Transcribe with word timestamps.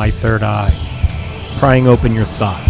My 0.00 0.10
Third 0.10 0.42
Eye, 0.42 0.72
prying 1.58 1.86
open 1.86 2.14
your 2.14 2.24
thought, 2.24 2.64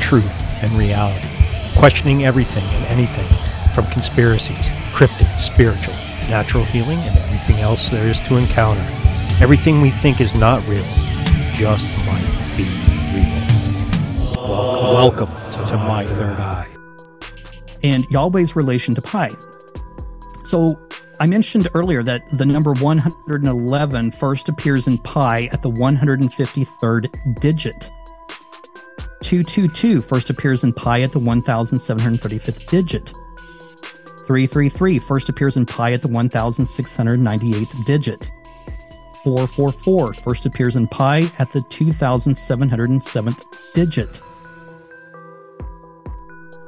truth, 0.00 0.64
and 0.64 0.72
reality, 0.72 1.28
questioning 1.76 2.24
everything 2.24 2.64
and 2.64 2.86
anything 2.86 3.28
from 3.74 3.84
conspiracies, 3.92 4.66
cryptic, 4.94 5.26
spiritual, 5.38 5.92
natural 6.30 6.64
healing, 6.64 6.98
and 7.00 7.18
everything 7.18 7.56
else 7.56 7.90
there 7.90 8.08
is 8.08 8.18
to 8.20 8.36
encounter. 8.36 8.80
Everything 9.42 9.82
we 9.82 9.90
think 9.90 10.22
is 10.22 10.34
not 10.34 10.66
real 10.68 10.86
just 11.52 11.86
might 12.06 12.54
be 12.56 12.64
real. 13.12 14.40
Welcome, 14.42 15.30
welcome 15.30 15.66
to 15.66 15.76
My 15.76 16.06
Third 16.06 16.38
Eye. 16.38 16.68
and 17.82 18.06
Yahweh's 18.10 18.56
relation 18.56 18.94
to 18.94 19.02
pi. 19.02 19.28
So 20.44 20.80
I 21.20 21.26
mentioned 21.26 21.68
earlier 21.74 22.02
that 22.04 22.26
the 22.32 22.46
number 22.46 22.72
111 22.72 24.10
first 24.12 24.48
appears 24.48 24.86
in 24.86 24.96
pi 24.96 25.50
at 25.52 25.60
the 25.60 25.70
153rd 25.70 27.38
digit. 27.38 27.90
222 29.20 30.00
first 30.00 30.30
appears 30.30 30.64
in 30.64 30.72
pi 30.72 31.02
at 31.02 31.12
the 31.12 31.20
1735th 31.20 32.66
digit. 32.68 33.12
333 34.26 34.98
first 34.98 35.28
appears 35.28 35.58
in 35.58 35.66
pi 35.66 35.92
at 35.92 36.00
the 36.00 36.08
1698th 36.08 37.84
digit. 37.84 38.30
444 39.22 40.14
first 40.14 40.46
appears 40.46 40.74
in 40.74 40.88
pi 40.88 41.30
at 41.38 41.52
the 41.52 41.60
2707th 41.60 43.44
digit. 43.74 44.22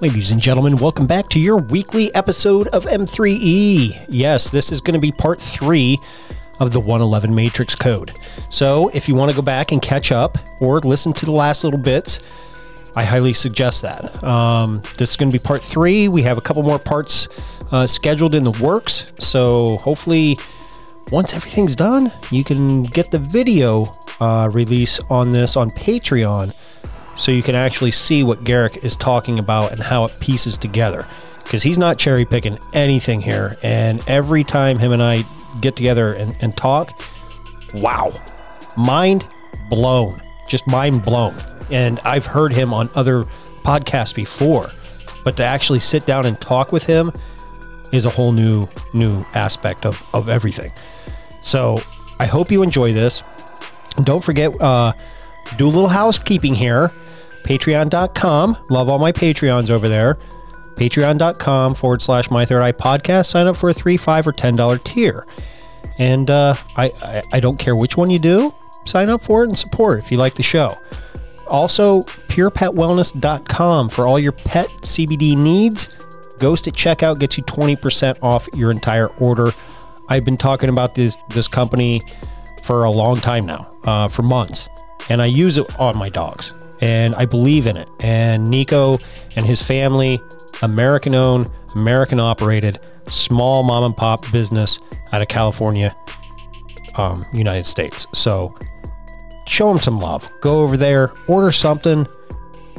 Ladies 0.02 0.32
and 0.32 0.40
gentlemen, 0.40 0.78
welcome 0.78 1.06
back 1.06 1.28
to 1.28 1.38
your 1.38 1.58
weekly 1.58 2.12
episode 2.12 2.66
of 2.66 2.86
M3E. 2.86 4.06
Yes, 4.08 4.50
this 4.50 4.72
is 4.72 4.80
going 4.80 4.96
to 4.96 5.00
be 5.00 5.12
part 5.12 5.40
three 5.40 5.96
of 6.58 6.72
the 6.72 6.80
111 6.80 7.32
Matrix 7.32 7.76
Code. 7.76 8.18
So, 8.50 8.88
if 8.94 9.08
you 9.08 9.14
want 9.14 9.30
to 9.30 9.36
go 9.36 9.42
back 9.42 9.70
and 9.70 9.80
catch 9.80 10.10
up 10.10 10.38
or 10.58 10.80
listen 10.80 11.12
to 11.12 11.24
the 11.24 11.30
last 11.30 11.62
little 11.62 11.78
bits, 11.78 12.18
I 12.96 13.04
highly 13.04 13.32
suggest 13.32 13.82
that. 13.82 14.24
Um, 14.24 14.82
this 14.98 15.10
is 15.10 15.16
going 15.16 15.30
to 15.30 15.38
be 15.38 15.40
part 15.40 15.62
three. 15.62 16.08
We 16.08 16.22
have 16.22 16.36
a 16.36 16.40
couple 16.40 16.64
more 16.64 16.80
parts 16.80 17.28
uh, 17.70 17.86
scheduled 17.86 18.34
in 18.34 18.42
the 18.42 18.58
works. 18.60 19.12
So, 19.20 19.76
hopefully, 19.76 20.36
once 21.12 21.32
everything's 21.32 21.76
done, 21.76 22.10
you 22.32 22.42
can 22.42 22.82
get 22.82 23.12
the 23.12 23.20
video 23.20 23.84
uh, 24.18 24.50
release 24.52 24.98
on 25.10 25.30
this 25.30 25.56
on 25.56 25.70
Patreon 25.70 26.54
so 27.14 27.30
you 27.30 27.42
can 27.42 27.54
actually 27.54 27.90
see 27.90 28.22
what 28.22 28.44
Garrick 28.44 28.84
is 28.84 28.96
talking 28.96 29.38
about 29.38 29.72
and 29.72 29.82
how 29.82 30.04
it 30.04 30.12
pieces 30.20 30.56
together. 30.56 31.06
Because 31.42 31.62
he's 31.62 31.78
not 31.78 31.98
cherry 31.98 32.24
picking 32.24 32.58
anything 32.72 33.20
here. 33.20 33.58
And 33.62 34.02
every 34.08 34.44
time 34.44 34.78
him 34.78 34.92
and 34.92 35.02
I 35.02 35.24
get 35.60 35.76
together 35.76 36.14
and, 36.14 36.36
and 36.40 36.56
talk, 36.56 37.02
wow, 37.74 38.12
mind 38.76 39.26
blown. 39.68 40.20
Just 40.48 40.66
mind 40.66 41.02
blown. 41.02 41.36
And 41.70 42.00
I've 42.04 42.26
heard 42.26 42.52
him 42.52 42.72
on 42.72 42.88
other 42.94 43.24
podcasts 43.64 44.14
before, 44.14 44.70
but 45.24 45.36
to 45.36 45.44
actually 45.44 45.78
sit 45.78 46.06
down 46.06 46.26
and 46.26 46.40
talk 46.40 46.72
with 46.72 46.84
him 46.84 47.12
is 47.92 48.06
a 48.06 48.10
whole 48.10 48.32
new 48.32 48.68
new 48.94 49.22
aspect 49.34 49.84
of, 49.86 50.02
of 50.14 50.28
everything. 50.28 50.70
So 51.42 51.82
I 52.18 52.26
hope 52.26 52.50
you 52.50 52.62
enjoy 52.62 52.92
this. 52.92 53.22
Don't 54.04 54.24
forget, 54.24 54.58
uh, 54.60 54.92
do 55.56 55.66
a 55.66 55.68
little 55.68 55.88
housekeeping 55.88 56.54
here. 56.54 56.92
Patreon.com. 57.44 58.56
Love 58.70 58.88
all 58.88 58.98
my 58.98 59.12
Patreons 59.12 59.70
over 59.70 59.88
there. 59.88 60.18
Patreon.com 60.74 61.74
forward 61.74 62.02
slash 62.02 62.30
my 62.30 62.44
third 62.44 62.62
eye 62.62 62.72
podcast. 62.72 63.26
Sign 63.26 63.46
up 63.46 63.56
for 63.56 63.70
a 63.70 63.74
three, 63.74 63.96
five, 63.96 64.26
or 64.26 64.32
ten 64.32 64.56
dollar 64.56 64.78
tier. 64.78 65.26
And 65.98 66.30
uh, 66.30 66.54
I, 66.76 66.92
I 67.02 67.22
I 67.32 67.40
don't 67.40 67.58
care 67.58 67.76
which 67.76 67.96
one 67.96 68.10
you 68.10 68.18
do. 68.18 68.54
Sign 68.84 69.10
up 69.10 69.24
for 69.24 69.44
it 69.44 69.48
and 69.48 69.58
support 69.58 70.02
if 70.02 70.10
you 70.10 70.18
like 70.18 70.34
the 70.34 70.42
show. 70.42 70.78
Also, 71.46 72.00
purepetwellness.com 72.02 73.88
for 73.90 74.06
all 74.06 74.18
your 74.18 74.32
pet 74.32 74.68
CBD 74.80 75.36
needs. 75.36 75.90
Ghost 76.38 76.66
at 76.66 76.74
checkout 76.74 77.18
gets 77.18 77.36
you 77.36 77.44
20% 77.44 78.16
off 78.22 78.48
your 78.54 78.70
entire 78.70 79.08
order. 79.18 79.52
I've 80.08 80.24
been 80.24 80.36
talking 80.36 80.68
about 80.68 80.94
this 80.94 81.16
this 81.28 81.46
company 81.48 82.02
for 82.64 82.84
a 82.84 82.90
long 82.90 83.16
time 83.16 83.46
now, 83.46 83.70
uh, 83.84 84.08
for 84.08 84.22
months, 84.22 84.68
and 85.08 85.22
I 85.22 85.26
use 85.26 85.58
it 85.58 85.78
on 85.78 85.96
my 85.96 86.08
dogs, 86.08 86.54
and 86.80 87.14
I 87.14 87.24
believe 87.24 87.66
in 87.66 87.76
it. 87.76 87.88
And 88.00 88.48
Nico 88.48 88.98
and 89.36 89.46
his 89.46 89.62
family, 89.62 90.20
American 90.62 91.14
owned, 91.14 91.50
American 91.74 92.20
operated, 92.20 92.80
small 93.08 93.62
mom 93.62 93.84
and 93.84 93.96
pop 93.96 94.30
business 94.30 94.78
out 95.12 95.22
of 95.22 95.28
California, 95.28 95.94
um, 96.96 97.24
United 97.32 97.66
States. 97.66 98.06
So 98.14 98.54
show 99.46 99.68
them 99.68 99.80
some 99.80 100.00
love. 100.00 100.30
Go 100.40 100.60
over 100.60 100.76
there, 100.76 101.12
order 101.26 101.52
something, 101.52 102.06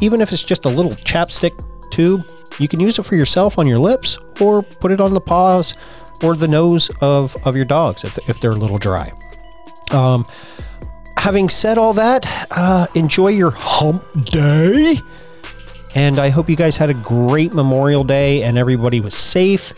even 0.01 0.21
if 0.21 0.31
it's 0.31 0.43
just 0.43 0.65
a 0.65 0.69
little 0.69 0.91
chapstick 0.91 1.53
tube. 1.91 2.27
You 2.59 2.67
can 2.67 2.79
use 2.79 2.99
it 2.99 3.03
for 3.03 3.15
yourself 3.15 3.57
on 3.57 3.67
your 3.67 3.79
lips, 3.79 4.19
or 4.39 4.61
put 4.61 4.91
it 4.91 5.01
on 5.01 5.13
the 5.13 5.21
paws 5.21 5.75
or 6.23 6.35
the 6.35 6.47
nose 6.47 6.89
of 7.01 7.35
of 7.45 7.55
your 7.55 7.65
dogs 7.65 8.03
if, 8.03 8.17
if 8.29 8.39
they're 8.39 8.51
a 8.51 8.55
little 8.55 8.77
dry. 8.77 9.11
Um, 9.91 10.25
having 11.23 11.47
said 11.47 11.77
all 11.77 11.93
that, 11.93 12.25
uh, 12.51 12.85
enjoy 12.95 13.29
your 13.29 13.51
hump 13.51 14.03
day. 14.25 14.99
And 15.95 16.19
I 16.19 16.27
hope 16.27 16.49
you 16.49 16.57
guys 16.57 16.75
had 16.75 16.89
a 16.89 16.93
great 16.93 17.53
Memorial 17.53 18.03
Day 18.03 18.43
and 18.43 18.57
everybody 18.57 18.99
was 18.99 19.13
safe 19.13 19.73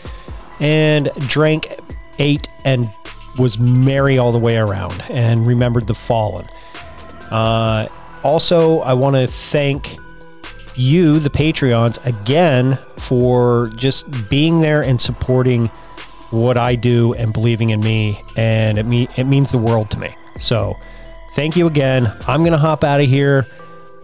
and 0.58 1.08
drank, 1.28 1.68
ate, 2.18 2.48
and 2.64 2.90
was 3.38 3.60
merry 3.60 4.18
all 4.18 4.32
the 4.32 4.40
way 4.40 4.56
around 4.56 5.04
and 5.08 5.46
remembered 5.46 5.86
the 5.86 5.94
fallen. 5.94 6.48
Uh, 7.30 7.86
also, 8.24 8.80
I 8.80 8.94
want 8.94 9.14
to 9.14 9.28
thank 9.28 9.98
you, 10.74 11.20
the 11.20 11.30
Patreons, 11.30 12.04
again 12.04 12.76
for 12.96 13.70
just 13.76 14.28
being 14.28 14.62
there 14.62 14.82
and 14.82 15.00
supporting 15.00 15.68
what 16.30 16.58
I 16.58 16.74
do 16.74 17.12
and 17.14 17.32
believing 17.32 17.70
in 17.70 17.78
me. 17.78 18.20
And 18.34 18.78
it, 18.78 18.84
me- 18.84 19.08
it 19.16 19.24
means 19.28 19.52
the 19.52 19.58
world 19.58 19.92
to 19.92 20.00
me. 20.00 20.10
So 20.40 20.76
thank 21.36 21.54
you 21.54 21.66
again. 21.66 22.10
I'm 22.26 22.40
going 22.40 22.52
to 22.52 22.58
hop 22.58 22.82
out 22.82 23.00
of 23.00 23.06
here. 23.06 23.46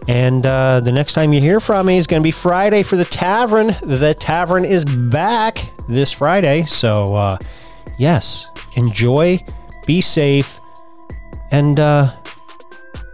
And 0.07 0.45
uh, 0.45 0.81
the 0.81 0.91
next 0.91 1.13
time 1.13 1.33
you 1.33 1.41
hear 1.41 1.59
from 1.59 1.87
me 1.87 1.97
is 1.97 2.07
going 2.07 2.21
to 2.21 2.23
be 2.23 2.31
Friday 2.31 2.83
for 2.83 2.95
the 2.95 3.05
tavern. 3.05 3.75
The 3.81 4.13
tavern 4.13 4.65
is 4.65 4.85
back 4.85 5.71
this 5.89 6.11
Friday. 6.11 6.65
So, 6.65 7.15
uh, 7.15 7.37
yes, 7.97 8.49
enjoy, 8.75 9.43
be 9.85 10.01
safe, 10.01 10.59
and 11.51 11.79
uh, 11.79 12.13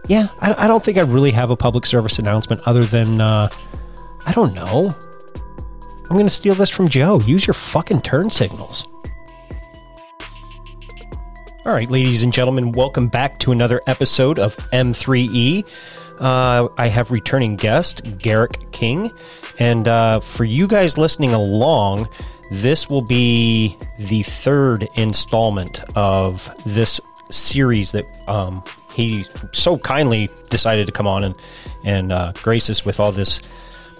yeah, 0.08 0.28
I, 0.40 0.64
I 0.64 0.68
don't 0.68 0.82
think 0.82 0.98
I 0.98 1.02
really 1.02 1.30
have 1.30 1.50
a 1.50 1.56
public 1.56 1.86
service 1.86 2.18
announcement 2.18 2.60
other 2.66 2.84
than 2.84 3.20
uh, 3.20 3.48
I 4.26 4.32
don't 4.32 4.54
know. 4.54 4.94
I'm 6.04 6.16
going 6.16 6.26
to 6.26 6.30
steal 6.30 6.56
this 6.56 6.70
from 6.70 6.88
Joe. 6.88 7.20
Use 7.20 7.46
your 7.46 7.54
fucking 7.54 8.02
turn 8.02 8.30
signals. 8.30 8.86
All 11.66 11.74
right, 11.74 11.90
ladies 11.90 12.22
and 12.22 12.32
gentlemen, 12.32 12.72
welcome 12.72 13.08
back 13.08 13.38
to 13.40 13.52
another 13.52 13.82
episode 13.86 14.38
of 14.38 14.56
M3E. 14.72 15.66
Uh, 16.18 16.68
I 16.78 16.88
have 16.88 17.10
returning 17.10 17.56
guest 17.56 18.00
Garrick 18.16 18.72
King, 18.72 19.10
and 19.58 19.86
uh, 19.86 20.20
for 20.20 20.44
you 20.44 20.66
guys 20.66 20.96
listening 20.96 21.34
along, 21.34 22.08
this 22.50 22.88
will 22.88 23.02
be 23.02 23.76
the 23.98 24.22
third 24.22 24.88
installment 24.94 25.84
of 25.96 26.50
this 26.64 26.98
series 27.28 27.92
that 27.92 28.06
um, 28.26 28.64
he 28.94 29.26
so 29.52 29.76
kindly 29.76 30.30
decided 30.48 30.86
to 30.86 30.92
come 30.92 31.06
on 31.06 31.24
and 31.24 31.34
and 31.84 32.10
uh, 32.10 32.32
grace 32.42 32.70
us 32.70 32.86
with 32.86 32.98
all 32.98 33.12
this 33.12 33.42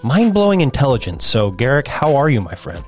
mind 0.03 0.33
blowing 0.33 0.61
intelligence. 0.61 1.27
So, 1.27 1.51
Garrick, 1.51 1.87
how 1.87 2.15
are 2.15 2.27
you, 2.27 2.41
my 2.41 2.55
friend? 2.55 2.83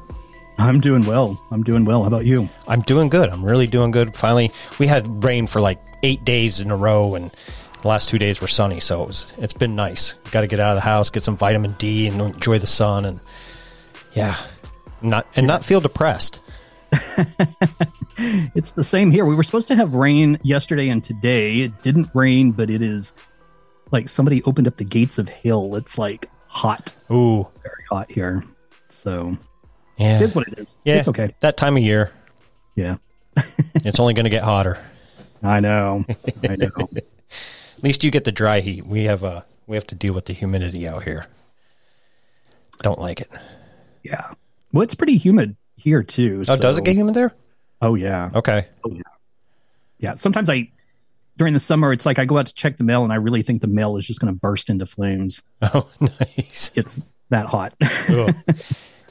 I'm 0.63 0.80
doing 0.80 1.06
well. 1.06 1.38
I'm 1.51 1.62
doing 1.63 1.83
well. 1.83 2.01
How 2.01 2.07
about 2.07 2.25
you? 2.25 2.50
I'm 2.68 2.81
doing 2.81 3.10
good. 3.10 3.30
I'm 3.30 3.44
really 3.44 3.68
doing 3.68 3.92
good. 3.92 4.15
Finally, 4.15 4.51
we 4.80 4.88
had 4.88 5.24
rain 5.24 5.45
for 5.45 5.60
like 5.60 5.80
eight 6.04 6.24
days 6.24 6.60
in 6.62 6.71
a 6.71 6.77
row, 6.77 7.15
and 7.15 7.31
the 7.81 7.88
last 7.88 8.07
two 8.07 8.18
days 8.18 8.39
were 8.39 8.48
sunny, 8.48 8.80
so 8.80 9.04
it 9.04 9.07
was 9.07 9.33
it's 9.38 9.54
been 9.54 9.75
nice. 9.75 10.13
Got 10.31 10.42
to 10.42 10.48
get 10.48 10.60
out 10.60 10.71
of 10.71 10.77
the 10.77 10.81
house, 10.81 11.10
get 11.10 11.24
some 11.24 11.36
vitamin 11.36 11.74
D, 11.77 12.07
and 12.07 12.21
enjoy 12.21 12.60
the 12.60 12.68
sun, 12.68 13.04
and 13.04 13.19
yeah, 14.13 14.38
not 15.01 15.27
and 15.36 15.45
not 15.45 15.65
feel 15.65 15.81
depressed. 15.81 16.39
It's 18.18 18.74
the 18.74 18.83
same 18.83 19.12
here. 19.12 19.25
We 19.25 19.36
were 19.36 19.44
supposed 19.44 19.68
to 19.69 19.75
have 19.75 19.95
rain 19.95 20.38
yesterday 20.44 20.89
and 20.89 21.04
today. 21.04 21.62
It 21.62 21.81
didn't 21.81 22.10
rain, 22.13 22.51
but 22.51 22.69
it 22.69 22.81
is 22.81 23.13
like 23.92 24.07
somebody 24.07 24.44
opened 24.44 24.68
up 24.68 24.77
the 24.77 24.83
gates 24.83 25.18
of 25.18 25.27
hell. 25.30 25.75
It's 25.75 25.98
like 25.98 26.30
hot, 26.48 26.94
Ooh, 27.12 27.48
very 27.63 27.83
hot 27.89 28.12
here. 28.12 28.44
So 28.89 29.36
yeah, 29.98 30.18
it 30.19 30.24
is 30.24 30.36
what 30.36 30.48
it 30.48 30.57
is. 30.60 30.75
yeah, 30.84 30.95
It's 30.95 31.07
okay. 31.07 31.34
That 31.42 31.57
time 31.57 31.78
of 31.78 31.84
year, 31.84 32.12
Yeah. 32.75 32.98
it's 33.75 34.00
only 34.00 34.13
going 34.13 34.25
to 34.25 34.30
get 34.30 34.44
hotter. 34.44 34.78
I 35.42 35.60
know. 35.60 36.06
I 36.48 36.56
know. 36.56 36.69
At 36.95 37.84
least 37.84 38.04
you 38.04 38.12
get 38.12 38.24
the 38.24 38.31
dry 38.31 38.60
heat. 38.62 38.86
We 38.86 39.04
have 39.06 39.24
a 39.24 39.45
we 39.68 39.75
have 39.75 39.88
to 39.88 39.95
deal 39.95 40.13
with 40.13 40.25
the 40.25 40.34
humidity 40.34 40.88
out 40.88 41.04
here. 41.04 41.25
Don't 42.81 43.00
like 43.00 43.22
it. 43.22 43.30
yeah. 44.04 44.31
Well, 44.72 44.84
it's 44.84 44.95
pretty 44.95 45.18
humid 45.18 45.56
here 45.75 46.01
too. 46.04 46.44
Oh, 46.48 46.56
does 46.57 46.78
it 46.78 46.84
get 46.86 46.96
humid 46.96 47.13
there? 47.16 47.34
Oh 47.81 47.96
yeah. 47.96 48.30
Okay. 48.34 48.68
Oh, 48.86 48.92
yeah. 48.92 49.01
Yeah. 50.00 50.16
Sometimes 50.16 50.50
I 50.50 50.69
during 51.38 51.54
the 51.54 51.60
summer 51.60 51.92
it's 51.92 52.06
like 52.06 52.19
I 52.19 52.25
go 52.25 52.38
out 52.38 52.46
to 52.48 52.54
check 52.54 52.78
the 52.78 52.84
mail 52.84 53.04
and 53.04 53.12
I 53.12 53.18
really 53.18 53.42
think 53.42 53.62
the 53.62 53.68
mail 53.68 53.98
is 53.98 54.06
just 54.06 54.19
going 54.22 54.34
to 54.34 54.39
burst 54.39 54.69
into 54.69 54.86
flames. 54.86 55.42
Oh, 55.62 55.89
nice. 56.00 56.72
It's 56.75 57.01
that 57.30 57.46
hot. 57.48 57.74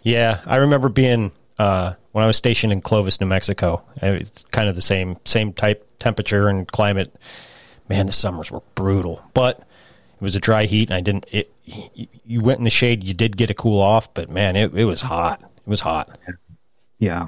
Yeah, 0.02 0.40
I 0.46 0.56
remember 0.56 0.88
being 0.88 1.32
uh, 1.58 1.94
when 2.12 2.24
I 2.24 2.26
was 2.26 2.36
stationed 2.36 2.72
in 2.72 2.80
Clovis, 2.80 3.20
New 3.20 3.26
Mexico. 3.26 3.82
It's 4.00 4.44
kind 4.46 4.68
of 4.68 4.74
the 4.74 4.80
same 4.82 5.16
same 5.24 5.52
type 5.52 5.86
temperature 5.98 6.48
and 6.48 6.66
climate. 6.66 7.14
Man, 7.88 8.06
the 8.06 8.12
summers 8.12 8.50
were 8.50 8.62
brutal, 8.74 9.22
but 9.34 9.58
it 9.60 10.20
was 10.22 10.34
a 10.36 10.40
dry 10.40 10.64
heat, 10.64 10.88
and 10.88 10.96
I 10.96 11.00
didn't. 11.00 11.26
It 11.30 11.52
you- 11.64 12.08
you 12.24 12.40
went 12.40 12.58
in 12.58 12.64
the 12.64 12.70
shade, 12.70 13.04
you 13.04 13.14
did 13.14 13.36
get 13.36 13.50
a 13.50 13.54
cool 13.54 13.80
off, 13.80 14.12
but 14.14 14.28
man, 14.30 14.56
it, 14.56 14.72
it 14.74 14.84
was 14.84 15.00
hot. 15.02 15.40
It 15.42 15.68
was 15.68 15.80
hot. 15.80 16.18
yeah. 16.98 17.26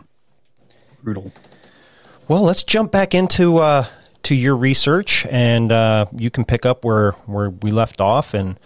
Brutal. 1.03 1.31
Well, 2.27 2.43
let's 2.43 2.65
jump 2.65 2.91
back 2.91 3.15
into 3.15 3.59
uh, 3.59 3.85
to 4.25 4.35
your 4.35 4.57
research, 4.57 5.27
and 5.31 5.71
uh, 5.71 6.07
you 6.17 6.31
can 6.31 6.45
pick 6.45 6.65
up 6.67 6.85
where 6.85 7.13
where 7.27 7.51
we 7.51 7.71
left 7.71 8.01
off. 8.01 8.33
And 8.35 8.59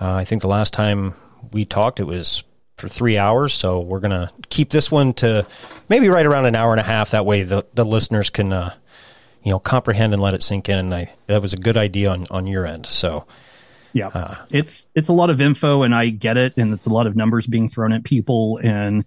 uh, 0.00 0.12
I 0.14 0.24
think 0.24 0.42
the 0.42 0.48
last 0.48 0.72
time 0.74 1.14
we 1.52 1.64
talked, 1.64 1.98
it 1.98 2.04
was 2.04 2.44
for 2.78 2.88
three 2.88 3.18
hours. 3.18 3.54
So 3.54 3.80
we're 3.80 4.00
gonna 4.00 4.30
keep 4.48 4.70
this 4.70 4.90
one 4.90 5.12
to 5.14 5.46
maybe 5.88 6.08
right 6.08 6.26
around 6.26 6.46
an 6.46 6.54
hour 6.54 6.70
and 6.72 6.80
a 6.80 6.84
half. 6.84 7.10
That 7.12 7.26
way, 7.26 7.42
the 7.42 7.66
the 7.74 7.84
listeners 7.84 8.30
can 8.30 8.52
uh, 8.52 8.74
you 9.42 9.50
know 9.50 9.58
comprehend 9.58 10.12
and 10.12 10.22
let 10.22 10.34
it 10.34 10.42
sink 10.42 10.68
in. 10.68 10.78
And 10.78 10.94
I, 10.94 11.12
that 11.26 11.42
was 11.42 11.52
a 11.52 11.56
good 11.58 11.76
idea 11.76 12.10
on 12.10 12.26
on 12.30 12.46
your 12.46 12.64
end. 12.66 12.86
So 12.86 13.26
Yeah. 13.92 14.36
it's 14.50 14.86
it's 14.94 15.08
a 15.08 15.12
lot 15.12 15.30
of 15.30 15.40
info 15.40 15.82
and 15.82 15.94
I 15.94 16.10
get 16.10 16.36
it 16.36 16.54
and 16.56 16.72
it's 16.72 16.86
a 16.86 16.90
lot 16.90 17.06
of 17.06 17.16
numbers 17.16 17.46
being 17.46 17.68
thrown 17.68 17.92
at 17.92 18.04
people 18.04 18.58
and 18.62 19.04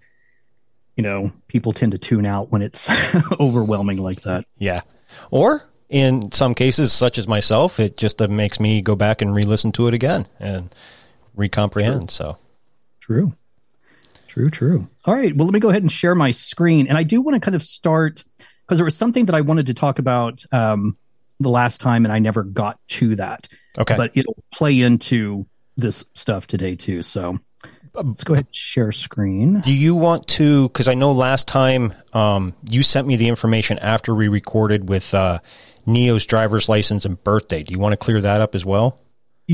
you 0.96 1.02
know, 1.02 1.32
people 1.48 1.72
tend 1.72 1.92
to 1.92 1.98
tune 1.98 2.26
out 2.26 2.52
when 2.52 2.60
it's 2.60 2.90
overwhelming 3.40 3.96
like 3.96 4.20
that. 4.22 4.44
yeah, 4.58 4.82
or 5.30 5.64
in 5.88 6.30
some 6.32 6.54
cases, 6.54 6.92
such 6.92 7.16
as 7.16 7.26
myself, 7.26 7.80
it 7.80 7.96
just 7.96 8.20
uh, 8.20 8.28
makes 8.28 8.60
me 8.60 8.82
go 8.82 8.94
back 8.94 9.22
and 9.22 9.34
re-listen 9.34 9.72
to 9.72 9.86
it 9.88 9.94
again 9.94 10.26
and 10.38 10.74
recomprehend. 11.36 12.10
So. 12.10 12.36
True. 13.00 13.32
True, 14.32 14.48
true. 14.48 14.88
All 15.04 15.14
right. 15.14 15.36
Well, 15.36 15.46
let 15.46 15.52
me 15.52 15.60
go 15.60 15.68
ahead 15.68 15.82
and 15.82 15.92
share 15.92 16.14
my 16.14 16.30
screen. 16.30 16.86
And 16.86 16.96
I 16.96 17.02
do 17.02 17.20
want 17.20 17.34
to 17.34 17.40
kind 17.40 17.54
of 17.54 17.62
start 17.62 18.24
because 18.62 18.78
there 18.78 18.84
was 18.86 18.96
something 18.96 19.26
that 19.26 19.34
I 19.34 19.42
wanted 19.42 19.66
to 19.66 19.74
talk 19.74 19.98
about 19.98 20.42
um, 20.52 20.96
the 21.38 21.50
last 21.50 21.82
time 21.82 22.06
and 22.06 22.14
I 22.14 22.18
never 22.18 22.42
got 22.42 22.80
to 22.88 23.14
that. 23.16 23.46
Okay. 23.76 23.94
But 23.94 24.12
it'll 24.14 24.42
play 24.50 24.80
into 24.80 25.46
this 25.76 26.06
stuff 26.14 26.46
today 26.46 26.76
too. 26.76 27.02
So 27.02 27.40
let's 27.92 28.24
go 28.24 28.32
ahead 28.32 28.46
and 28.46 28.56
share 28.56 28.90
screen. 28.90 29.60
Do 29.60 29.74
you 29.74 29.94
want 29.94 30.26
to? 30.28 30.68
Because 30.68 30.88
I 30.88 30.94
know 30.94 31.12
last 31.12 31.46
time 31.46 31.92
um, 32.14 32.54
you 32.70 32.82
sent 32.82 33.06
me 33.06 33.16
the 33.16 33.28
information 33.28 33.78
after 33.80 34.14
we 34.14 34.28
recorded 34.28 34.88
with 34.88 35.12
uh, 35.12 35.40
Neo's 35.84 36.24
driver's 36.24 36.70
license 36.70 37.04
and 37.04 37.22
birthday. 37.22 37.62
Do 37.62 37.72
you 37.74 37.78
want 37.78 37.92
to 37.92 37.98
clear 37.98 38.22
that 38.22 38.40
up 38.40 38.54
as 38.54 38.64
well? 38.64 38.98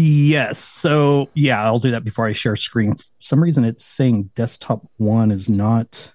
Yes. 0.00 0.60
So 0.60 1.28
yeah, 1.34 1.60
I'll 1.64 1.80
do 1.80 1.90
that 1.90 2.04
before 2.04 2.26
I 2.26 2.32
share 2.32 2.54
screen. 2.54 2.94
For 2.94 3.04
some 3.18 3.42
reason 3.42 3.64
it's 3.64 3.84
saying 3.84 4.30
desktop 4.36 4.86
one 4.96 5.32
is 5.32 5.48
not 5.48 6.12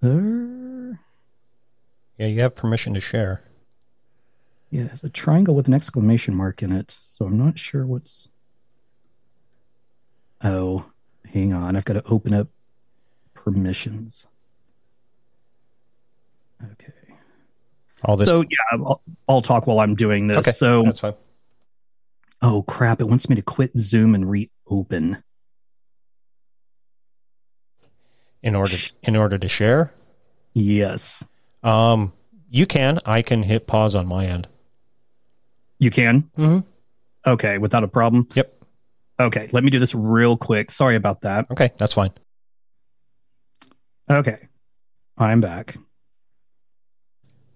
there. 0.00 0.98
Yeah, 2.18 2.26
you 2.26 2.40
have 2.40 2.56
permission 2.56 2.94
to 2.94 3.00
share. 3.00 3.44
Yeah, 4.70 4.88
it's 4.92 5.04
a 5.04 5.08
triangle 5.08 5.54
with 5.54 5.68
an 5.68 5.74
exclamation 5.74 6.34
mark 6.34 6.64
in 6.64 6.72
it. 6.72 6.96
So 7.00 7.26
I'm 7.26 7.38
not 7.38 7.60
sure 7.60 7.86
what's. 7.86 8.26
Oh, 10.42 10.84
hang 11.32 11.52
on. 11.52 11.76
I've 11.76 11.84
got 11.84 11.94
to 11.94 12.04
open 12.06 12.34
up 12.34 12.48
permissions. 13.34 14.26
Okay. 16.72 16.92
All 18.04 18.16
this. 18.16 18.28
so 18.28 18.40
yeah, 18.40 18.46
I'll, 18.72 19.00
I'll 19.28 19.42
talk 19.42 19.68
while 19.68 19.78
I'm 19.78 19.94
doing 19.94 20.26
this. 20.26 20.38
okay, 20.38 20.50
So 20.50 20.82
that's 20.82 20.98
fine. 20.98 21.14
Oh 22.42 22.62
crap! 22.62 23.00
It 23.00 23.04
wants 23.08 23.28
me 23.28 23.36
to 23.36 23.42
quit 23.42 23.72
Zoom 23.76 24.14
and 24.14 24.28
reopen. 24.30 25.22
In 28.42 28.54
order, 28.54 28.76
in 29.02 29.16
order 29.16 29.38
to 29.38 29.48
share, 29.48 29.92
Yes, 30.54 31.24
um, 31.64 32.12
you 32.48 32.64
can. 32.66 33.00
I 33.04 33.22
can 33.22 33.42
hit 33.42 33.66
pause 33.66 33.94
on 33.94 34.06
my 34.06 34.26
end. 34.26 34.46
you 35.78 35.90
can. 35.90 36.30
Mm-hmm. 36.38 36.60
Okay, 37.28 37.58
without 37.58 37.82
a 37.82 37.88
problem. 37.88 38.28
Yep. 38.34 38.52
Okay, 39.18 39.48
let 39.52 39.64
me 39.64 39.70
do 39.70 39.78
this 39.80 39.94
real 39.94 40.36
quick. 40.36 40.70
Sorry 40.70 40.94
about 40.94 41.22
that. 41.22 41.46
Okay, 41.50 41.72
that's 41.76 41.92
fine. 41.94 42.12
Okay, 44.08 44.46
I'm 45.18 45.40
back. 45.40 45.76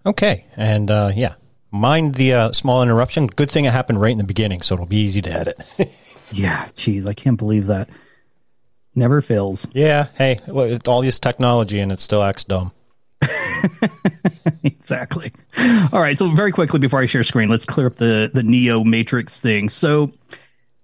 Okay, 0.05 0.47
and 0.57 0.91
uh, 0.91 1.13
yeah, 1.15 1.35
mind 1.71 2.15
the 2.15 2.33
uh, 2.35 2.53
small 2.53 2.83
interruption. 2.83 3.27
Good 3.27 3.51
thing 3.51 3.65
it 3.65 3.73
happened 3.73 4.01
right 4.01 4.13
in 4.13 4.19
the 4.19 4.25
beginning, 4.25 4.63
so 4.63 4.75
it'll 4.75 4.87
be 4.87 4.99
easy 4.99 5.23
to 5.23 5.31
edit. 5.31 5.61
Yeah, 6.33 6.69
geez, 6.77 7.07
I 7.09 7.13
can't 7.13 7.37
believe 7.37 7.67
that. 7.67 7.89
Never 8.95 9.21
fails. 9.21 9.67
yeah. 9.73 10.07
Hey, 10.15 10.39
look, 10.47 10.71
it's 10.71 10.89
all 10.89 11.03
this 11.03 11.19
technology, 11.19 11.81
and 11.81 11.91
it 11.91 11.99
still 11.99 12.23
acts 12.23 12.45
dumb. 12.45 12.71
exactly. 14.63 15.33
All 15.93 16.01
right. 16.01 16.17
So 16.17 16.31
very 16.31 16.53
quickly 16.53 16.79
before 16.79 17.01
I 17.01 17.07
share 17.07 17.25
screen, 17.25 17.49
let's 17.49 17.65
clear 17.65 17.89
up 17.89 17.97
the 17.97 18.31
the 18.33 18.45
Neo 18.45 18.85
Matrix 18.85 19.41
thing. 19.41 19.69
So, 19.69 20.13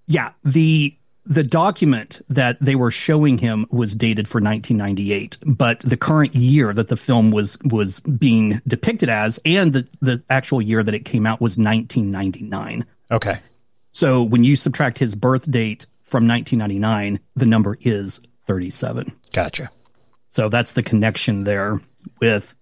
yeah, 0.08 0.32
the 0.44 0.96
the 1.26 1.42
document 1.42 2.20
that 2.28 2.56
they 2.60 2.76
were 2.76 2.90
showing 2.90 3.38
him 3.38 3.66
was 3.70 3.96
dated 3.96 4.28
for 4.28 4.40
1998, 4.40 5.38
but 5.44 5.80
the 5.80 5.96
current 5.96 6.34
year 6.34 6.72
that 6.72 6.88
the 6.88 6.96
film 6.96 7.30
was 7.32 7.58
was 7.64 8.00
being 8.00 8.60
depicted 8.66 9.08
as, 9.08 9.40
and 9.44 9.72
the 9.72 9.88
the 10.00 10.22
actual 10.30 10.62
year 10.62 10.82
that 10.82 10.94
it 10.94 11.04
came 11.04 11.26
out 11.26 11.40
was 11.40 11.58
1999. 11.58 12.86
Okay. 13.10 13.40
So 13.90 14.22
when 14.22 14.44
you 14.44 14.56
subtract 14.56 14.98
his 14.98 15.14
birth 15.14 15.50
date 15.50 15.86
from 16.02 16.28
1999, 16.28 17.18
the 17.34 17.46
number 17.46 17.76
is 17.80 18.20
37. 18.46 19.10
Gotcha. 19.32 19.70
So 20.28 20.48
that's 20.48 20.72
the 20.72 20.82
connection 20.82 21.44
there 21.44 21.80
with, 22.20 22.54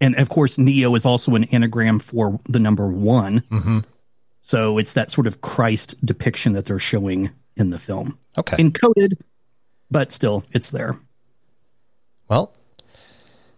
and 0.00 0.16
of 0.16 0.28
course, 0.28 0.58
Neo 0.58 0.94
is 0.94 1.06
also 1.06 1.34
an 1.36 1.44
anagram 1.44 2.00
for 2.00 2.40
the 2.48 2.58
number 2.58 2.88
one. 2.88 3.40
Mm-hmm. 3.50 3.78
So 4.40 4.78
it's 4.78 4.94
that 4.94 5.10
sort 5.10 5.26
of 5.26 5.40
Christ 5.40 5.94
depiction 6.04 6.54
that 6.54 6.66
they're 6.66 6.78
showing 6.78 7.30
in 7.56 7.70
the 7.70 7.78
film, 7.78 8.18
Okay. 8.38 8.56
encoded, 8.56 9.14
but 9.90 10.12
still, 10.12 10.44
it's 10.52 10.70
there. 10.70 10.98
Well, 12.28 12.52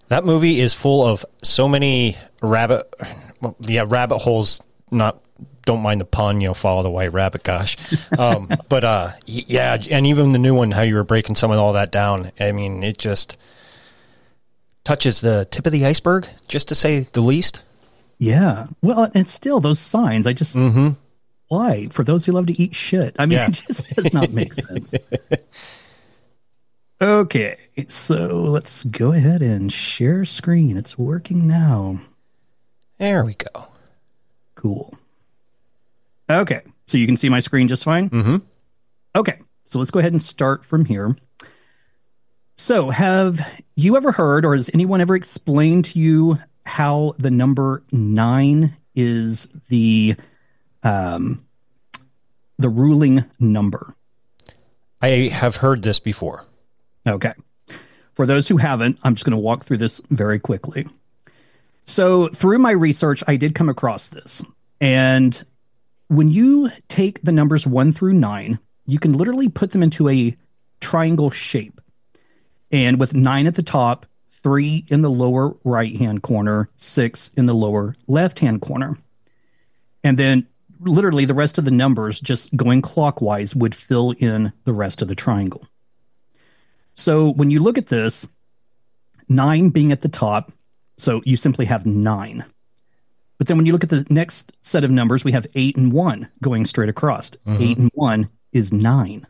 that 0.08 0.24
movie 0.24 0.60
is 0.60 0.74
full 0.74 1.06
of 1.06 1.24
so 1.42 1.68
many 1.68 2.16
rabbit, 2.42 2.92
well, 3.40 3.56
yeah, 3.60 3.84
rabbit 3.86 4.18
holes. 4.18 4.60
Not, 4.90 5.22
don't 5.64 5.80
mind 5.82 6.00
the 6.00 6.04
pun. 6.04 6.40
You 6.40 6.48
know, 6.48 6.54
follow 6.54 6.82
the 6.82 6.90
white 6.90 7.12
rabbit. 7.12 7.42
Gosh, 7.44 7.76
um, 8.18 8.50
but 8.68 8.84
uh, 8.84 9.12
yeah, 9.26 9.78
and 9.90 10.06
even 10.06 10.32
the 10.32 10.38
new 10.38 10.54
one, 10.54 10.70
how 10.70 10.82
you 10.82 10.96
were 10.96 11.04
breaking 11.04 11.34
some 11.36 11.50
of 11.50 11.58
all 11.58 11.74
that 11.74 11.90
down. 11.92 12.32
I 12.40 12.52
mean, 12.52 12.82
it 12.82 12.98
just 12.98 13.36
touches 14.84 15.20
the 15.20 15.46
tip 15.50 15.64
of 15.66 15.72
the 15.72 15.86
iceberg, 15.86 16.26
just 16.48 16.68
to 16.68 16.74
say 16.74 17.06
the 17.12 17.20
least. 17.20 17.62
Yeah. 18.18 18.66
Well, 18.82 19.10
and 19.14 19.28
still 19.28 19.60
those 19.60 19.78
signs. 19.80 20.26
I 20.26 20.32
just 20.32 20.54
why 21.52 21.88
for 21.88 22.02
those 22.02 22.24
who 22.24 22.32
love 22.32 22.46
to 22.46 22.60
eat 22.60 22.74
shit. 22.74 23.14
I 23.18 23.26
mean, 23.26 23.38
Yeah. 23.38 23.46
it 23.48 23.62
just 23.68 23.94
does 23.94 24.12
not 24.14 24.32
make 24.32 24.54
sense. 24.54 24.94
Okay, 27.00 27.56
so 27.88 28.16
let's 28.50 28.84
go 28.84 29.12
ahead 29.12 29.42
and 29.42 29.72
share 29.72 30.24
screen. 30.24 30.76
It's 30.76 30.96
working 30.96 31.48
now. 31.48 32.00
There 32.98 33.24
we 33.24 33.34
go. 33.34 33.66
Cool. 34.54 34.94
Okay, 36.30 36.60
so 36.86 36.98
you 36.98 37.06
can 37.06 37.16
see 37.16 37.28
my 37.28 37.40
screen 37.40 37.66
just 37.66 37.82
fine? 37.82 38.08
Mm-hmm. 38.08 38.36
Okay, 39.16 39.40
so 39.64 39.78
let's 39.78 39.90
go 39.90 39.98
ahead 39.98 40.12
and 40.12 40.22
start 40.22 40.64
from 40.64 40.84
here. 40.84 41.16
So, 42.56 42.90
have 42.90 43.40
you 43.74 43.96
ever 43.96 44.12
heard, 44.12 44.44
or 44.44 44.54
has 44.54 44.70
anyone 44.72 45.00
ever 45.00 45.16
explained 45.16 45.86
to 45.86 45.98
you 45.98 46.38
how 46.64 47.16
the 47.18 47.30
number 47.32 47.82
nine 47.90 48.76
is 48.94 49.48
the 49.68 50.14
um, 50.82 51.44
the 52.58 52.68
ruling 52.68 53.24
number? 53.38 53.94
I 55.00 55.28
have 55.32 55.56
heard 55.56 55.82
this 55.82 56.00
before. 56.00 56.44
Okay. 57.06 57.32
For 58.14 58.26
those 58.26 58.48
who 58.48 58.58
haven't, 58.58 58.98
I'm 59.02 59.14
just 59.14 59.24
going 59.24 59.32
to 59.32 59.38
walk 59.38 59.64
through 59.64 59.78
this 59.78 60.00
very 60.10 60.38
quickly. 60.38 60.86
So, 61.84 62.28
through 62.28 62.58
my 62.58 62.70
research, 62.70 63.24
I 63.26 63.36
did 63.36 63.54
come 63.54 63.68
across 63.68 64.08
this. 64.08 64.42
And 64.80 65.42
when 66.08 66.28
you 66.28 66.70
take 66.88 67.22
the 67.22 67.32
numbers 67.32 67.66
one 67.66 67.92
through 67.92 68.12
nine, 68.12 68.60
you 68.86 68.98
can 68.98 69.14
literally 69.14 69.48
put 69.48 69.72
them 69.72 69.82
into 69.82 70.08
a 70.08 70.36
triangle 70.80 71.30
shape. 71.30 71.80
And 72.70 73.00
with 73.00 73.14
nine 73.14 73.46
at 73.46 73.54
the 73.54 73.62
top, 73.62 74.06
three 74.42 74.84
in 74.88 75.02
the 75.02 75.10
lower 75.10 75.56
right 75.64 75.96
hand 75.96 76.22
corner, 76.22 76.68
six 76.76 77.30
in 77.36 77.46
the 77.46 77.54
lower 77.54 77.94
left 78.06 78.40
hand 78.40 78.60
corner. 78.60 78.98
And 80.04 80.18
then 80.18 80.46
literally 80.84 81.24
the 81.24 81.34
rest 81.34 81.58
of 81.58 81.64
the 81.64 81.70
numbers 81.70 82.20
just 82.20 82.54
going 82.56 82.82
clockwise 82.82 83.54
would 83.54 83.74
fill 83.74 84.12
in 84.18 84.52
the 84.64 84.72
rest 84.72 85.02
of 85.02 85.08
the 85.08 85.14
triangle. 85.14 85.66
So 86.94 87.30
when 87.32 87.50
you 87.50 87.60
look 87.60 87.78
at 87.78 87.88
this, 87.88 88.26
nine 89.28 89.70
being 89.70 89.92
at 89.92 90.02
the 90.02 90.08
top, 90.08 90.52
so 90.98 91.22
you 91.24 91.36
simply 91.36 91.66
have 91.66 91.86
nine. 91.86 92.44
But 93.38 93.46
then 93.48 93.56
when 93.56 93.66
you 93.66 93.72
look 93.72 93.84
at 93.84 93.90
the 93.90 94.06
next 94.10 94.52
set 94.60 94.84
of 94.84 94.90
numbers, 94.90 95.24
we 95.24 95.32
have 95.32 95.46
eight 95.54 95.76
and 95.76 95.92
one 95.92 96.28
going 96.42 96.64
straight 96.64 96.88
across. 96.88 97.30
Mm-hmm. 97.30 97.62
Eight 97.62 97.78
and 97.78 97.90
one 97.94 98.28
is 98.52 98.72
nine. 98.72 99.26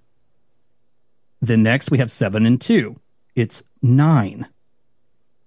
Then 1.41 1.63
next 1.63 1.91
we 1.91 1.99
have 1.99 2.11
seven 2.11 2.45
and 2.45 2.61
two. 2.61 2.99
It's 3.35 3.63
nine. 3.81 4.49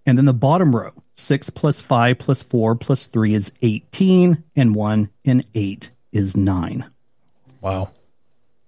And 0.05 0.17
then 0.17 0.25
the 0.25 0.33
bottom 0.33 0.75
row, 0.75 0.93
six 1.13 1.49
plus 1.49 1.81
five 1.81 2.19
plus 2.19 2.43
four 2.43 2.75
plus 2.75 3.07
three 3.07 3.33
is 3.33 3.51
18, 3.61 4.43
and 4.55 4.75
one 4.75 5.09
and 5.23 5.45
eight 5.53 5.91
is 6.15 6.37
nine. 6.37 6.89
Wow. 7.61 7.91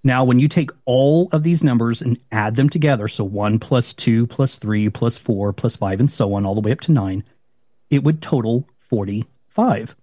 Now, 0.03 0.23
when 0.23 0.39
you 0.39 0.47
take 0.47 0.69
all 0.85 1.29
of 1.31 1.43
these 1.43 1.63
numbers 1.63 2.01
and 2.01 2.19
add 2.31 2.55
them 2.55 2.69
together, 2.69 3.07
so 3.07 3.23
one 3.23 3.59
plus 3.59 3.93
two 3.93 4.27
plus 4.27 4.57
three 4.57 4.89
plus 4.89 5.17
four 5.17 5.51
plus 5.53 5.75
five 5.75 5.99
and 5.99 6.11
so 6.11 6.33
on, 6.33 6.45
all 6.45 6.55
the 6.55 6.61
way 6.61 6.71
up 6.71 6.81
to 6.81 6.91
nine, 6.91 7.23
it 7.89 8.03
would 8.03 8.21
total 8.21 8.67
45. 8.89 9.95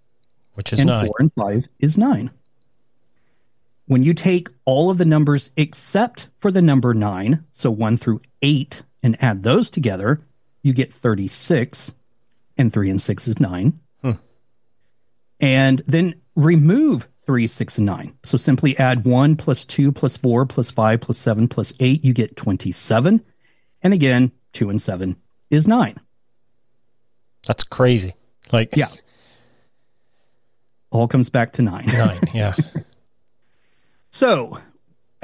Which 0.54 0.72
is 0.72 0.80
and 0.80 0.88
nine. 0.88 1.06
four 1.06 1.16
and 1.18 1.32
five 1.34 1.68
is 1.78 1.96
nine. 1.96 2.30
When 3.86 4.02
you 4.02 4.14
take 4.14 4.48
all 4.64 4.90
of 4.90 4.98
the 4.98 5.04
numbers 5.04 5.50
except 5.56 6.28
for 6.38 6.50
the 6.50 6.62
number 6.62 6.94
nine, 6.94 7.44
so 7.52 7.70
one 7.70 7.96
through 7.96 8.22
eight, 8.42 8.82
and 9.02 9.22
add 9.22 9.42
those 9.42 9.68
together, 9.68 10.20
you 10.62 10.72
get 10.72 10.92
36, 10.92 11.92
and 12.56 12.72
three 12.72 12.88
and 12.88 13.00
six 13.00 13.28
is 13.28 13.38
nine. 13.38 13.78
Hmm. 14.00 14.12
And 15.40 15.82
then 15.86 16.14
remove 16.34 17.08
three, 17.26 17.46
six, 17.46 17.78
and 17.78 17.86
nine. 17.86 18.16
So 18.22 18.36
simply 18.36 18.76
add 18.78 19.04
one 19.04 19.36
plus 19.36 19.64
two 19.64 19.92
plus 19.92 20.16
four 20.16 20.46
plus 20.46 20.70
five 20.70 21.00
plus 21.00 21.18
seven 21.18 21.48
plus 21.48 21.72
eight, 21.80 22.04
you 22.04 22.12
get 22.12 22.36
27. 22.36 23.24
And 23.82 23.94
again, 23.94 24.32
two 24.52 24.70
and 24.70 24.80
seven 24.80 25.16
is 25.50 25.66
nine. 25.66 26.00
That's 27.46 27.64
crazy. 27.64 28.14
Like 28.52 28.76
Yeah. 28.76 28.88
All 30.90 31.08
comes 31.08 31.28
back 31.28 31.54
to 31.54 31.62
nine. 31.62 31.86
nine. 31.92 32.20
Yeah. 32.32 32.54
So, 34.10 34.60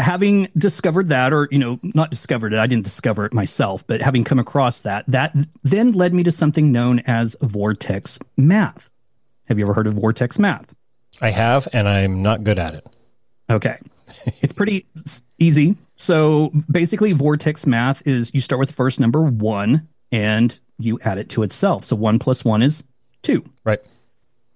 having 0.01 0.49
discovered 0.59 1.11
that, 1.11 1.33
or, 1.33 1.47
you 1.53 1.61
know, 1.61 1.79
not 1.85 2.11
discovered 2.11 2.53
it, 2.53 2.59
I 2.59 2.67
didn't 2.67 2.85
discover 2.85 3.25
it 3.25 3.33
myself, 3.33 3.87
but 3.87 4.03
having 4.03 4.25
come 4.25 4.41
across 4.41 4.81
that, 4.81 5.05
that 5.07 5.33
then 5.63 5.93
led 5.93 6.13
me 6.13 6.25
to 6.25 6.33
something 6.33 6.73
known 6.73 6.99
as 7.07 7.37
vortex 7.41 8.19
math. 8.37 8.91
Have 9.47 9.61
you 9.61 9.65
ever 9.65 9.75
heard 9.75 9.87
of 9.87 9.95
vortex 9.95 10.41
math? 10.41 10.75
I 11.21 11.31
have, 11.31 11.69
and 11.73 11.89
I'm 11.89 12.23
not 12.23 12.45
good 12.45 12.59
at 12.59 12.75
it. 12.75 12.87
Okay. 13.51 13.77
it's 14.41 14.53
pretty 14.53 14.87
easy. 15.39 15.77
So, 15.97 16.51
basically, 16.71 17.13
vortex 17.13 17.67
math 17.67 18.07
is 18.07 18.33
you 18.33 18.41
start 18.41 18.59
with 18.59 18.71
the 18.71 18.75
first 18.75 19.01
number 19.01 19.23
one 19.23 19.89
and 20.11 20.59
you 20.79 20.99
add 21.03 21.19
it 21.19 21.29
to 21.31 21.43
itself. 21.43 21.85
So, 21.85 21.97
one 21.97 22.19
plus 22.19 22.45
one 22.45 22.63
is 22.63 22.83
two. 23.23 23.45
Right. 23.65 23.81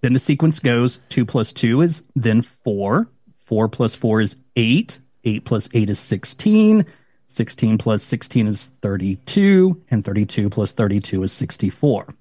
Then 0.01 0.13
the 0.13 0.19
sequence 0.19 0.59
goes 0.59 1.01
two 1.09 1.25
plus 1.25 1.53
two 1.53 1.83
is 1.83 2.03
then 2.15 2.43
four. 2.43 3.09
Four 3.45 3.69
plus 3.69 3.95
four 3.95 4.21
is 4.21 4.37
eight. 4.57 4.99
Eight 5.25 5.45
plus 5.45 5.69
eight 5.75 5.91
is 5.91 5.99
16. 5.99 6.85
16 7.27 7.79
plus 7.79 8.03
16 8.03 8.49
is 8.49 8.71
32. 8.83 9.83
And 9.91 10.05
32 10.05 10.51
plus 10.51 10.73
32 10.73 11.23
is 11.23 11.33
64. 11.33 12.15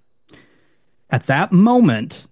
At 1.09 1.27
that 1.27 1.51
moment, 1.51 2.25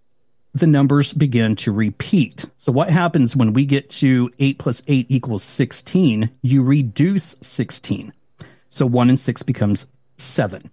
the 0.53 0.67
numbers 0.67 1.13
begin 1.13 1.55
to 1.57 1.71
repeat. 1.71 2.45
So, 2.57 2.71
what 2.71 2.89
happens 2.89 3.35
when 3.35 3.53
we 3.53 3.65
get 3.65 3.89
to 3.91 4.29
8 4.39 4.59
plus 4.59 4.81
8 4.87 5.05
equals 5.09 5.43
16? 5.43 6.29
You 6.41 6.63
reduce 6.63 7.35
16. 7.41 8.13
So, 8.69 8.85
1 8.85 9.09
and 9.09 9.19
6 9.19 9.43
becomes 9.43 9.87
7. 10.17 10.69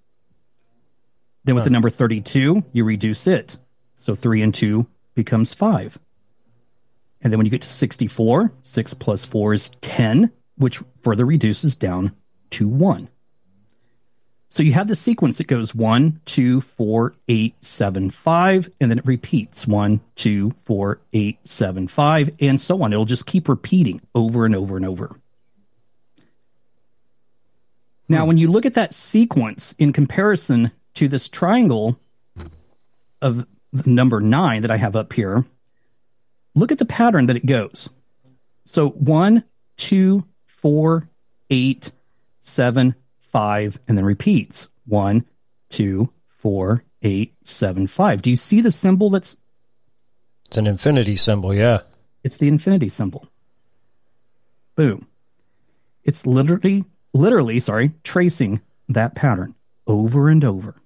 Then, 1.44 1.54
with 1.54 1.64
the 1.64 1.70
number 1.70 1.90
32, 1.90 2.64
you 2.73 2.85
reduce 2.85 3.26
it. 3.26 3.56
So, 3.97 4.14
3 4.14 4.42
and 4.42 4.54
2 4.54 4.87
becomes 5.14 5.54
5. 5.54 5.99
And 7.20 7.32
then 7.32 7.38
when 7.38 7.47
you 7.47 7.50
get 7.50 7.62
to 7.62 7.68
64, 7.68 8.52
6 8.62 8.94
plus 8.94 9.25
4 9.25 9.52
is 9.54 9.70
10, 9.80 10.30
which 10.56 10.82
further 11.02 11.25
reduces 11.25 11.75
down 11.75 12.12
to 12.50 12.68
1. 12.68 13.08
So 14.50 14.62
you 14.62 14.73
have 14.73 14.88
the 14.88 14.97
sequence 14.97 15.38
that 15.38 15.47
goes 15.47 15.75
1, 15.75 16.21
2, 16.25 16.61
4, 16.62 17.14
8, 17.28 17.55
7, 17.64 18.11
5, 18.11 18.71
and 18.81 18.90
then 18.90 18.99
it 18.99 19.07
repeats 19.07 19.67
1, 19.67 20.00
2, 20.17 20.55
4, 20.62 21.00
8, 21.12 21.38
7, 21.47 21.88
5, 21.88 22.31
and 22.40 22.61
so 22.61 22.83
on. 22.83 22.93
It'll 22.93 23.05
just 23.05 23.26
keep 23.26 23.49
repeating 23.49 24.00
over 24.14 24.47
and 24.47 24.57
over 24.57 24.76
and 24.76 24.87
over. 24.87 25.21
Now, 28.09 28.25
when 28.25 28.38
you 28.38 28.50
look 28.50 28.64
at 28.64 28.75
that 28.75 28.95
sequence 28.95 29.75
in 29.78 29.93
comparison 29.93 30.71
to 30.95 31.09
this 31.09 31.28
triangle 31.28 32.00
of 33.21 33.47
number 33.85 34.21
9 34.21 34.62
that 34.62 34.71
I 34.71 34.78
have 34.78 34.97
up 34.97 35.12
here, 35.12 35.45
look 36.55 36.73
at 36.73 36.78
the 36.78 36.87
pattern 36.87 37.26
that 37.26 37.37
it 37.37 37.45
goes. 37.45 37.90
So 38.64 38.88
one, 38.90 39.45
two, 39.76 40.25
four, 40.45 41.09
eight, 41.49 41.93
seven, 42.40 42.95
five, 43.32 43.78
and 43.88 43.97
then 43.97 44.04
repeats. 44.04 44.68
One, 44.87 45.25
two, 45.68 46.12
four, 46.28 46.85
eight, 47.02 47.35
seven, 47.42 47.87
five. 47.87 48.23
Do 48.23 48.30
you 48.30 48.37
see 48.37 48.61
the 48.61 48.70
symbol 48.70 49.11
that's 49.11 49.37
It's 50.47 50.56
an 50.56 50.66
infinity 50.66 51.16
symbol. 51.16 51.54
Yeah. 51.54 51.80
it's 52.25 52.37
the 52.37 52.49
infinity 52.49 52.88
symbol. 52.88 53.26
Boom. 54.75 55.06
It's 56.04 56.26
literally 56.26 56.85
literally, 57.12 57.61
sorry, 57.61 57.92
tracing 58.04 58.61
that 58.88 59.14
pattern 59.14 59.54
over 59.87 60.28
and 60.28 60.44
over. 60.44 60.76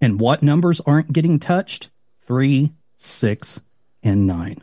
And 0.00 0.18
what 0.20 0.42
numbers 0.42 0.80
aren't 0.86 1.12
getting 1.12 1.38
touched? 1.38 1.90
Three, 2.22 2.72
six, 2.94 3.60
and 4.02 4.26
nine. 4.26 4.58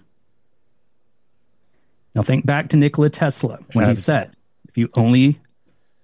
Now 2.16 2.24
think 2.24 2.46
back 2.46 2.70
to 2.70 2.78
Nikola 2.78 3.10
Tesla 3.12 3.60
when 3.74 3.88
he 3.90 3.96
said, 3.96 4.36
if 4.68 4.78
you 4.78 4.90
only 4.96 5.38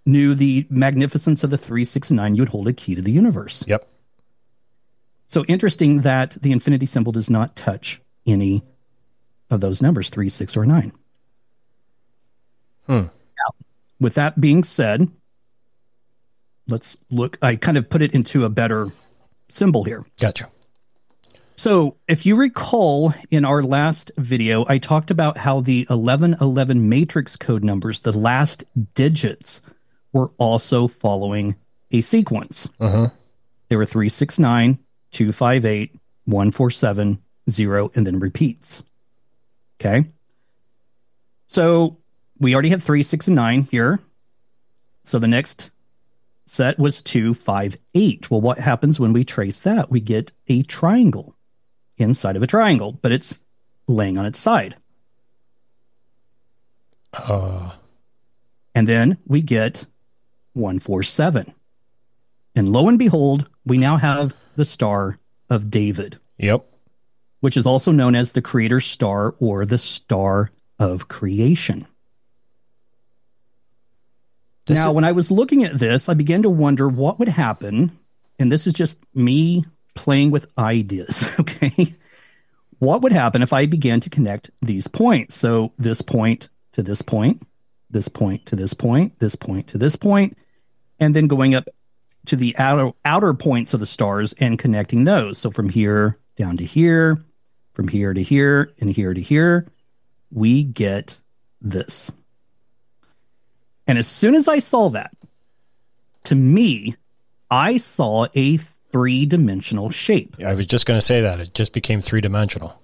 knew 0.05 0.35
the 0.35 0.67
magnificence 0.69 1.43
of 1.43 1.49
the 1.49 1.57
three, 1.57 1.83
six, 1.83 2.09
and 2.09 2.17
nine, 2.17 2.35
you 2.35 2.41
would 2.41 2.49
hold 2.49 2.67
a 2.67 2.73
key 2.73 2.95
to 2.95 3.01
the 3.01 3.11
universe. 3.11 3.63
Yep. 3.67 3.87
So 5.27 5.43
interesting 5.45 6.01
that 6.01 6.37
the 6.41 6.51
infinity 6.51 6.85
symbol 6.85 7.11
does 7.11 7.29
not 7.29 7.55
touch 7.55 8.01
any 8.25 8.63
of 9.49 9.61
those 9.61 9.81
numbers, 9.81 10.09
three, 10.09 10.29
six, 10.29 10.57
or 10.57 10.65
nine. 10.65 10.91
Hmm. 12.87 13.03
Now, 13.03 13.55
with 13.99 14.15
that 14.15 14.39
being 14.39 14.63
said, 14.63 15.09
let's 16.67 16.97
look. 17.09 17.37
I 17.41 17.55
kind 17.55 17.77
of 17.77 17.89
put 17.89 18.01
it 18.01 18.13
into 18.13 18.45
a 18.45 18.49
better 18.49 18.91
symbol 19.49 19.83
here. 19.83 20.05
Gotcha. 20.19 20.49
So, 21.55 21.97
if 22.07 22.25
you 22.25 22.35
recall 22.35 23.13
in 23.29 23.45
our 23.45 23.63
last 23.63 24.11
video, 24.17 24.65
I 24.67 24.79
talked 24.79 25.11
about 25.11 25.37
how 25.37 25.61
the 25.61 25.85
1111 25.87 26.89
matrix 26.89 27.37
code 27.37 27.63
numbers, 27.63 28.01
the 28.01 28.11
last 28.11 28.63
digits, 28.95 29.61
were 30.13 30.31
also 30.37 30.87
following 30.87 31.55
a 31.91 32.01
sequence. 32.01 32.69
Uh-huh. 32.79 33.09
They 33.67 33.75
were 33.75 33.85
369, 33.85 34.79
258, 35.11 35.95
147, 36.25 37.19
0, 37.49 37.91
and 37.95 38.07
then 38.07 38.19
repeats. 38.19 38.83
Okay. 39.81 40.05
So 41.47 41.97
we 42.39 42.53
already 42.53 42.69
have 42.69 42.83
3, 42.83 43.03
6, 43.03 43.27
and 43.27 43.35
9 43.35 43.67
here. 43.69 43.99
So 45.03 45.19
the 45.19 45.27
next 45.27 45.71
set 46.45 46.79
was 46.79 47.01
258. 47.01 48.31
Well, 48.31 48.41
what 48.41 48.59
happens 48.59 48.99
when 48.99 49.11
we 49.13 49.23
trace 49.23 49.59
that? 49.61 49.89
We 49.89 49.99
get 49.99 50.31
a 50.47 50.63
triangle 50.63 51.35
inside 51.97 52.35
of 52.35 52.43
a 52.43 52.47
triangle, 52.47 52.93
but 53.01 53.11
it's 53.11 53.39
laying 53.87 54.17
on 54.17 54.25
its 54.25 54.39
side. 54.39 54.75
Uh, 57.13 57.71
And 58.73 58.87
then 58.87 59.17
we 59.27 59.41
get 59.41 59.85
147. 60.53 61.53
And 62.55 62.71
lo 62.71 62.87
and 62.87 62.99
behold, 62.99 63.49
we 63.65 63.77
now 63.77 63.97
have 63.97 64.33
the 64.55 64.65
Star 64.65 65.17
of 65.49 65.69
David, 65.71 66.19
Yep. 66.37 66.65
which 67.39 67.57
is 67.57 67.65
also 67.65 67.91
known 67.91 68.15
as 68.15 68.31
the 68.31 68.41
Creator's 68.41 68.85
Star 68.85 69.35
or 69.39 69.65
the 69.65 69.77
Star 69.77 70.51
of 70.79 71.07
Creation. 71.07 71.87
This 74.65 74.77
now, 74.77 74.89
is- 74.89 74.95
when 74.95 75.03
I 75.03 75.11
was 75.11 75.29
looking 75.31 75.63
at 75.63 75.77
this, 75.77 76.07
I 76.07 76.13
began 76.13 76.43
to 76.43 76.49
wonder 76.49 76.87
what 76.87 77.19
would 77.19 77.27
happen. 77.29 77.97
And 78.39 78.51
this 78.51 78.65
is 78.67 78.73
just 78.73 78.97
me 79.13 79.63
playing 79.95 80.31
with 80.31 80.47
ideas. 80.57 81.23
Okay. 81.39 81.95
What 82.79 83.01
would 83.01 83.13
happen 83.13 83.41
if 83.41 83.53
I 83.53 83.65
began 83.65 84.01
to 84.01 84.09
connect 84.09 84.49
these 84.61 84.87
points? 84.87 85.35
So, 85.35 85.71
this 85.77 86.01
point 86.01 86.49
to 86.73 86.83
this 86.83 87.01
point, 87.01 87.41
this 87.89 88.09
point 88.09 88.45
to 88.47 88.57
this 88.57 88.73
point, 88.73 89.17
this 89.19 89.35
point 89.37 89.67
to 89.69 89.77
this 89.77 89.95
point, 89.95 90.37
and 91.03 91.15
then 91.15 91.27
going 91.27 91.53
up 91.53 91.67
to 92.27 92.35
the 92.35 92.57
outer, 92.57 92.91
outer 93.03 93.33
points 93.33 93.73
of 93.73 93.79
the 93.79 93.85
stars 93.85 94.33
and 94.39 94.57
connecting 94.57 95.03
those. 95.03 95.37
So, 95.37 95.51
from 95.51 95.69
here 95.69 96.17
down 96.37 96.57
to 96.57 96.65
here, 96.65 97.21
from 97.73 97.87
here 97.87 98.13
to 98.13 98.23
here, 98.23 98.71
and 98.79 98.89
here 98.89 99.13
to 99.13 99.21
here, 99.21 99.67
we 100.31 100.63
get 100.63 101.19
this. 101.61 102.11
And 103.85 103.97
as 103.97 104.07
soon 104.07 104.35
as 104.35 104.47
I 104.47 104.59
saw 104.59 104.89
that, 104.91 105.11
to 106.25 106.35
me, 106.35 106.95
I 107.51 107.77
saw 107.77 108.27
a 108.33 108.57
three 108.57 109.25
dimensional 109.25 109.89
shape. 109.89 110.37
I 110.43 110.53
was 110.53 110.65
just 110.65 110.85
going 110.85 110.97
to 110.97 111.05
say 111.05 111.21
that. 111.21 111.41
It 111.41 111.53
just 111.53 111.73
became 111.73 111.99
three 111.99 112.21
dimensional. 112.21 112.81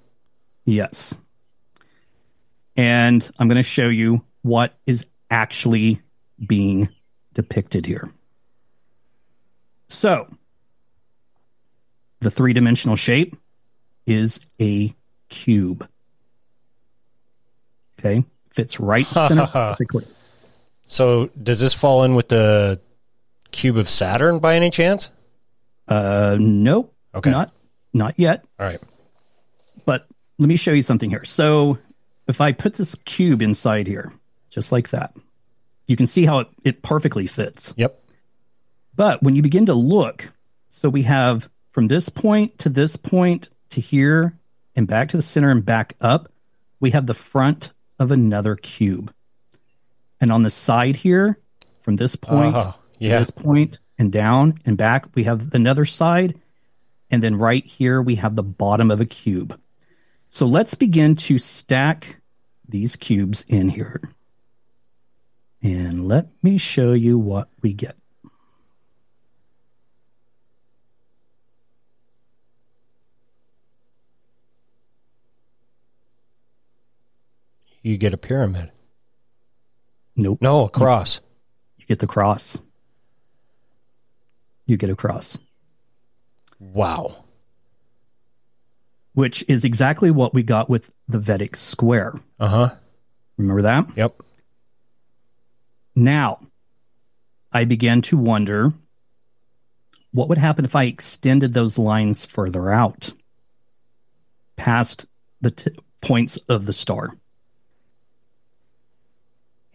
Yes. 0.66 1.16
And 2.76 3.30
I'm 3.40 3.48
going 3.48 3.56
to 3.56 3.64
show 3.64 3.88
you 3.88 4.26
what 4.42 4.74
is 4.86 5.06
actually 5.30 6.02
being 6.46 6.90
depicted 7.34 7.86
here. 7.86 8.10
So, 9.88 10.28
the 12.20 12.32
three 12.32 12.54
dimensional 12.54 12.96
shape 12.96 13.36
is 14.06 14.40
a 14.60 14.94
cube. 15.30 15.88
Okay. 18.00 18.24
Fits 18.52 18.80
right 18.80 19.08
center 19.08 19.48
perfectly. 19.48 20.06
So 20.88 21.30
does 21.42 21.60
this 21.60 21.74
fall 21.74 22.04
in 22.04 22.16
with 22.16 22.30
the 22.30 22.82
cube 23.52 23.78
of 23.78 23.90
Saturn 23.90 24.40
by 24.40 24.56
any 24.56 24.72
chance? 24.72 25.12
Uh, 25.88 26.38
nope. 26.40 26.94
Okay. 27.14 27.30
Not, 27.30 27.52
not 27.94 28.18
yet. 28.18 28.44
All 28.60 28.66
right. 28.66 28.82
But 29.86 30.08
let 30.40 30.50
me 30.50 30.56
show 30.56 30.72
you 30.72 30.82
something 30.82 31.10
here. 31.10 31.26
So 31.26 31.78
if 32.28 32.42
I 32.42 32.52
put 32.52 32.76
this 32.76 32.96
cube 33.06 33.42
inside 33.42 33.88
here, 33.88 34.12
just 34.50 34.72
like 34.72 34.90
that, 34.90 35.16
you 35.90 35.96
can 35.98 36.06
see 36.06 36.24
how 36.24 36.40
it, 36.40 36.48
it 36.64 36.84
perfectly 36.84 37.26
fits. 37.26 37.74
Yep. 37.76 38.00
But 38.96 39.24
when 39.24 39.36
you 39.36 39.42
begin 39.42 39.66
to 39.66 39.74
look, 39.74 40.32
so 40.70 40.88
we 40.88 41.02
have 41.02 41.50
from 41.72 41.88
this 41.88 42.10
point 42.10 42.60
to 42.60 42.70
this 42.70 42.96
point 42.96 43.50
to 43.72 43.82
here 43.82 44.38
and 44.76 44.88
back 44.88 45.10
to 45.10 45.18
the 45.18 45.24
center 45.24 45.50
and 45.50 45.66
back 45.66 45.96
up, 46.00 46.32
we 46.80 46.92
have 46.92 47.08
the 47.08 47.16
front 47.16 47.72
of 47.98 48.12
another 48.12 48.56
cube. 48.56 49.12
And 50.22 50.32
on 50.32 50.44
the 50.44 50.52
side 50.52 50.96
here, 50.96 51.40
from 51.82 51.96
this 51.96 52.16
point 52.16 52.56
Oh, 52.56 52.76
yeah. 53.00 53.14
to 53.14 53.20
this 53.20 53.32
point 53.32 53.80
and 53.98 54.12
down 54.12 54.60
and 54.66 54.78
back, 54.78 55.08
we 55.16 55.24
have 55.24 55.56
another 55.56 55.86
side. 55.86 56.40
And 57.10 57.24
then 57.24 57.36
right 57.36 57.66
here, 57.66 58.00
we 58.00 58.16
have 58.16 58.36
the 58.36 58.44
bottom 58.44 58.92
of 58.92 59.02
a 59.02 59.06
cube. 59.08 59.60
So 60.30 60.46
let's 60.46 60.76
begin 60.76 61.16
to 61.16 61.40
stack 61.40 62.18
these 62.68 62.96
cubes 62.96 63.44
in 63.48 63.70
here. 63.70 64.02
And 65.62 66.08
let 66.08 66.28
me 66.42 66.58
show 66.58 66.94
you 66.94 67.18
what 67.20 67.50
we 67.62 67.74
get. 67.74 67.98
You 77.82 77.98
get 77.98 78.14
a 78.14 78.18
pyramid. 78.18 78.72
Nope. 80.16 80.40
No, 80.42 80.66
a 80.66 80.70
cross. 80.70 81.22
You 81.78 81.86
get 81.86 82.00
the 82.00 82.08
cross. 82.08 82.58
You 84.66 84.78
get 84.78 84.90
a 84.92 84.96
cross, 84.96 85.36
Wow. 86.60 87.24
which 89.14 89.44
is 89.48 89.66
exactly 89.66 90.12
what 90.12 90.32
we 90.34 90.44
got 90.44 90.70
with 90.70 90.92
the 91.08 91.18
Vedic 91.18 91.56
square. 91.56 92.14
Uh 92.40 92.48
huh. 92.48 92.76
Remember 93.38 93.64
that? 93.64 93.88
Yep. 93.98 94.22
Now, 96.00 96.40
I 97.52 97.66
began 97.66 98.02
to 98.04 98.18
wonder 98.18 98.72
what 100.12 100.30
would 100.30 100.38
happen 100.38 100.64
if 100.64 100.76
I 100.76 100.86
extended 100.86 101.54
those 101.54 101.78
lines 101.78 102.26
further 102.26 102.72
out 102.72 103.12
past 104.56 105.06
the 105.42 105.52
t- 105.52 105.72
points 106.00 106.38
of 106.48 106.66
the 106.66 106.74
star. 106.74 107.18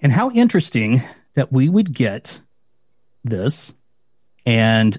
And 0.00 0.12
how 0.12 0.30
interesting 0.30 1.02
that 1.34 1.52
we 1.52 1.68
would 1.68 1.92
get 1.92 2.40
this 3.22 3.74
and 4.46 4.96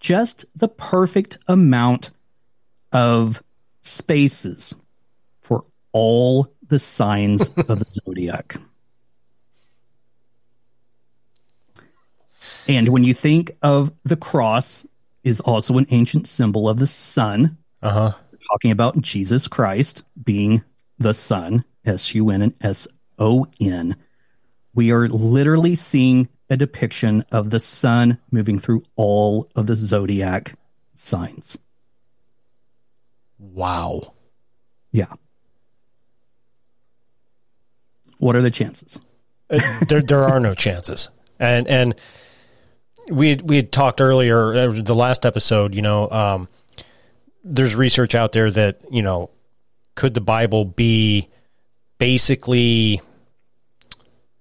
just 0.00 0.46
the 0.56 0.68
perfect 0.68 1.38
amount 1.46 2.10
of 2.90 3.42
spaces 3.82 4.74
for 5.42 5.64
all 5.92 6.50
the 6.68 6.78
signs 6.78 7.50
of 7.50 7.78
the 7.78 7.86
zodiac. 8.06 8.56
And 12.68 12.88
when 12.88 13.04
you 13.04 13.14
think 13.14 13.52
of 13.62 13.92
the 14.04 14.16
cross 14.16 14.86
is 15.22 15.40
also 15.40 15.78
an 15.78 15.86
ancient 15.90 16.26
symbol 16.26 16.68
of 16.68 16.78
the 16.78 16.86
sun, 16.86 17.58
Uh 17.82 17.90
huh. 17.90 18.12
talking 18.50 18.70
about 18.70 19.00
Jesus 19.00 19.48
Christ 19.48 20.02
being 20.22 20.62
the 20.98 21.14
sun, 21.14 21.64
S 21.84 22.14
U 22.14 22.30
N 22.30 22.42
and 22.42 22.54
S 22.60 22.88
O 23.18 23.46
N. 23.60 23.96
We 24.74 24.90
are 24.92 25.08
literally 25.08 25.74
seeing 25.74 26.28
a 26.50 26.56
depiction 26.56 27.24
of 27.30 27.50
the 27.50 27.60
sun 27.60 28.18
moving 28.30 28.58
through 28.58 28.82
all 28.96 29.50
of 29.54 29.66
the 29.66 29.76
zodiac 29.76 30.54
signs. 30.94 31.56
Wow. 33.38 34.14
Yeah. 34.90 35.12
What 38.18 38.36
are 38.36 38.42
the 38.42 38.50
chances? 38.50 39.00
Uh, 39.50 39.84
there, 39.88 40.02
there 40.02 40.22
are 40.24 40.40
no 40.40 40.54
chances. 40.54 41.10
And 41.38 41.66
and 41.68 41.94
we 43.10 43.30
had, 43.30 43.48
we 43.48 43.56
had 43.56 43.70
talked 43.72 44.00
earlier, 44.00 44.54
uh, 44.54 44.72
the 44.72 44.94
last 44.94 45.24
episode. 45.26 45.74
You 45.74 45.82
know, 45.82 46.10
um, 46.10 46.48
there's 47.44 47.74
research 47.74 48.14
out 48.14 48.32
there 48.32 48.50
that 48.50 48.78
you 48.90 49.02
know, 49.02 49.30
could 49.94 50.14
the 50.14 50.20
Bible 50.20 50.64
be 50.64 51.28
basically 51.98 53.00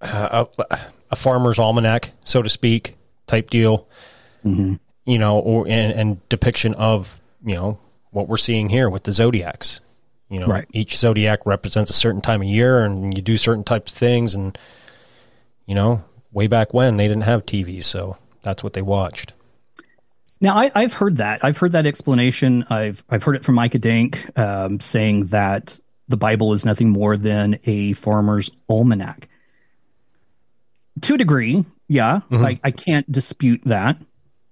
uh, 0.01 0.45
a, 0.69 0.79
a 1.11 1.15
farmer's 1.15 1.59
almanac, 1.59 2.11
so 2.23 2.41
to 2.41 2.49
speak, 2.49 2.95
type 3.27 3.49
deal? 3.49 3.87
Mhm. 4.45 4.79
You 5.05 5.17
know, 5.17 5.39
or 5.39 5.65
and, 5.67 5.91
and 5.93 6.29
depiction 6.29 6.73
of 6.75 7.19
you 7.45 7.55
know 7.55 7.77
what 8.11 8.27
we're 8.27 8.37
seeing 8.37 8.69
here 8.69 8.89
with 8.89 9.03
the 9.03 9.11
zodiacs. 9.13 9.81
You 10.29 10.39
know, 10.39 10.47
Right. 10.47 10.65
each 10.71 10.97
zodiac 10.97 11.45
represents 11.45 11.91
a 11.91 11.93
certain 11.93 12.21
time 12.21 12.41
of 12.41 12.47
year, 12.47 12.83
and 12.83 13.15
you 13.15 13.21
do 13.21 13.37
certain 13.37 13.63
types 13.63 13.91
of 13.91 13.97
things, 13.97 14.33
and 14.33 14.57
you 15.65 15.75
know, 15.75 16.03
way 16.31 16.47
back 16.47 16.73
when 16.73 16.97
they 16.97 17.07
didn't 17.07 17.23
have 17.23 17.45
TVs, 17.45 17.83
so 17.83 18.17
that's 18.43 18.63
what 18.63 18.73
they 18.73 18.81
watched. 18.81 19.33
Now, 20.39 20.57
I, 20.57 20.71
I've 20.75 20.93
heard 20.93 21.17
that. 21.17 21.43
I've 21.43 21.57
heard 21.57 21.71
that 21.71 21.85
explanation. 21.85 22.65
I've 22.69 23.03
I've 23.09 23.23
heard 23.23 23.37
it 23.37 23.45
from 23.45 23.55
Micah 23.55 23.79
Dank 23.79 24.37
um, 24.37 24.79
saying 24.79 25.27
that 25.27 25.79
the 26.09 26.17
Bible 26.17 26.53
is 26.53 26.65
nothing 26.65 26.89
more 26.89 27.15
than 27.15 27.59
a 27.63 27.93
farmer's 27.93 28.51
almanac. 28.69 29.29
To 31.01 31.15
a 31.15 31.17
degree, 31.17 31.65
yeah, 31.87 32.21
I, 32.31 32.59
I 32.63 32.71
can't 32.71 33.09
dispute 33.11 33.61
that, 33.65 33.97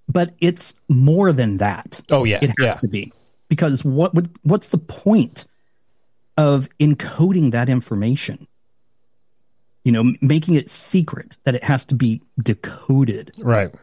but 0.08 0.34
it's 0.40 0.74
more 0.88 1.32
than 1.32 1.58
that. 1.58 2.00
Oh 2.10 2.24
yeah, 2.24 2.38
It 2.42 2.48
has 2.48 2.56
yeah, 2.58 2.74
to 2.74 2.88
be 2.88 3.12
because 3.48 3.84
what 3.84 4.14
would 4.14 4.30
what's 4.42 4.68
the 4.68 4.78
point 4.78 5.44
of 6.38 6.68
encoding 6.80 7.52
that 7.52 7.68
information? 7.68 8.46
You 9.84 9.92
know, 9.92 10.12
making 10.20 10.54
it 10.54 10.68
secret 10.68 11.36
that 11.44 11.54
it 11.54 11.64
has 11.64 11.84
to 11.86 11.94
be 11.94 12.22
decoded. 12.40 13.32
Right. 13.38 13.74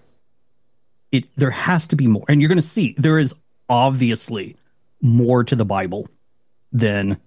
it 1.12 1.26
there 1.36 1.52
has 1.52 1.88
to 1.88 1.96
be 1.96 2.08
more. 2.08 2.26
And 2.30 2.42
you're 2.42 2.48
going 2.48 2.58
to 2.58 2.62
see 2.62 2.96
there 2.98 3.20
is 3.20 3.34
obviously 3.68 4.56
more 5.02 5.44
to 5.44 5.56
the 5.56 5.66
bible 5.66 6.08
than 6.72 7.20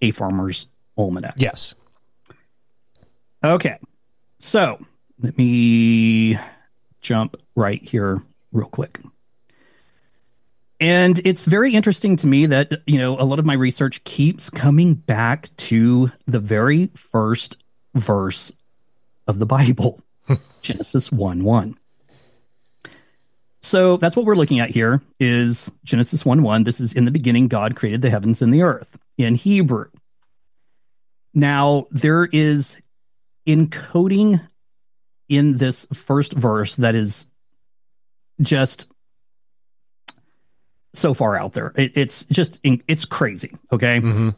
a 0.00 0.10
farmer's 0.12 0.66
almanac. 0.96 1.34
Yes, 1.38 1.74
okay. 3.44 3.78
So 4.38 4.78
let 5.20 5.36
me 5.38 6.38
jump 7.00 7.36
right 7.54 7.82
here 7.82 8.22
real 8.52 8.68
quick. 8.68 9.00
And 10.78 11.18
it's 11.24 11.46
very 11.46 11.72
interesting 11.72 12.16
to 12.16 12.26
me 12.26 12.46
that 12.46 12.82
you 12.86 12.98
know 12.98 13.18
a 13.18 13.24
lot 13.24 13.38
of 13.38 13.46
my 13.46 13.54
research 13.54 14.04
keeps 14.04 14.50
coming 14.50 14.94
back 14.94 15.48
to 15.56 16.12
the 16.26 16.38
very 16.40 16.88
first 16.94 17.56
verse 17.96 18.52
of 19.26 19.38
the 19.38 19.46
bible 19.46 20.00
Genesis 20.62 21.10
1 21.12 21.44
1. 21.44 21.78
So 23.60 23.96
that's 23.96 24.14
what 24.14 24.26
we're 24.26 24.36
looking 24.36 24.60
at 24.60 24.70
here 24.70 25.02
is 25.18 25.70
Genesis 25.84 26.24
1 26.24 26.42
1. 26.42 26.64
This 26.64 26.80
is 26.80 26.92
in 26.92 27.04
the 27.04 27.10
beginning, 27.10 27.48
God 27.48 27.76
created 27.76 28.02
the 28.02 28.10
heavens 28.10 28.42
and 28.42 28.52
the 28.52 28.62
earth 28.62 28.96
in 29.18 29.34
Hebrew. 29.34 29.86
Now, 31.34 31.86
there 31.90 32.24
is 32.24 32.76
encoding 33.46 34.40
in 35.28 35.56
this 35.56 35.86
first 35.92 36.32
verse 36.32 36.76
that 36.76 36.94
is 36.94 37.26
just 38.40 38.86
so 40.94 41.12
far 41.12 41.36
out 41.36 41.52
there. 41.52 41.72
It, 41.76 41.92
it's 41.94 42.24
just, 42.26 42.60
it's 42.62 43.04
crazy. 43.04 43.54
Okay. 43.70 44.00
Mm-hmm. 44.00 44.30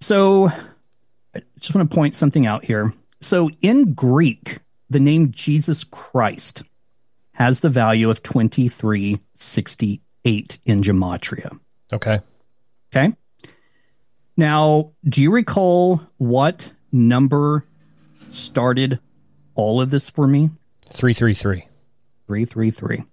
So 0.00 0.50
I 1.34 1.42
just 1.58 1.74
want 1.74 1.90
to 1.90 1.94
point 1.94 2.14
something 2.14 2.46
out 2.46 2.64
here. 2.64 2.94
So 3.20 3.50
in 3.60 3.94
Greek, 3.94 4.58
the 4.88 5.00
name 5.00 5.32
Jesus 5.32 5.82
Christ 5.84 6.62
has 7.32 7.60
the 7.60 7.70
value 7.70 8.10
of 8.10 8.22
2368 8.22 10.58
in 10.64 10.82
gematria. 10.82 11.58
Okay. 11.92 12.20
Okay. 12.92 13.14
Now, 14.36 14.90
do 15.04 15.22
you 15.22 15.30
recall 15.30 16.00
what 16.16 16.72
number 16.92 17.64
started 18.30 18.98
all 19.54 19.80
of 19.80 19.90
this 19.90 20.10
for 20.10 20.26
me? 20.26 20.50
333. 20.90 21.68
333. 22.26 23.04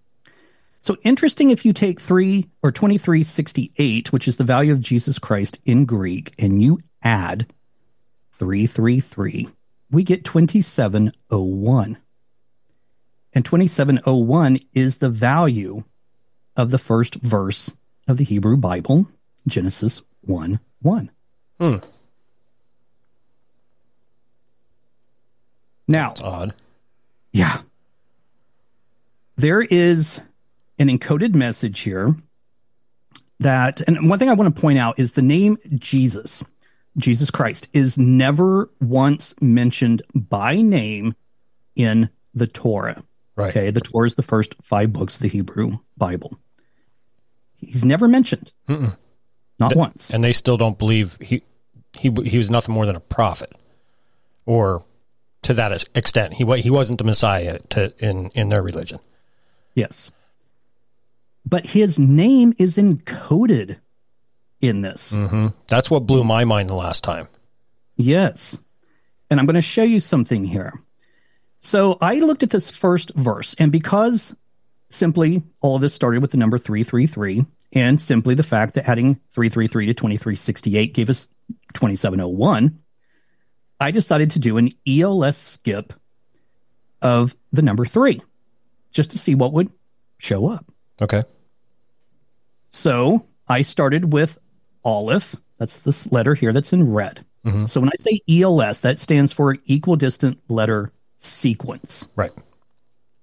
So 0.81 0.97
interesting 1.03 1.49
if 1.49 1.65
you 1.65 1.73
take 1.73 1.99
3 1.99 2.47
or 2.63 2.71
2368, 2.71 4.13
which 4.13 4.27
is 4.27 4.37
the 4.37 4.43
value 4.43 4.71
of 4.71 4.81
Jesus 4.81 5.19
Christ 5.19 5.59
in 5.65 5.85
Greek, 5.85 6.33
and 6.39 6.61
you 6.61 6.79
add 7.03 7.47
333, 8.37 9.49
we 9.91 10.03
get 10.03 10.23
2701. 10.25 11.97
And 13.33 13.45
2701 13.45 14.59
is 14.73 14.97
the 14.97 15.09
value 15.09 15.83
of 16.55 16.71
the 16.71 16.77
first 16.77 17.15
verse 17.15 17.71
of 18.07 18.17
the 18.17 18.23
Hebrew 18.23 18.57
Bible, 18.57 19.07
Genesis 19.47 20.01
1 20.21 20.59
1. 20.81 21.11
Hmm. 21.59 21.75
Now, 25.87 26.11
It's 26.11 26.21
odd. 26.21 26.53
yeah. 27.31 27.61
There 29.37 29.61
is 29.61 30.19
an 30.79 30.87
encoded 30.89 31.33
message 31.35 31.79
here 31.81 32.15
that, 33.39 33.81
and 33.81 34.09
one 34.09 34.19
thing 34.19 34.29
I 34.29 34.33
want 34.33 34.53
to 34.53 34.61
point 34.61 34.79
out 34.79 34.99
is 34.99 35.13
the 35.13 35.21
name 35.21 35.57
Jesus, 35.75 36.43
Jesus 36.97 37.31
Christ, 37.31 37.67
is 37.73 37.97
never 37.97 38.69
once 38.81 39.35
mentioned 39.39 40.01
by 40.13 40.61
name 40.61 41.15
in 41.75 42.09
the 42.33 42.47
Torah. 42.47 43.03
Right. 43.35 43.55
Okay. 43.55 43.71
The 43.71 43.81
Torah 43.81 44.07
is 44.07 44.15
the 44.15 44.23
first 44.23 44.55
five 44.63 44.91
books 44.91 45.15
of 45.15 45.21
the 45.21 45.29
Hebrew 45.29 45.77
Bible. 45.95 46.39
He's 47.57 47.85
never 47.85 48.07
mentioned. 48.07 48.51
Not 48.67 49.75
once. 49.75 50.11
And 50.11 50.23
they 50.23 50.33
still 50.33 50.57
don't 50.57 50.77
believe 50.77 51.17
he 51.21 51.43
he 51.97 52.11
he 52.25 52.37
was 52.37 52.49
nothing 52.49 52.73
more 52.73 52.85
than 52.85 52.95
a 52.95 52.99
prophet, 52.99 53.51
or 54.45 54.85
to 55.43 55.53
that 55.55 55.87
extent, 55.95 56.33
he 56.33 56.45
he 56.61 56.69
wasn't 56.69 56.97
the 56.97 57.03
Messiah 57.03 57.59
to 57.69 57.93
in 57.99 58.29
in 58.29 58.49
their 58.49 58.61
religion. 58.61 58.99
Yes. 59.73 60.11
But 61.45 61.67
his 61.67 61.97
name 61.97 62.53
is 62.57 62.77
encoded 62.77 63.77
in 64.61 64.81
this. 64.81 65.13
Mm-hmm. 65.13 65.47
That's 65.67 65.89
what 65.89 66.05
blew 66.05 66.23
my 66.23 66.45
mind 66.45 66.69
the 66.69 66.75
last 66.75 67.03
time. 67.03 67.27
Yes. 67.95 68.57
And 69.29 69.39
I'm 69.39 69.45
going 69.45 69.55
to 69.55 69.61
show 69.61 69.83
you 69.83 69.99
something 69.99 70.45
here. 70.45 70.73
So 71.59 71.97
I 71.99 72.15
looked 72.15 72.43
at 72.43 72.49
this 72.49 72.69
first 72.71 73.11
verse, 73.15 73.55
and 73.59 73.71
because 73.71 74.35
simply 74.89 75.43
all 75.59 75.75
of 75.75 75.81
this 75.81 75.93
started 75.93 76.21
with 76.21 76.31
the 76.31 76.37
number 76.37 76.57
333, 76.57 77.45
and 77.73 78.01
simply 78.01 78.35
the 78.35 78.43
fact 78.43 78.75
that 78.75 78.87
adding 78.87 79.15
333 79.31 79.87
to 79.87 79.93
2368 79.93 80.93
gave 80.93 81.09
us 81.09 81.27
2701, 81.73 82.79
I 83.79 83.91
decided 83.91 84.31
to 84.31 84.39
do 84.39 84.57
an 84.57 84.71
ELS 84.87 85.37
skip 85.37 85.93
of 87.01 87.35
the 87.51 87.61
number 87.61 87.85
three 87.85 88.21
just 88.91 89.11
to 89.11 89.19
see 89.19 89.35
what 89.35 89.53
would 89.53 89.69
show 90.17 90.47
up. 90.47 90.65
Okay. 91.01 91.23
So 92.69 93.25
I 93.47 93.61
started 93.61 94.11
with 94.11 94.37
Aleph. 94.87 95.35
That's 95.57 95.79
this 95.79 96.11
letter 96.11 96.33
here 96.33 96.53
that's 96.53 96.71
in 96.71 96.91
red. 96.91 97.25
Mm-hmm. 97.45 97.65
So 97.65 97.81
when 97.81 97.89
I 97.89 97.97
say 97.97 98.21
ELS, 98.29 98.81
that 98.81 98.97
stands 98.97 99.33
for 99.33 99.57
equidistant 99.67 100.39
letter 100.47 100.91
sequence. 101.17 102.07
Right. 102.15 102.31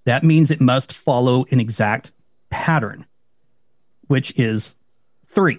That 0.05 0.25
means 0.25 0.51
it 0.51 0.61
must 0.61 0.93
follow 0.93 1.47
an 1.51 1.61
exact 1.61 2.13
pattern, 2.51 3.07
which 4.09 4.39
is 4.39 4.75
three. 5.27 5.59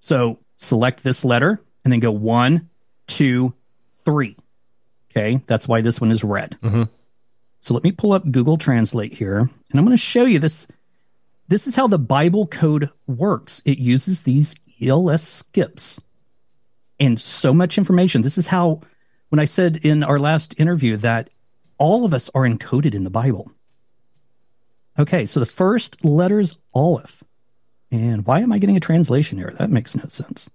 So 0.00 0.38
select 0.56 1.02
this 1.02 1.24
letter 1.24 1.62
and 1.84 1.92
then 1.92 2.00
go 2.00 2.12
one, 2.12 2.68
two, 3.06 3.54
three. 4.04 4.36
Okay. 5.10 5.42
That's 5.46 5.66
why 5.66 5.80
this 5.80 6.00
one 6.00 6.10
is 6.10 6.22
red. 6.22 6.58
Mm-hmm. 6.62 6.82
So 7.60 7.72
let 7.72 7.82
me 7.82 7.92
pull 7.92 8.12
up 8.12 8.30
Google 8.30 8.58
Translate 8.58 9.14
here 9.14 9.38
and 9.38 9.50
I'm 9.74 9.84
going 9.84 9.96
to 9.96 10.02
show 10.02 10.24
you 10.24 10.38
this. 10.38 10.66
This 11.48 11.66
is 11.66 11.76
how 11.76 11.86
the 11.86 11.98
Bible 11.98 12.46
code 12.46 12.90
works. 13.06 13.62
It 13.64 13.78
uses 13.78 14.22
these 14.22 14.54
ELS 14.82 15.22
skips 15.22 16.00
and 17.00 17.20
so 17.20 17.52
much 17.52 17.78
information. 17.78 18.22
This 18.22 18.38
is 18.38 18.46
how, 18.46 18.80
when 19.28 19.38
I 19.38 19.44
said 19.44 19.78
in 19.78 20.02
our 20.02 20.18
last 20.18 20.54
interview 20.58 20.96
that 20.98 21.30
all 21.78 22.04
of 22.04 22.12
us 22.12 22.30
are 22.34 22.42
encoded 22.42 22.94
in 22.94 23.04
the 23.04 23.10
Bible. 23.10 23.50
Okay, 24.98 25.26
so 25.26 25.40
the 25.40 25.46
first 25.46 26.04
letter 26.04 26.40
is 26.40 26.56
Aleph. 26.74 27.22
And 27.90 28.26
why 28.26 28.40
am 28.40 28.52
I 28.52 28.58
getting 28.58 28.76
a 28.76 28.80
translation 28.80 29.38
error? 29.38 29.54
That 29.58 29.70
makes 29.70 29.94
no 29.94 30.06
sense. 30.08 30.50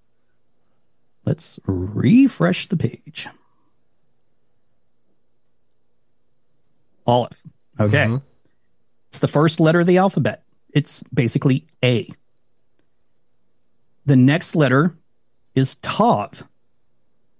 Let's 1.26 1.60
refresh 1.66 2.68
the 2.68 2.78
page. 2.78 3.28
Aleph. 7.08 7.42
Okay. 7.80 8.06
Mm-hmm. 8.06 8.18
It's 9.10 9.20
the 9.20 9.28
first 9.28 9.60
letter 9.60 9.80
of 9.80 9.88
the 9.88 9.98
alphabet. 9.98 10.44
It's 10.74 11.04
basically 11.14 11.68
A. 11.84 12.10
The 14.06 14.16
next 14.16 14.56
letter 14.56 14.96
is 15.56 15.76
Tav, 15.76 16.44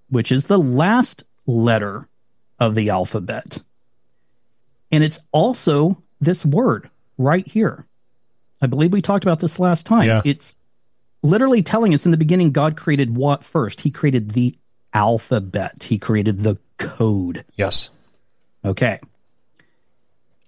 which 0.10 0.32
is 0.32 0.46
the 0.46 0.60
last 0.60 1.24
letter 1.46 2.08
of 2.60 2.76
the 2.76 2.90
alphabet. 2.90 3.62
And 4.92 5.04
it's 5.04 5.20
also 5.32 6.02
this 6.22 6.46
word 6.46 6.90
right 7.18 7.48
here. 7.48 7.86
I 8.62 8.68
believe 8.68 8.94
we 8.94 9.02
talked 9.02 9.26
about 9.26 9.40
this 9.40 9.60
last 9.60 9.86
time. 9.86 10.08
Yeah. 10.08 10.22
It's 10.24 10.56
literally 11.22 11.64
telling 11.64 11.94
us 11.94 12.06
in 12.06 12.12
the 12.12 12.18
beginning, 12.18 12.52
God 12.52 12.78
created 12.78 13.16
what 13.16 13.44
first? 13.44 13.82
He 13.82 13.92
created 13.92 14.32
the 14.32 14.56
alphabet, 14.94 15.84
He 15.84 15.98
created 15.98 16.44
the 16.44 16.58
code. 16.78 17.44
Yes. 17.56 17.90
Okay. 18.64 19.00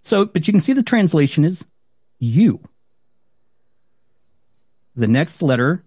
So, 0.01 0.25
but 0.25 0.47
you 0.47 0.53
can 0.53 0.61
see 0.61 0.73
the 0.73 0.83
translation 0.83 1.43
is 1.43 1.65
you. 2.19 2.59
The 4.95 5.07
next 5.07 5.41
letter 5.41 5.83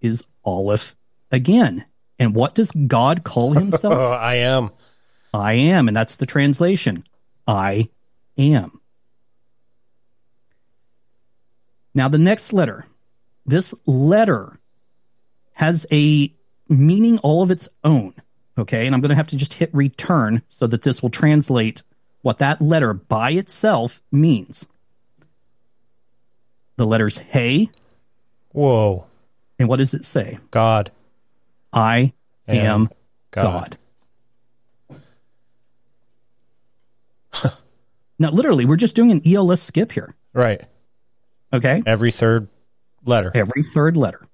is 0.00 0.24
Aleph 0.44 0.94
again. 1.30 1.84
And 2.18 2.34
what 2.34 2.54
does 2.54 2.70
God 2.70 3.24
call 3.24 3.52
himself? 3.54 3.94
I 3.94 4.36
am. 4.36 4.70
I 5.32 5.54
am. 5.54 5.88
And 5.88 5.96
that's 5.96 6.16
the 6.16 6.26
translation. 6.26 7.04
I 7.46 7.88
am. 8.36 8.80
Now, 11.94 12.08
the 12.08 12.18
next 12.18 12.52
letter, 12.52 12.86
this 13.46 13.74
letter 13.84 14.60
has 15.54 15.86
a 15.90 16.32
meaning 16.68 17.18
all 17.18 17.42
of 17.42 17.50
its 17.50 17.68
own. 17.82 18.14
Okay. 18.56 18.86
And 18.86 18.94
I'm 18.94 19.00
going 19.00 19.10
to 19.10 19.16
have 19.16 19.26
to 19.28 19.36
just 19.36 19.54
hit 19.54 19.70
return 19.72 20.42
so 20.48 20.66
that 20.66 20.82
this 20.82 21.02
will 21.02 21.10
translate 21.10 21.82
what 22.22 22.38
that 22.38 22.60
letter 22.60 22.92
by 22.94 23.30
itself 23.32 24.02
means. 24.12 24.66
The 26.76 26.86
letters 26.86 27.18
hey, 27.18 27.70
Whoa. 28.52 29.06
And 29.60 29.68
what 29.68 29.76
does 29.76 29.92
it 29.92 30.06
say? 30.06 30.38
God. 30.50 30.90
I 31.70 32.14
Am 32.48 32.56
am 32.56 32.88
God. 33.30 33.76
God. 37.32 37.52
now, 38.18 38.30
literally, 38.30 38.64
we're 38.64 38.76
just 38.76 38.96
doing 38.96 39.12
an 39.12 39.20
ELS 39.24 39.60
skip 39.60 39.92
here. 39.92 40.14
Right. 40.32 40.62
Okay. 41.52 41.82
Every 41.84 42.10
third 42.10 42.48
letter. 43.04 43.30
every 43.34 43.62
third 43.62 43.98
letter. 43.98 44.26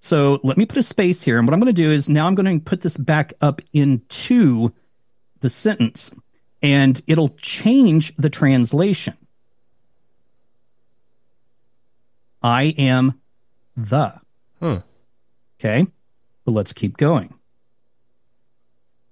So 0.00 0.40
let 0.42 0.56
me 0.56 0.66
put 0.66 0.78
a 0.78 0.82
space 0.82 1.22
here. 1.22 1.38
And 1.38 1.46
what 1.46 1.54
I'm 1.54 1.60
going 1.60 1.72
to 1.74 1.82
do 1.82 1.92
is 1.92 2.08
now 2.08 2.26
I'm 2.26 2.34
going 2.34 2.58
to 2.58 2.64
put 2.64 2.80
this 2.80 2.96
back 2.96 3.32
up 3.40 3.60
into 3.72 4.72
the 5.40 5.50
sentence 5.50 6.10
and 6.60 7.00
it'll 7.06 7.36
change 7.40 8.16
the 8.16 8.30
translation. 8.30 9.16
I 12.42 12.74
am 12.76 13.20
the. 13.76 14.20
Hmm. 14.60 14.76
Okay. 15.58 15.86
But 16.44 16.52
let's 16.52 16.72
keep 16.72 16.96
going. 16.96 17.34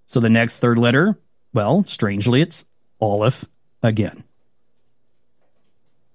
So 0.07 0.21
the 0.21 0.31
next 0.31 0.61
third 0.61 0.79
letter 0.79 1.19
Well, 1.53 1.85
strangely, 1.85 2.43
it's 2.43 2.67
Aleph 3.01 3.45
again. 3.83 4.25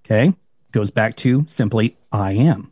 Okay. 0.06 0.34
Goes 0.72 0.92
back 0.92 1.16
to 1.18 1.46
simply 1.48 1.98
I 2.12 2.34
am. 2.34 2.72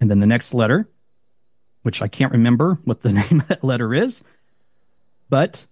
And 0.00 0.10
then 0.10 0.20
the 0.20 0.26
next 0.26 0.52
letter, 0.52 0.88
which 1.82 2.02
I 2.02 2.08
can't 2.08 2.32
remember 2.32 2.78
what 2.84 3.02
the 3.02 3.12
name 3.12 3.40
of 3.40 3.48
that 3.48 3.64
letter 3.64 3.94
is, 3.94 4.22
but 5.30 5.66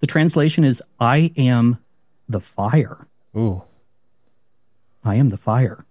the 0.00 0.06
translation 0.06 0.64
is 0.64 0.82
I 1.00 1.32
am 1.36 1.78
the 2.28 2.40
fire. 2.40 3.06
Ooh. 3.36 3.62
I 5.04 5.16
am 5.16 5.28
the 5.30 5.36
fire. 5.36 5.84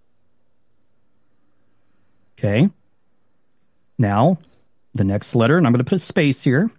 Okay. 2.37 2.69
Now, 3.97 4.37
the 4.93 5.03
next 5.03 5.35
letter, 5.35 5.57
and 5.57 5.65
I'm 5.65 5.73
going 5.73 5.83
to 5.83 5.89
put 5.89 5.95
a 5.95 5.99
space 5.99 6.43
here. 6.43 6.69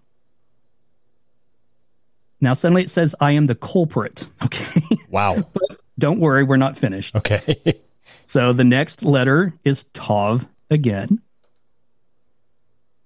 Now, 2.40 2.54
suddenly 2.54 2.82
it 2.82 2.90
says, 2.90 3.14
I 3.20 3.32
am 3.32 3.46
the 3.46 3.54
culprit. 3.54 4.28
Okay. 4.44 4.82
Wow. 5.10 5.36
but 5.52 5.80
Don't 5.98 6.20
worry, 6.20 6.44
we're 6.44 6.56
not 6.56 6.76
finished. 6.76 7.14
Okay. 7.16 7.80
So 8.26 8.52
the 8.52 8.64
next 8.64 9.02
letter 9.02 9.54
is 9.64 9.84
Tav 9.84 10.46
again. 10.70 11.22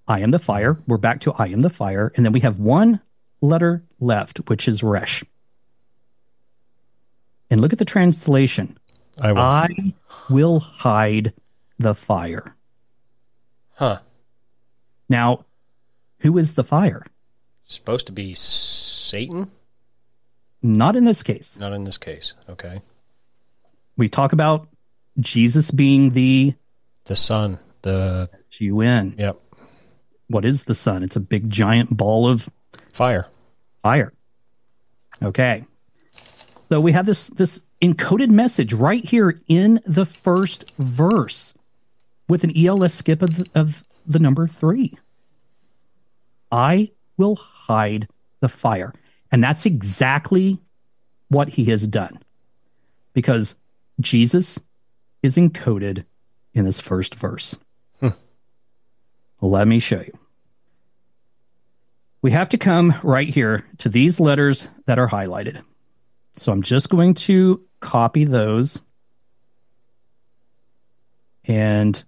I 0.05 0.19
am 0.21 0.31
the 0.31 0.39
fire. 0.39 0.77
We're 0.85 0.97
back 0.97 1.21
to 1.21 1.33
I 1.33 1.47
am 1.47 1.61
the 1.61 1.69
fire. 1.69 2.11
And 2.15 2.25
then 2.25 2.33
we 2.33 2.41
have 2.41 2.59
one 2.59 2.99
letter 3.39 3.83
left, 4.01 4.49
which 4.49 4.67
is 4.67 4.83
Resh. 4.83 5.23
And 7.49 7.61
look 7.61 7.71
at 7.71 7.79
the 7.79 7.85
translation. 7.85 8.77
I 9.19 9.31
will. 9.31 9.39
I 9.39 9.93
will 10.29 10.59
hide 10.59 11.33
the 11.83 11.93
fire. 11.93 12.55
huh. 13.75 13.99
Now, 15.09 15.45
who 16.19 16.37
is 16.37 16.53
the 16.53 16.63
fire? 16.63 17.05
Supposed 17.65 18.07
to 18.07 18.11
be 18.13 18.33
Satan? 18.33 19.51
Not 20.61 20.95
in 20.95 21.03
this 21.05 21.21
case. 21.23 21.57
Not 21.59 21.73
in 21.73 21.83
this 21.83 21.97
case. 21.97 22.33
Okay. 22.49 22.81
We 23.97 24.09
talk 24.09 24.33
about 24.33 24.67
Jesus 25.19 25.69
being 25.71 26.11
the 26.11 26.55
The 27.05 27.15
sun. 27.15 27.59
The 27.81 28.29
UN. 28.59 29.15
yep. 29.17 29.39
What 30.27 30.45
is 30.45 30.63
the 30.63 30.73
sun? 30.75 31.03
It's 31.03 31.15
a 31.17 31.19
big 31.19 31.49
giant 31.49 31.95
ball 31.95 32.27
of 32.27 32.49
Fire. 32.91 33.27
fire. 33.83 34.13
Okay. 35.21 35.65
So 36.69 36.79
we 36.79 36.93
have 36.93 37.05
this 37.05 37.27
this 37.27 37.59
encoded 37.81 38.29
message 38.29 38.73
right 38.73 39.03
here 39.03 39.41
in 39.47 39.81
the 39.85 40.05
first 40.05 40.71
verse 40.77 41.53
with 42.33 42.43
an 42.43 42.57
ELS 42.57 42.93
skip 42.93 43.21
of 43.21 43.37
the, 43.37 43.45
of 43.53 43.85
the 44.05 44.19
number 44.19 44.47
3. 44.47 44.91
I 46.51 46.91
will 47.15 47.35
hide 47.35 48.09
the 48.39 48.49
fire. 48.49 48.93
And 49.31 49.43
that's 49.43 49.65
exactly 49.65 50.59
what 51.29 51.49
he 51.49 51.65
has 51.65 51.87
done. 51.87 52.19
Because 53.13 53.55
Jesus 53.99 54.59
is 55.21 55.37
encoded 55.37 56.05
in 56.53 56.65
this 56.65 56.79
first 56.79 57.15
verse. 57.15 57.55
Let 59.41 59.67
me 59.67 59.77
show 59.79 59.99
you 59.99 60.17
we 62.23 62.31
have 62.31 62.49
to 62.49 62.57
come 62.57 62.95
right 63.03 63.27
here 63.27 63.65
to 63.79 63.89
these 63.89 64.19
letters 64.19 64.69
that 64.85 64.97
are 64.97 65.09
highlighted. 65.09 65.61
So 66.37 66.51
I'm 66.51 66.61
just 66.61 66.89
going 66.89 67.15
to 67.15 67.61
copy 67.81 68.23
those 68.23 68.79
and 71.43 72.01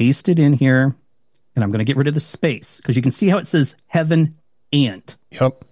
paste 0.00 0.30
it 0.30 0.38
in 0.38 0.54
here. 0.54 0.94
And 1.54 1.62
I'm 1.62 1.70
going 1.70 1.80
to 1.80 1.84
get 1.84 1.98
rid 1.98 2.08
of 2.08 2.14
the 2.14 2.20
space 2.20 2.78
because 2.78 2.96
you 2.96 3.02
can 3.02 3.12
see 3.12 3.28
how 3.28 3.36
it 3.36 3.46
says 3.46 3.76
heaven 3.86 4.38
and, 4.72 5.02
Yep. 5.30 5.62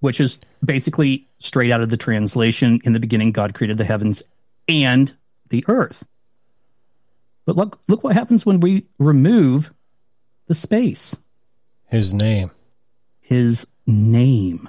which 0.00 0.20
is 0.20 0.38
basically 0.62 1.28
straight 1.38 1.70
out 1.72 1.80
of 1.80 1.88
the 1.88 1.96
translation. 1.96 2.80
In 2.84 2.92
the 2.92 3.00
beginning, 3.00 3.32
God 3.32 3.54
created 3.54 3.78
the 3.78 3.86
heavens 3.86 4.22
and 4.68 5.14
the 5.48 5.64
earth. 5.66 6.04
But 7.46 7.56
look, 7.56 7.80
look 7.88 8.04
what 8.04 8.12
happens 8.14 8.44
when 8.44 8.60
we 8.60 8.86
remove 8.98 9.72
the 10.46 10.54
space 10.54 11.16
His 11.86 12.12
name. 12.12 12.50
his 13.20 13.66
name. 13.86 14.68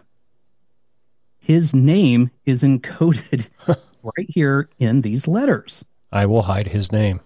His 1.39 1.73
name 1.73 2.31
is 2.45 2.61
encoded 2.63 3.49
right 4.03 4.29
here 4.29 4.69
in 4.79 5.01
these 5.01 5.27
letters. 5.27 5.83
I 6.13 6.27
will 6.27 6.43
hide 6.43 6.67
his 6.67 6.91
name. 6.93 7.19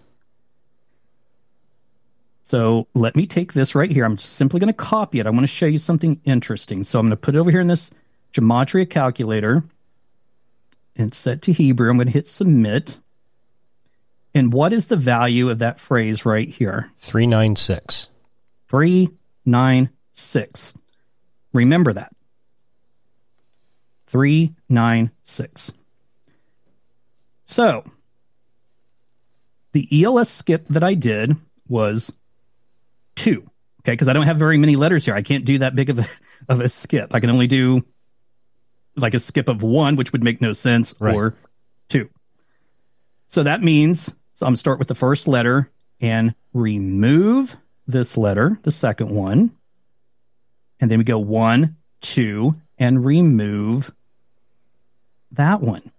So 2.46 2.86
let 2.94 3.16
me 3.16 3.26
take 3.26 3.54
this 3.54 3.74
right 3.74 3.90
here. 3.90 4.04
I'm 4.04 4.18
simply 4.18 4.60
going 4.60 4.68
to 4.68 4.72
copy 4.72 5.18
it. 5.18 5.26
I 5.26 5.30
want 5.30 5.42
to 5.42 5.48
show 5.48 5.66
you 5.66 5.78
something 5.78 6.20
interesting. 6.24 6.84
So 6.84 7.00
I'm 7.00 7.06
going 7.06 7.10
to 7.10 7.16
put 7.16 7.34
it 7.34 7.40
over 7.40 7.50
here 7.50 7.60
in 7.60 7.66
this 7.66 7.90
gematria 8.32 8.88
calculator 8.88 9.64
and 10.94 11.12
set 11.12 11.42
to 11.42 11.52
Hebrew. 11.52 11.90
I'm 11.90 11.96
going 11.96 12.06
to 12.06 12.12
hit 12.12 12.28
submit. 12.28 13.00
And 14.32 14.52
what 14.52 14.72
is 14.72 14.86
the 14.86 14.96
value 14.96 15.50
of 15.50 15.58
that 15.58 15.80
phrase 15.80 16.24
right 16.24 16.48
here? 16.48 16.92
396. 17.00 18.10
396. 18.68 20.74
Remember 21.52 21.92
that. 21.94 22.14
396. 24.06 25.72
So, 27.44 27.90
the 29.72 30.04
ELS 30.04 30.28
skip 30.28 30.64
that 30.68 30.84
I 30.84 30.94
did 30.94 31.34
was 31.68 32.12
two. 33.16 33.50
Okay, 33.82 33.92
because 33.92 34.08
I 34.08 34.12
don't 34.12 34.26
have 34.26 34.38
very 34.38 34.58
many 34.58 34.76
letters 34.76 35.04
here. 35.04 35.14
I 35.14 35.22
can't 35.22 35.44
do 35.44 35.58
that 35.58 35.74
big 35.74 35.90
of 35.90 35.98
a, 36.00 36.08
of 36.48 36.60
a 36.60 36.68
skip. 36.68 37.14
I 37.14 37.20
can 37.20 37.30
only 37.30 37.46
do 37.48 37.84
like 38.96 39.14
a 39.14 39.18
skip 39.18 39.48
of 39.48 39.62
one, 39.62 39.96
which 39.96 40.12
would 40.12 40.22
make 40.24 40.40
no 40.40 40.52
sense, 40.52 40.94
Right. 41.00 41.14
or 41.14 41.34
two. 41.88 42.08
So 43.26 43.42
that 43.42 43.62
means 43.62 44.14
so 44.34 44.46
I'm 44.46 44.54
start 44.56 44.78
with 44.78 44.88
the 44.88 44.94
first 44.94 45.26
letter 45.26 45.70
and 46.00 46.34
remove 46.52 47.56
this 47.86 48.16
letter, 48.16 48.58
the 48.62 48.70
second 48.70 49.10
one. 49.10 49.52
And 50.78 50.90
then 50.90 50.98
we 50.98 51.04
go 51.04 51.18
one, 51.18 51.76
two, 52.02 52.56
and 52.78 53.04
remove 53.04 53.92
that 55.32 55.60
one. 55.62 55.90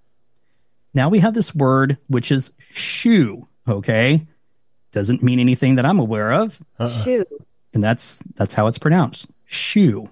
Now 0.94 1.10
we 1.10 1.20
have 1.20 1.34
this 1.34 1.54
word 1.56 1.98
which 2.08 2.32
is 2.32 2.52
shoe. 2.72 3.48
Okay. 3.68 4.28
Doesn't 4.98 5.22
mean 5.22 5.40
anything 5.40 5.76
that 5.76 5.86
I'm 5.86 6.00
aware 6.00 6.34
of. 6.34 6.60
Shoe. 7.04 7.24
And 7.72 7.84
that's 7.84 8.18
that's 8.34 8.56
how 8.56 8.66
it's 8.66 8.80
pronounced. 8.80 9.28
Shoe. 9.46 10.10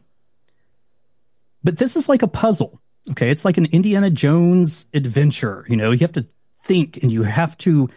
But 1.64 1.80
this 1.80 1.96
is 1.96 2.08
like 2.08 2.22
a 2.22 2.28
puzzle. 2.28 2.80
Okay. 3.10 3.32
It's 3.32 3.44
like 3.44 3.58
an 3.58 3.66
Indiana 3.66 4.12
Jones 4.12 4.86
adventure. 4.94 5.66
You 5.68 5.76
know, 5.76 5.90
you 5.90 5.98
have 6.02 6.12
to 6.12 6.28
think 6.66 6.98
and 7.02 7.12
you 7.12 7.24
have 7.24 7.58
to 7.60 7.90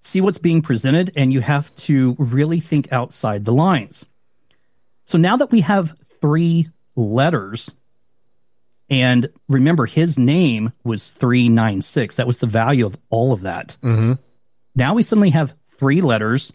see 0.00 0.20
what's 0.20 0.38
being 0.38 0.62
presented 0.62 1.12
and 1.14 1.32
you 1.32 1.40
have 1.40 1.72
to 1.76 2.16
really 2.18 2.58
think 2.58 2.90
outside 2.90 3.44
the 3.44 3.52
lines. 3.52 4.04
So 5.04 5.18
now 5.18 5.36
that 5.36 5.52
we 5.52 5.60
have 5.60 5.96
three 6.20 6.66
letters, 6.96 7.70
and 8.90 9.28
remember 9.48 9.86
his 9.86 10.18
name 10.18 10.72
was 10.82 11.06
396, 11.06 12.16
that 12.16 12.26
was 12.26 12.38
the 12.38 12.48
value 12.48 12.84
of 12.84 12.98
all 13.10 13.32
of 13.32 13.42
that. 13.42 13.76
Mhm. 13.80 14.18
Now 14.74 14.94
we 14.94 15.04
suddenly 15.04 15.30
have 15.30 15.54
three 15.82 16.00
letters. 16.00 16.52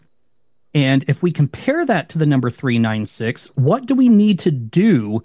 And 0.72 1.04
if 1.06 1.22
we 1.22 1.32
compare 1.32 1.84
that 1.84 2.08
to 2.10 2.18
the 2.18 2.24
number 2.24 2.48
396, 2.48 3.44
what 3.56 3.84
do 3.84 3.94
we 3.94 4.08
need 4.08 4.38
to 4.40 4.50
do 4.50 5.22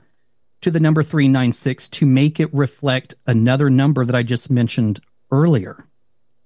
to 0.59 0.69
the 0.69 0.79
number 0.81 1.03
396 1.03 1.87
to 1.87 2.05
make 2.05 2.37
it 2.41 2.53
reflect 2.53 3.15
another 3.25 3.69
number 3.69 4.03
that 4.03 4.13
I 4.15 4.23
just 4.23 4.49
mentioned 4.51 4.99
earlier 5.31 5.85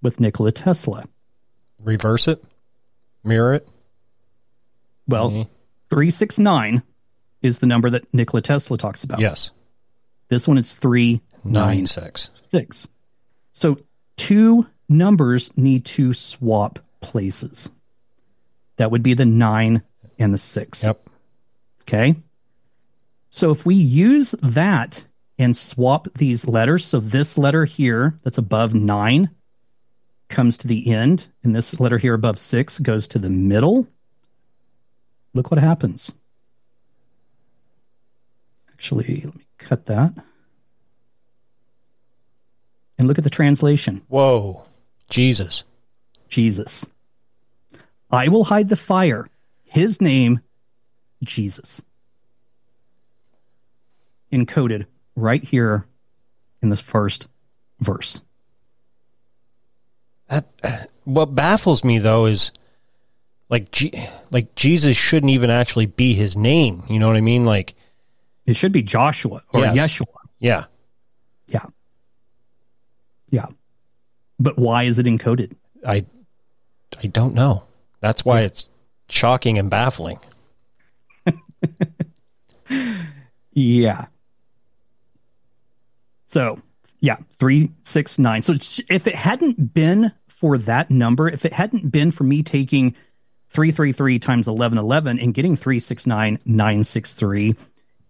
with 0.03 0.19
Nikola 0.19 0.51
Tesla? 0.51 1.05
Reverse 1.83 2.27
it. 2.27 2.43
Mirror 3.23 3.55
it. 3.55 3.67
Well, 5.07 5.31
Mhm. 5.31 5.47
369 5.89 6.83
is 7.41 7.57
the 7.57 7.65
number 7.65 7.89
that 7.89 8.11
Nikola 8.13 8.41
Tesla 8.43 8.77
talks 8.77 9.03
about. 9.03 9.19
Yes. 9.19 9.49
This 10.29 10.47
one 10.47 10.59
is 10.59 10.73
396. 10.73 12.29
96. 12.53 12.87
So 13.53 13.77
two 14.15 14.67
numbers 14.87 15.55
need 15.57 15.85
to 15.85 16.13
swap 16.13 16.79
places. 17.01 17.69
That 18.77 18.91
would 18.91 19.03
be 19.03 19.13
the 19.13 19.25
9 19.25 19.81
and 20.19 20.33
the 20.33 20.37
6. 20.37 20.83
Yep. 20.83 21.09
Okay. 21.81 22.15
So 23.29 23.51
if 23.51 23.65
we 23.65 23.75
use 23.75 24.35
that 24.41 25.05
and 25.37 25.55
swap 25.55 26.07
these 26.15 26.47
letters, 26.47 26.85
so 26.85 26.99
this 26.99 27.37
letter 27.37 27.65
here 27.65 28.19
that's 28.23 28.37
above 28.37 28.73
nine 28.73 29.29
comes 30.29 30.57
to 30.57 30.67
the 30.67 30.91
end, 30.91 31.27
and 31.43 31.55
this 31.55 31.79
letter 31.79 31.97
here 31.97 32.13
above 32.13 32.39
six 32.39 32.79
goes 32.79 33.07
to 33.09 33.19
the 33.19 33.29
middle. 33.29 33.87
Look 35.33 35.51
what 35.51 35.59
happens. 35.59 36.11
Actually, 38.73 39.21
let 39.23 39.35
me 39.35 39.47
cut 39.57 39.85
that. 39.85 40.13
And 42.97 43.07
look 43.07 43.17
at 43.17 43.23
the 43.23 43.29
translation 43.29 44.01
Whoa. 44.07 44.65
Jesus. 45.09 45.63
Jesus. 46.29 46.85
I 48.11 48.27
will 48.29 48.45
hide 48.45 48.69
the 48.69 48.75
fire. 48.75 49.27
His 49.63 50.01
name, 50.01 50.39
Jesus. 51.23 51.81
encoded 54.31 54.85
right 55.15 55.43
here 55.43 55.85
in 56.61 56.69
this 56.69 56.81
first 56.81 57.27
verse. 57.79 58.19
That 60.29 60.89
what 61.05 61.33
baffles 61.33 61.83
me 61.83 61.99
though 61.99 62.25
is 62.25 62.51
like 63.49 63.71
G, 63.71 63.91
like 64.31 64.53
Jesus 64.55 64.97
shouldn't 64.97 65.29
even 65.31 65.49
actually 65.49 65.85
be 65.85 66.13
his 66.13 66.35
name. 66.35 66.83
You 66.89 66.99
know 66.99 67.07
what 67.07 67.15
I 67.15 67.21
mean? 67.21 67.45
Like 67.45 67.73
It 68.45 68.55
should 68.57 68.73
be 68.73 68.81
Joshua 68.81 69.41
or 69.53 69.61
Yes. 69.61 69.77
Yeshua. 69.77 70.05
yeah, 70.39 70.65
Yeah. 71.47 71.65
Yeah. 73.29 73.45
But 74.39 74.57
why 74.59 74.83
is 74.83 74.99
it 74.99 75.05
encoded? 75.05 75.53
I 75.85 76.05
I 77.01 77.07
don't 77.07 77.33
know. 77.33 77.63
That's 77.99 78.25
why 78.25 78.41
it's 78.41 78.69
shocking 79.09 79.57
and 79.57 79.69
baffling. 79.69 80.19
Yeah. 83.57 84.05
So, 86.25 86.61
yeah, 86.99 87.15
369. 87.39 88.43
So 88.43 88.53
if 88.87 89.07
it 89.07 89.15
hadn't 89.15 89.73
been 89.73 90.11
for 90.27 90.59
that 90.59 90.91
number, 90.91 91.27
if 91.27 91.43
it 91.43 91.53
hadn't 91.53 91.91
been 91.91 92.11
for 92.11 92.23
me 92.23 92.43
taking 92.43 92.91
333 93.49 94.19
times 94.19 94.45
1111 94.45 95.19
and 95.19 95.33
getting 95.33 95.55
369963 95.55 97.55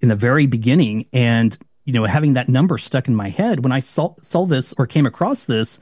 in 0.01 0.09
the 0.09 0.17
very 0.17 0.47
beginning 0.47 1.05
and 1.13 1.57
you 1.85 1.93
know 1.93 2.03
having 2.03 2.33
that 2.33 2.49
number 2.49 2.77
stuck 2.77 3.07
in 3.07 3.15
my 3.15 3.29
head 3.29 3.63
when 3.63 3.71
I 3.71 3.79
saw 3.79 4.15
saw 4.21 4.45
this 4.45 4.73
or 4.77 4.85
came 4.85 5.05
across 5.05 5.45
this, 5.45 5.79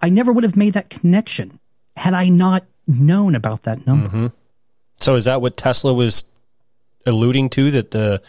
I 0.00 0.08
never 0.08 0.32
would 0.32 0.44
have 0.44 0.56
made 0.56 0.72
that 0.72 0.88
connection 0.88 1.60
had 1.98 2.14
I 2.14 2.28
not 2.28 2.64
known 2.86 3.34
about 3.34 3.64
that 3.64 3.86
number. 3.86 4.32
So 4.96 5.14
is 5.14 5.24
that 5.26 5.42
what 5.42 5.56
Tesla 5.56 5.92
was 5.92 6.24
alluding 7.06 7.50
to 7.50 7.70
that 7.72 7.90
the 7.90 8.22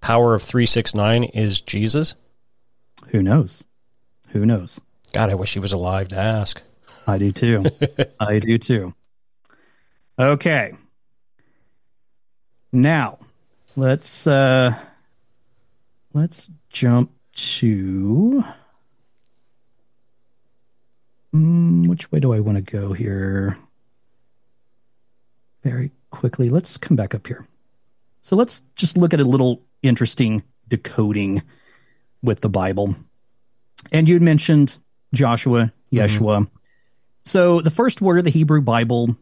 power 0.00 0.34
of 0.34 0.42
369 0.42 1.24
is 1.24 1.60
Jesus? 1.60 2.14
Who 3.08 3.22
knows? 3.22 3.62
Who 4.30 4.44
knows? 4.46 4.80
God, 5.12 5.30
I 5.30 5.34
wish 5.34 5.52
he 5.52 5.60
was 5.60 5.72
alive 5.72 6.08
to 6.08 6.18
ask. 6.18 6.62
I 7.06 7.18
do 7.18 7.32
too. 7.32 7.64
I 8.20 8.38
do 8.38 8.58
too. 8.58 8.94
Okay. 10.18 10.72
Now, 12.72 13.18
let's 13.76 14.26
uh 14.26 14.74
let's 16.14 16.50
jump 16.70 17.10
to 17.34 18.44
mm, 21.34 21.86
which 21.86 22.10
way 22.10 22.20
do 22.20 22.32
I 22.32 22.40
want 22.40 22.56
to 22.56 22.62
go 22.62 22.92
here? 22.92 23.58
Very 25.62 25.90
quickly. 26.10 26.48
Let's 26.48 26.76
come 26.76 26.96
back 26.96 27.14
up 27.14 27.26
here. 27.26 27.46
So 28.20 28.36
let's 28.36 28.62
just 28.76 28.96
look 28.96 29.12
at 29.12 29.20
a 29.20 29.24
little 29.24 29.62
interesting 29.82 30.42
decoding 30.68 31.42
with 32.22 32.40
the 32.40 32.48
Bible. 32.48 32.96
And 33.90 34.08
you 34.08 34.14
had 34.14 34.22
mentioned 34.22 34.78
Joshua, 35.12 35.72
Yeshua. 35.92 36.48
So 37.24 37.60
the 37.60 37.70
first 37.70 38.00
word 38.00 38.18
of 38.18 38.24
the 38.24 38.30
Hebrew 38.30 38.60
Bible 38.60 39.16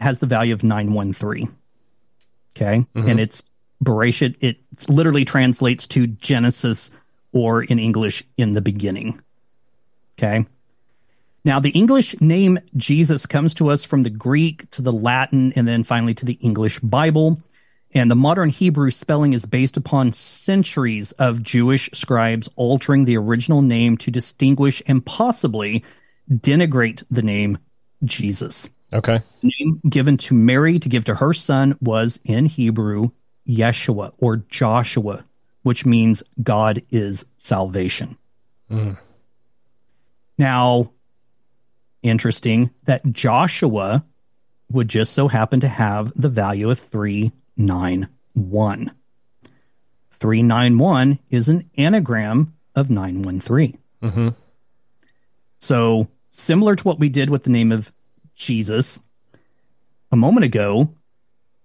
has 0.00 0.18
the 0.18 0.26
value 0.26 0.54
of 0.54 0.62
913. 0.62 1.54
Okay. 2.56 2.86
And 2.94 3.18
it's 3.18 3.50
Bereshit. 3.82 4.36
It 4.40 4.58
literally 4.88 5.24
translates 5.24 5.86
to 5.88 6.06
Genesis 6.06 6.90
or 7.32 7.62
in 7.62 7.78
English, 7.78 8.22
in 8.36 8.52
the 8.52 8.60
beginning. 8.60 9.20
Okay. 10.18 10.46
Now, 11.44 11.58
the 11.58 11.70
English 11.70 12.20
name 12.20 12.60
Jesus 12.76 13.26
comes 13.26 13.54
to 13.54 13.70
us 13.70 13.84
from 13.84 14.04
the 14.04 14.10
Greek 14.10 14.70
to 14.72 14.82
the 14.82 14.92
Latin 14.92 15.52
and 15.54 15.66
then 15.66 15.82
finally 15.82 16.14
to 16.14 16.24
the 16.24 16.34
English 16.34 16.78
Bible. 16.80 17.42
And 17.94 18.10
the 18.10 18.16
modern 18.16 18.48
Hebrew 18.48 18.90
spelling 18.90 19.32
is 19.32 19.44
based 19.44 19.76
upon 19.76 20.12
centuries 20.12 21.12
of 21.12 21.42
Jewish 21.42 21.90
scribes 21.92 22.48
altering 22.56 23.04
the 23.04 23.18
original 23.18 23.60
name 23.60 23.96
to 23.98 24.10
distinguish 24.10 24.82
and 24.86 25.04
possibly 25.04 25.84
denigrate 26.30 27.02
the 27.10 27.22
name 27.22 27.58
Jesus. 28.04 28.68
Okay. 28.92 29.20
The 29.42 29.52
name 29.58 29.80
given 29.88 30.16
to 30.18 30.34
Mary 30.34 30.78
to 30.78 30.88
give 30.88 31.04
to 31.04 31.16
her 31.16 31.32
son 31.32 31.76
was 31.80 32.20
in 32.24 32.46
Hebrew 32.46 33.10
Yeshua 33.46 34.14
or 34.18 34.36
Joshua, 34.36 35.24
which 35.62 35.84
means 35.84 36.22
God 36.42 36.82
is 36.90 37.24
salvation. 37.36 38.16
Mm. 38.70 38.98
Now, 40.38 40.92
interesting 42.02 42.70
that 42.84 43.12
Joshua 43.12 44.04
would 44.70 44.88
just 44.88 45.12
so 45.12 45.28
happen 45.28 45.60
to 45.60 45.68
have 45.68 46.12
the 46.16 46.28
value 46.28 46.70
of 46.70 46.78
391. 46.78 48.92
391 50.12 51.18
is 51.30 51.48
an 51.48 51.68
anagram 51.76 52.54
of 52.74 52.90
913. 52.90 53.78
Mm-hmm. 54.02 54.28
So, 55.58 56.08
similar 56.30 56.74
to 56.74 56.84
what 56.84 56.98
we 56.98 57.08
did 57.08 57.30
with 57.30 57.44
the 57.44 57.50
name 57.50 57.72
of 57.72 57.92
Jesus 58.34 59.00
a 60.10 60.16
moment 60.16 60.44
ago, 60.44 60.90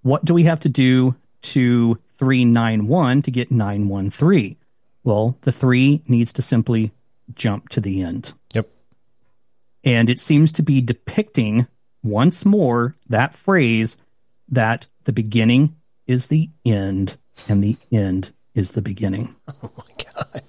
what 0.02 0.26
do 0.26 0.34
we 0.34 0.44
have 0.44 0.60
to 0.62 0.70
do 0.70 1.16
to 1.42 2.00
391 2.18 3.22
to 3.24 3.32
get 3.32 3.52
913? 3.52 4.56
Well, 5.04 5.38
the 5.42 5.52
3 5.52 6.04
needs 6.08 6.34
to 6.34 6.42
simply 6.42 6.92
jump 7.34 7.70
to 7.70 7.82
the 7.82 8.02
end. 8.02 8.34
And 9.84 10.10
it 10.10 10.20
seems 10.20 10.52
to 10.54 10.64
be 10.64 10.82
depicting 10.82 11.68
once 12.04 12.46
more 12.46 12.96
that 13.10 13.34
phrase 13.34 13.98
that 14.50 14.88
the 15.04 15.14
beginning 15.14 15.76
is 16.06 16.28
the 16.28 16.50
end 16.66 17.18
and 17.48 17.64
the 17.64 17.78
end 17.92 18.32
is 18.56 18.72
the 18.72 18.82
beginning. 18.82 19.36
Oh 19.64 19.72
my 19.78 19.84
God. 20.14 20.42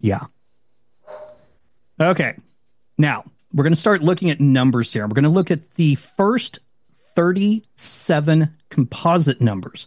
Yeah. 0.00 0.24
Okay. 2.00 2.34
Now, 2.98 3.24
we're 3.52 3.64
going 3.64 3.72
to 3.72 3.80
start 3.80 4.02
looking 4.02 4.30
at 4.30 4.40
numbers 4.40 4.92
here. 4.92 5.06
We're 5.06 5.14
going 5.14 5.24
to 5.24 5.30
look 5.30 5.50
at 5.50 5.74
the 5.76 5.94
first 5.94 6.58
37 7.14 8.54
composite 8.68 9.40
numbers. 9.40 9.86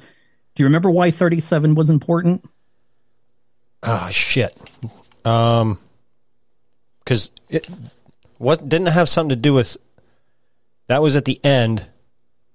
Do 0.56 0.63
you 0.63 0.65
remember 0.65 0.89
why 0.89 1.12
37 1.12 1.76
was 1.76 1.89
important? 1.89 2.43
Ah, 3.84 4.10
shit. 4.12 4.58
Um, 5.27 5.79
because 6.99 7.31
it 7.49 7.67
what 8.37 8.67
didn't 8.67 8.87
it 8.87 8.93
have 8.93 9.09
something 9.09 9.29
to 9.29 9.35
do 9.35 9.53
with 9.53 9.77
that 10.87 11.01
was 11.01 11.15
at 11.15 11.25
the 11.25 11.43
end, 11.43 11.87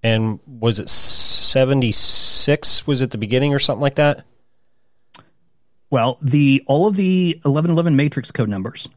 and 0.02 0.38
was 0.46 0.78
it 0.78 0.88
seventy 0.88 1.92
six? 1.92 2.86
Was 2.86 3.02
it 3.02 3.10
the 3.10 3.18
beginning 3.18 3.54
or 3.54 3.58
something 3.58 3.82
like 3.82 3.96
that? 3.96 4.24
Well, 5.90 6.16
the 6.22 6.62
all 6.66 6.86
of 6.86 6.96
the 6.96 7.34
1111 7.42 7.96
matrix 7.96 8.30
code 8.30 8.48
numbers, 8.48 8.88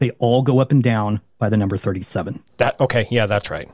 they 0.00 0.10
all 0.12 0.42
go 0.42 0.58
up 0.58 0.72
and 0.72 0.82
down 0.82 1.20
by 1.38 1.48
the 1.48 1.56
number 1.56 1.78
37. 1.78 2.42
That 2.56 2.80
okay? 2.80 3.06
Yeah, 3.08 3.26
that's 3.26 3.50
right. 3.50 3.70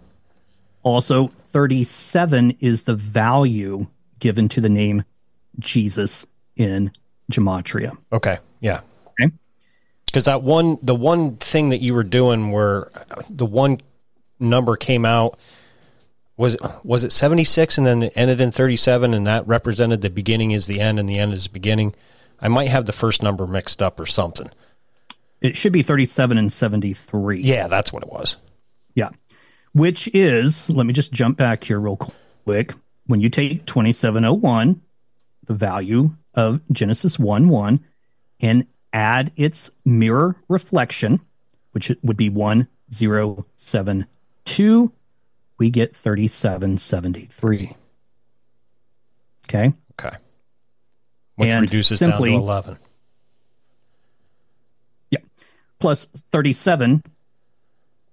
Also, 0.83 1.29
37 1.53 2.59
is 2.61 2.83
the 2.83 2.95
value 2.95 3.87
given 4.19 4.51
to 4.51 4.61
the 4.61 4.69
name 4.69 5.05
Jesus 5.59 6.27
in 6.55 6.93
gematria. 7.33 7.97
Okay, 8.13 8.39
yeah. 8.61 8.81
Because 10.07 10.25
that 10.25 10.43
one, 10.43 10.79
the 10.83 10.95
one 10.95 11.37
thing 11.37 11.71
that 11.71 11.81
you 11.81 11.95
were 11.95 12.05
doing, 12.05 12.51
where 12.51 12.91
the 13.29 13.47
one 13.47 13.81
number 14.39 14.77
came 14.77 15.05
out 15.05 15.39
was 16.37 16.57
was 16.85 17.05
it 17.05 17.13
seventy 17.13 17.45
six, 17.45 17.77
and 17.77 17.87
then 17.87 18.03
it 18.05 18.13
ended 18.17 18.41
in 18.41 18.51
thirty 18.51 18.77
seven, 18.77 19.15
and 19.15 19.27
that 19.27 19.47
represented 19.47 20.01
the 20.01 20.11
beginning 20.11 20.53
is 20.53 20.67
the 20.67 20.81
end, 20.81 20.99
and 20.99 21.09
the 21.09 21.19
end 21.19 21.33
is 21.35 21.45
the 21.45 21.51
beginning. 21.51 21.95
I 22.41 22.49
might 22.49 22.69
have 22.69 22.87
the 22.87 22.93
first 22.93 23.23
number 23.23 23.47
mixed 23.47 23.83
up 23.83 23.99
or 23.99 24.07
something. 24.07 24.51
It 25.41 25.57
should 25.57 25.73
be 25.73 25.83
37 25.83 26.39
and 26.39 26.51
73. 26.51 27.43
Yeah, 27.43 27.69
that's 27.69 27.93
what 27.93 28.03
it 28.03 28.11
was. 28.11 28.37
Yeah. 28.95 29.11
Which 29.73 30.09
is, 30.15 30.71
let 30.71 30.87
me 30.87 30.93
just 30.93 31.13
jump 31.13 31.37
back 31.37 31.65
here 31.65 31.79
real 31.79 31.99
quick. 32.45 32.75
When 33.07 33.21
you 33.21 33.29
take 33.29 33.67
2701, 33.67 34.81
the 35.45 35.55
value 35.55 36.11
of 36.35 36.61
Genesis 36.73 37.19
1 37.19 37.49
1, 37.49 37.81
and 38.41 38.67
add 38.97 39.31
its 39.37 39.71
mirror 39.85 40.35
reflection, 40.49 41.21
which 41.73 41.93
would 42.03 42.17
be 42.17 42.31
1072, 42.31 44.93
we 45.59 45.71
get 45.71 45.95
3773. 45.95 47.77
Okay. 49.49 49.73
Okay, 49.99 50.15
which 51.37 51.49
And 51.51 51.63
reduces 51.63 51.99
simply- 51.99 52.31
down 52.31 52.39
to 52.41 52.45
eleven. 52.45 52.79
Yeah. 55.11 55.21
Plus 55.79 56.05
37 56.07 57.03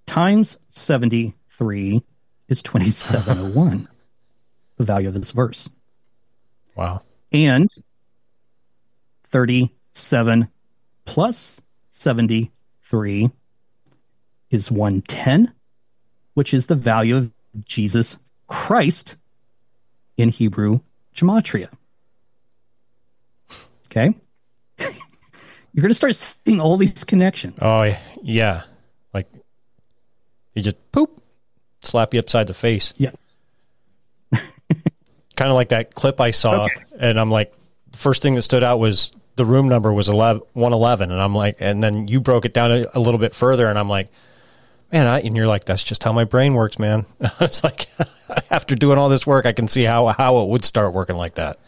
times 0.06 0.56
73 0.68 2.02
is 2.48 2.62
2701, 2.62 3.88
the 4.78 4.84
value 4.84 5.08
of 5.08 5.14
this 5.14 5.30
verse. 5.32 5.68
Wow. 6.76 7.02
And 7.32 7.68
37 9.28 10.48
plus 11.04 11.60
73 11.90 13.30
is 14.50 14.70
110, 14.70 15.52
which 16.34 16.54
is 16.54 16.66
the 16.66 16.74
value 16.74 17.16
of 17.16 17.32
Jesus 17.64 18.16
Christ 18.46 19.16
in 20.16 20.28
Hebrew, 20.28 20.80
gematria. 21.14 21.68
Okay. 23.86 24.14
You're 24.78 25.82
going 25.82 25.88
to 25.88 25.94
start 25.94 26.14
seeing 26.14 26.60
all 26.60 26.76
these 26.76 27.04
connections. 27.04 27.58
Oh 27.60 27.94
yeah, 28.22 28.62
like 29.12 29.28
you 30.54 30.62
just 30.62 30.76
poop, 30.92 31.22
slap 31.82 32.14
you 32.14 32.20
upside 32.20 32.46
the 32.48 32.54
face. 32.54 32.92
Yes. 32.96 33.36
Kind 34.32 35.50
of 35.50 35.54
like 35.54 35.68
that 35.70 35.94
clip 35.94 36.20
I 36.20 36.30
saw, 36.30 36.64
Okay. 36.66 36.74
and 36.98 37.18
I'm 37.18 37.30
like, 37.30 37.52
the 37.90 37.98
first 37.98 38.22
thing 38.22 38.34
that 38.36 38.42
stood 38.42 38.62
out 38.62 38.78
was 38.78 39.12
the 39.36 39.44
room 39.44 39.68
number 39.68 39.92
was 39.92 40.08
11, 40.08 40.42
111, 40.52 41.10
and 41.10 41.20
I'm 41.20 41.34
like, 41.34 41.56
and 41.60 41.82
then 41.82 42.08
you 42.08 42.20
broke 42.20 42.44
it 42.44 42.54
down 42.54 42.70
a, 42.72 42.86
a 42.94 43.00
little 43.00 43.18
bit 43.18 43.34
further, 43.34 43.68
and 43.68 43.78
I'm 43.78 43.88
like, 43.88 44.10
man, 44.92 45.06
I, 45.06 45.20
and 45.20 45.36
you're 45.36 45.48
like, 45.48 45.64
that's 45.64 45.82
just 45.82 46.04
how 46.04 46.12
my 46.12 46.24
brain 46.24 46.54
works, 46.54 46.78
man. 46.78 47.04
it's 47.40 47.64
like 47.64 47.86
after 48.50 48.74
doing 48.74 48.98
all 48.98 49.08
this 49.08 49.26
work, 49.26 49.46
I 49.46 49.52
can 49.52 49.68
see 49.68 49.84
how 49.84 50.06
how 50.06 50.42
it 50.42 50.48
would 50.48 50.64
start 50.64 50.92
working 50.92 51.16
like 51.16 51.34
that. 51.34 51.58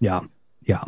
Yeah. 0.00 0.20
Yeah. 0.62 0.84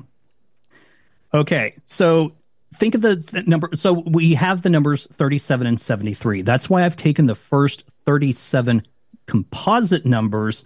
Okay. 1.33 1.75
So 1.87 2.33
think 2.75 2.95
of 2.95 3.01
the, 3.01 3.17
the 3.17 3.43
number. 3.43 3.71
So 3.75 3.93
we 3.93 4.35
have 4.35 4.63
the 4.63 4.69
numbers 4.69 5.07
37 5.13 5.67
and 5.67 5.81
73. 5.81 6.43
That's 6.43 6.69
why 6.69 6.85
I've 6.85 6.97
taken 6.97 7.27
the 7.27 7.35
first 7.35 7.85
37 8.07 8.83
composite 9.27 10.05
numbers 10.05 10.65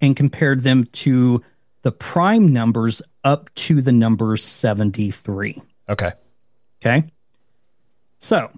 and 0.00 0.16
compared 0.16 0.62
them 0.62 0.84
to 0.84 1.42
the 1.82 1.92
prime 1.92 2.52
numbers 2.52 3.02
up 3.24 3.52
to 3.54 3.80
the 3.80 3.92
number 3.92 4.36
73. 4.36 5.62
Okay. 5.88 6.12
Okay. 6.80 7.04
So 8.18 8.50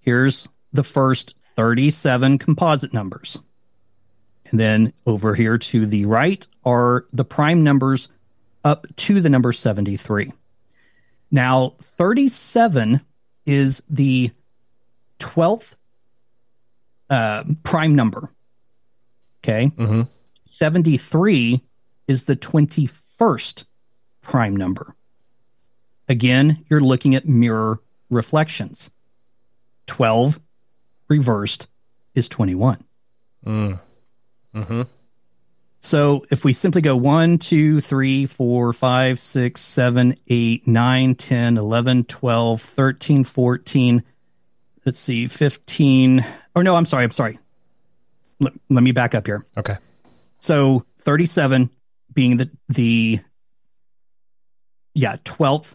here's 0.00 0.48
the 0.72 0.82
first 0.82 1.34
37 1.56 2.38
composite 2.38 2.92
numbers. 2.92 3.38
And 4.46 4.60
then 4.60 4.92
over 5.06 5.34
here 5.34 5.58
to 5.58 5.86
the 5.86 6.04
right 6.06 6.46
are 6.64 7.06
the 7.12 7.24
prime 7.24 7.62
numbers 7.62 8.08
up 8.64 8.86
to 8.96 9.20
the 9.20 9.28
number 9.28 9.52
73. 9.52 10.32
Now, 11.30 11.74
37 11.82 13.00
is 13.46 13.82
the 13.90 14.30
12th 15.18 15.74
uh, 17.10 17.44
prime 17.62 17.94
number. 17.94 18.30
Okay. 19.42 19.72
73 20.46 21.62
is 22.06 22.24
the 22.24 22.36
21st 22.36 23.64
prime 24.20 24.56
number. 24.56 24.94
Again, 26.08 26.64
you're 26.68 26.80
looking 26.80 27.14
at 27.14 27.28
mirror 27.28 27.80
reflections. 28.10 28.90
12 29.86 30.40
reversed 31.08 31.68
is 32.14 32.28
21. 32.28 32.82
Mm-hmm. 33.46 34.82
So 35.80 36.24
if 36.30 36.44
we 36.44 36.54
simply 36.54 36.80
go 36.80 36.96
1, 36.96 37.38
2, 37.38 37.80
3, 37.80 38.26
4, 38.26 38.72
5, 38.72 39.20
6, 39.20 39.60
7, 39.60 40.16
8, 40.26 40.66
9, 40.66 41.14
10, 41.14 41.58
11, 41.58 42.04
12, 42.04 42.62
13, 42.62 43.24
14, 43.24 44.02
let's 44.86 44.98
see, 44.98 45.26
15. 45.26 46.24
Or 46.54 46.62
no, 46.62 46.74
I'm 46.74 46.86
sorry, 46.86 47.04
I'm 47.04 47.10
sorry. 47.10 47.38
Let, 48.40 48.54
let 48.70 48.82
me 48.82 48.92
back 48.92 49.14
up 49.14 49.26
here. 49.26 49.44
Okay. 49.58 49.76
So 50.38 50.86
37 51.00 51.70
being 52.12 52.36
the 52.36 52.50
the 52.68 53.20
yeah, 54.94 55.16
12th 55.24 55.74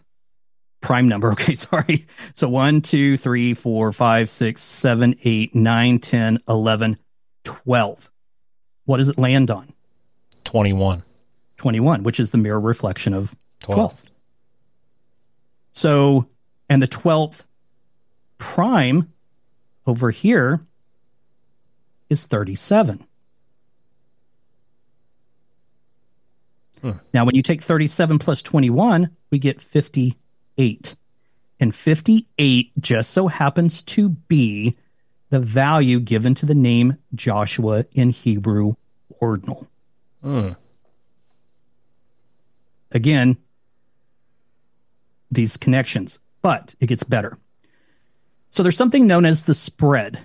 prime 0.80 1.08
number. 1.08 1.30
Okay, 1.32 1.54
sorry. 1.54 2.06
So 2.34 2.48
1, 2.48 2.82
2, 2.82 3.16
3, 3.16 3.54
4, 3.54 3.92
5, 3.92 4.30
6, 4.30 4.62
7, 4.62 5.14
8, 5.22 5.54
9, 5.54 5.98
10, 5.98 6.38
11, 6.48 6.96
12. 7.44 8.10
What 8.84 8.96
does 8.96 9.08
it 9.08 9.18
land 9.18 9.50
on? 9.50 9.72
21. 10.44 11.02
21, 11.58 12.02
which 12.02 12.18
is 12.18 12.30
the 12.30 12.38
mirror 12.38 12.58
reflection 12.58 13.14
of 13.14 13.34
12. 13.60 13.76
12. 13.76 14.02
So, 15.72 16.26
and 16.68 16.82
the 16.82 16.88
12th 16.88 17.44
prime 18.38 19.12
over 19.86 20.10
here 20.10 20.60
is 22.08 22.24
37. 22.24 23.06
Now, 27.12 27.24
when 27.24 27.34
you 27.34 27.42
take 27.42 27.62
37 27.62 28.18
plus 28.18 28.42
21, 28.42 29.10
we 29.30 29.38
get 29.38 29.60
58. 29.60 30.96
And 31.58 31.74
58 31.74 32.72
just 32.80 33.10
so 33.10 33.28
happens 33.28 33.82
to 33.82 34.08
be 34.08 34.76
the 35.28 35.40
value 35.40 36.00
given 36.00 36.34
to 36.36 36.46
the 36.46 36.54
name 36.54 36.96
Joshua 37.14 37.84
in 37.92 38.10
Hebrew 38.10 38.74
ordinal. 39.20 39.68
Again, 42.92 43.36
these 45.30 45.56
connections, 45.56 46.18
but 46.42 46.74
it 46.80 46.86
gets 46.86 47.04
better. 47.04 47.38
So 48.48 48.62
there's 48.62 48.76
something 48.76 49.06
known 49.06 49.24
as 49.26 49.44
the 49.44 49.54
spread. 49.54 50.18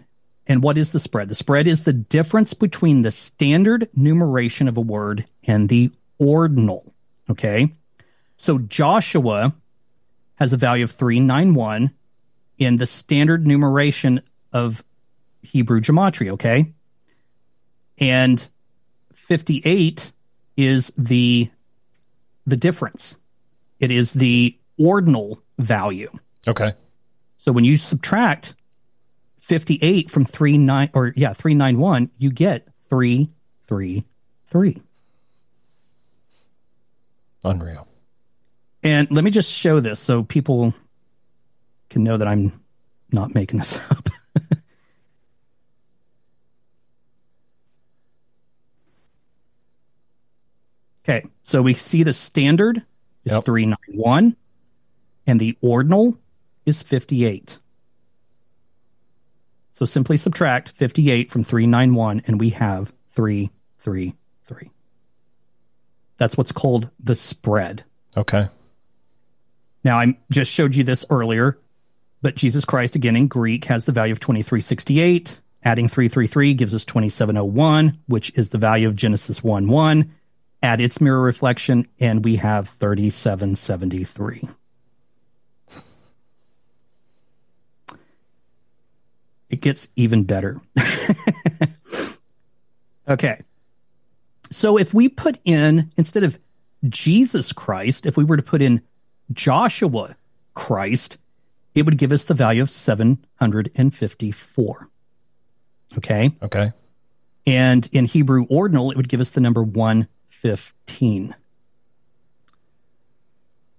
And 0.47 0.63
what 0.63 0.77
is 0.77 0.91
the 0.91 0.99
spread? 0.99 1.29
The 1.29 1.35
spread 1.35 1.67
is 1.67 1.83
the 1.83 1.93
difference 1.93 2.53
between 2.53 3.01
the 3.01 3.11
standard 3.11 3.89
numeration 3.95 4.67
of 4.67 4.77
a 4.77 4.81
word 4.81 5.25
and 5.43 5.69
the 5.69 5.91
ordinal. 6.19 6.93
Okay. 7.29 7.73
So 8.37 8.59
Joshua 8.59 9.53
has 10.35 10.53
a 10.53 10.57
value 10.57 10.83
of 10.83 10.91
391 10.91 11.91
in 12.57 12.77
the 12.77 12.85
standard 12.85 13.47
numeration 13.47 14.21
of 14.53 14.83
Hebrew 15.41 15.81
gematria. 15.81 16.31
Okay. 16.31 16.73
And 17.97 18.47
58 19.13 20.11
is 20.57 20.91
the 20.97 21.49
the 22.45 22.57
difference. 22.57 23.17
It 23.79 23.91
is 23.91 24.13
the 24.13 24.57
ordinal 24.77 25.41
value. 25.57 26.11
Okay. 26.47 26.73
So 27.37 27.51
when 27.51 27.65
you 27.65 27.77
subtract 27.77 28.53
58 29.39 30.09
from 30.11 30.25
39 30.25 30.89
or 30.93 31.13
yeah, 31.15 31.33
391, 31.33 32.11
you 32.17 32.31
get 32.31 32.67
333. 32.89 34.81
Unreal. 37.45 37.87
And 38.83 39.09
let 39.11 39.23
me 39.23 39.31
just 39.31 39.51
show 39.51 39.79
this 39.79 39.99
so 39.99 40.23
people 40.23 40.73
can 41.89 42.03
know 42.03 42.17
that 42.17 42.27
I'm 42.27 42.59
not 43.11 43.33
making 43.33 43.59
this 43.59 43.79
up. 43.89 44.09
okay, 51.03 51.25
so 51.43 51.61
we 51.61 51.73
see 51.73 52.03
the 52.03 52.13
standard 52.13 52.83
is 53.23 53.31
Yep. 53.31 53.45
391 53.45 54.35
and 55.27 55.39
the 55.39 55.57
ordinal 55.61 56.17
is 56.65 56.81
58. 56.81 57.59
So 59.71 59.85
simply 59.85 60.17
subtract 60.17 60.69
58 60.69 61.29
from 61.31 61.43
391 61.43 62.21
and 62.27 62.39
we 62.39 62.51
have 62.51 62.93
333. 63.11 64.71
That's 66.17 66.37
what's 66.37 66.51
called 66.51 66.89
the 66.99 67.15
spread. 67.15 67.83
Okay. 68.15 68.47
Now, 69.83 69.99
I 69.99 70.17
just 70.31 70.51
showed 70.51 70.75
you 70.75 70.83
this 70.83 71.05
earlier, 71.09 71.59
but 72.21 72.35
Jesus 72.35 72.65
Christ, 72.65 72.95
again 72.95 73.15
in 73.15 73.27
Greek, 73.27 73.65
has 73.65 73.85
the 73.85 73.91
value 73.91 74.13
of 74.13 74.19
2368. 74.19 75.39
Adding 75.63 75.89
333 75.89 76.53
gives 76.53 76.75
us 76.75 76.85
2701, 76.85 77.97
which 78.07 78.31
is 78.35 78.49
the 78.49 78.57
value 78.57 78.87
of 78.87 78.95
Genesis 78.95 79.43
1 79.43 79.67
1. 79.67 80.11
Add 80.63 80.81
its 80.81 81.01
mirror 81.01 81.21
reflection, 81.21 81.87
and 81.99 82.23
we 82.23 82.37
have 82.37 82.69
3773. 82.69 84.47
It 89.49 89.61
gets 89.61 89.87
even 89.95 90.23
better. 90.23 90.59
okay. 93.07 93.41
So 94.55 94.77
if 94.77 94.93
we 94.93 95.09
put 95.09 95.37
in, 95.43 95.91
instead 95.97 96.23
of 96.23 96.39
Jesus 96.87 97.51
Christ, 97.51 98.05
if 98.05 98.15
we 98.15 98.23
were 98.23 98.37
to 98.37 98.43
put 98.43 98.61
in 98.61 98.81
Joshua 99.33 100.15
Christ, 100.53 101.17
it 101.73 101.83
would 101.83 101.97
give 101.97 102.13
us 102.13 102.23
the 102.23 102.33
value 102.33 102.61
of 102.61 102.71
754. 102.71 104.89
Okay. 105.97 106.31
Okay. 106.41 106.71
And 107.45 107.89
in 107.91 108.05
Hebrew 108.05 108.45
ordinal, 108.49 108.91
it 108.91 108.97
would 108.97 109.09
give 109.09 109.19
us 109.19 109.31
the 109.31 109.41
number 109.41 109.61
115. 109.61 111.35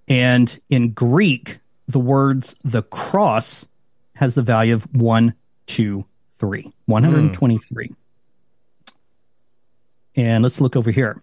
And 0.09 0.61
in 0.69 0.93
Greek, 0.93 1.61
the 1.89 2.01
words 2.01 2.55
the 2.63 2.83
cross 2.83 3.67
has 4.17 4.35
the 4.35 4.43
value 4.43 4.75
of 4.75 4.95
123, 4.95 6.63
hmm. 6.63 6.71
123. 6.85 7.95
And 10.17 10.43
let's 10.43 10.61
look 10.61 10.77
over 10.77 10.91
here. 10.91 11.23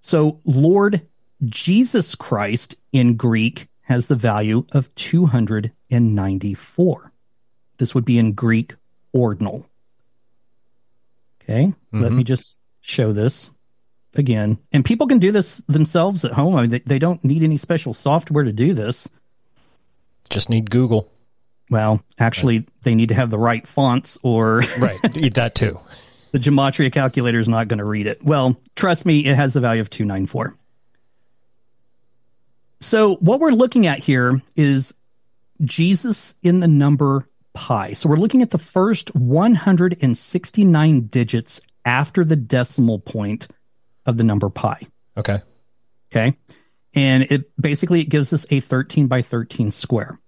So, 0.00 0.40
Lord 0.44 1.06
Jesus 1.44 2.14
Christ 2.14 2.76
in 2.92 3.16
Greek 3.16 3.66
has 3.82 4.06
the 4.06 4.16
value 4.16 4.64
of 4.72 4.94
294. 4.94 7.12
This 7.78 7.94
would 7.94 8.04
be 8.04 8.18
in 8.18 8.32
Greek 8.32 8.74
ordinal. 9.12 9.66
Okay, 11.42 11.72
let 11.92 12.12
me 12.12 12.18
mm-hmm. 12.18 12.22
just 12.22 12.56
show 12.80 13.12
this. 13.12 13.50
again. 14.14 14.58
And 14.72 14.84
people 14.84 15.06
can 15.06 15.18
do 15.18 15.32
this 15.32 15.58
themselves 15.68 16.24
at 16.24 16.32
home. 16.32 16.54
I 16.54 16.62
mean, 16.62 16.70
they, 16.70 16.80
they 16.80 16.98
don't 16.98 17.24
need 17.24 17.42
any 17.42 17.56
special 17.56 17.94
software 17.94 18.44
to 18.44 18.52
do 18.52 18.74
this. 18.74 19.08
Just 20.30 20.50
need 20.50 20.70
Google. 20.70 21.10
Well, 21.70 22.02
actually, 22.18 22.66
they 22.82 22.94
need 22.94 23.08
to 23.08 23.14
have 23.14 23.30
the 23.30 23.38
right 23.38 23.66
fonts 23.66 24.18
or 24.22 24.62
Right. 24.78 25.00
That 25.34 25.54
too. 25.54 25.80
the 26.32 26.38
gematria 26.38 26.92
calculator 26.92 27.38
is 27.38 27.48
not 27.48 27.68
going 27.68 27.78
to 27.78 27.84
read 27.84 28.06
it. 28.06 28.24
Well, 28.24 28.56
trust 28.74 29.06
me, 29.06 29.24
it 29.24 29.36
has 29.36 29.52
the 29.52 29.60
value 29.60 29.80
of 29.80 29.90
294. 29.90 30.56
So, 32.80 33.14
what 33.16 33.38
we're 33.38 33.50
looking 33.50 33.86
at 33.86 34.00
here 34.00 34.42
is 34.56 34.94
Jesus 35.62 36.34
in 36.42 36.60
the 36.60 36.66
number 36.66 37.28
pi. 37.54 37.92
So, 37.92 38.08
we're 38.08 38.16
looking 38.16 38.42
at 38.42 38.50
the 38.50 38.58
first 38.58 39.14
169 39.14 41.00
digits 41.06 41.60
after 41.84 42.24
the 42.24 42.36
decimal 42.36 42.98
point 42.98 43.46
of 44.04 44.16
the 44.16 44.24
number 44.24 44.48
pi. 44.48 44.80
Okay. 45.16 45.42
Okay. 46.10 46.36
And 46.94 47.22
it 47.30 47.52
basically 47.60 48.00
it 48.00 48.08
gives 48.08 48.32
us 48.32 48.46
a 48.50 48.60
13 48.60 49.06
by 49.06 49.22
13 49.22 49.70
square. 49.70 50.18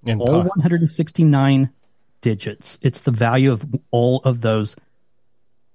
In 0.05 0.19
all 0.19 0.43
169 0.43 1.69
digits. 2.21 2.79
It's 2.81 3.01
the 3.01 3.11
value 3.11 3.51
of 3.51 3.65
all 3.91 4.21
of 4.23 4.41
those 4.41 4.75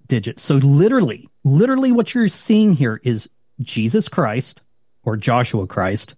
digits. 0.07 0.43
So, 0.43 0.57
literally, 0.57 1.29
literally, 1.45 1.93
what 1.93 2.15
you're 2.15 2.29
seeing 2.29 2.75
here 2.75 3.01
is 3.03 3.29
Jesus 3.61 4.09
Christ 4.09 4.63
or 5.03 5.17
Joshua 5.17 5.67
Christ 5.67 6.15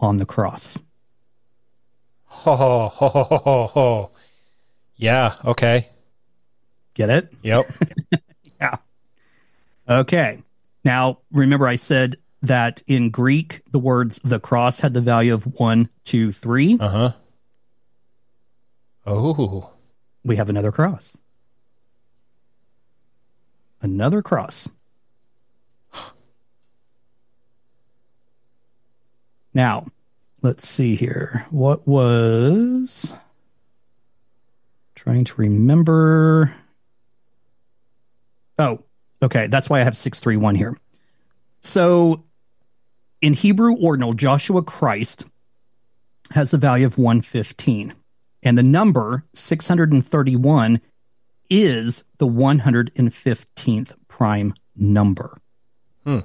on 0.00 0.18
the 0.18 0.26
cross. 0.26 0.78
Ho, 2.42 2.56
ho, 2.56 2.88
ho, 2.88 3.08
ho, 3.08 3.24
ho, 3.24 3.38
ho, 3.38 3.66
ho. 3.66 4.10
Yeah. 4.96 5.34
Okay. 5.44 5.88
Get 6.94 7.10
it? 7.10 7.32
Yep. 7.42 7.66
Yeah. 8.60 8.76
Okay. 9.88 10.42
Now, 10.84 11.18
remember, 11.32 11.66
I 11.66 11.74
said 11.74 12.16
that 12.42 12.82
in 12.86 13.10
Greek, 13.10 13.62
the 13.72 13.78
words 13.80 14.20
the 14.22 14.38
cross 14.38 14.80
had 14.80 14.94
the 14.94 15.00
value 15.00 15.34
of 15.34 15.44
one, 15.58 15.88
two, 16.04 16.30
three. 16.30 16.78
Uh 16.78 16.88
huh. 16.88 17.12
Oh. 19.06 19.70
We 20.24 20.36
have 20.36 20.48
another 20.48 20.72
cross. 20.72 21.16
Another 23.82 24.22
cross. 24.22 24.68
Now, 29.52 29.86
let's 30.44 30.68
see 30.68 30.94
here. 30.94 31.46
What 31.50 31.88
was. 31.88 33.16
Trying 34.94 35.24
to 35.24 35.34
remember. 35.40 36.54
Oh, 38.58 38.84
okay. 39.22 39.48
That's 39.48 39.68
why 39.68 39.80
I 39.80 39.84
have 39.84 39.96
631 39.96 40.54
here. 40.54 40.78
So 41.60 42.24
in 43.22 43.32
Hebrew 43.32 43.74
ordinal, 43.74 44.12
Joshua 44.12 44.62
Christ 44.62 45.24
has 46.30 46.50
the 46.50 46.58
value 46.58 46.86
of 46.86 46.98
115. 46.98 47.94
And 48.42 48.58
the 48.58 48.62
number 48.62 49.24
631 49.32 50.80
is 51.48 52.04
the 52.18 52.26
115th 52.26 53.94
prime 54.08 54.54
number. 54.76 55.40
Hmm. 56.04 56.20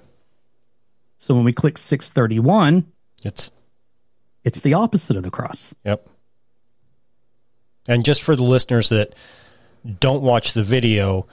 So 1.20 1.34
when 1.34 1.46
we 1.46 1.54
click 1.54 1.78
631, 1.78 2.86
It's 3.24 3.52
it's 4.50 4.62
the 4.62 4.74
opposite 4.74 5.16
of 5.16 5.22
the 5.22 5.30
cross. 5.30 5.76
Yep. 5.86 6.10
And 7.88 8.04
just 8.04 8.24
for 8.24 8.36
the 8.36 8.42
listeners 8.44 8.90
that 8.90 9.14
don't 10.00 10.24
watch 10.24 10.54
the 10.54 10.64
video, 10.64 11.28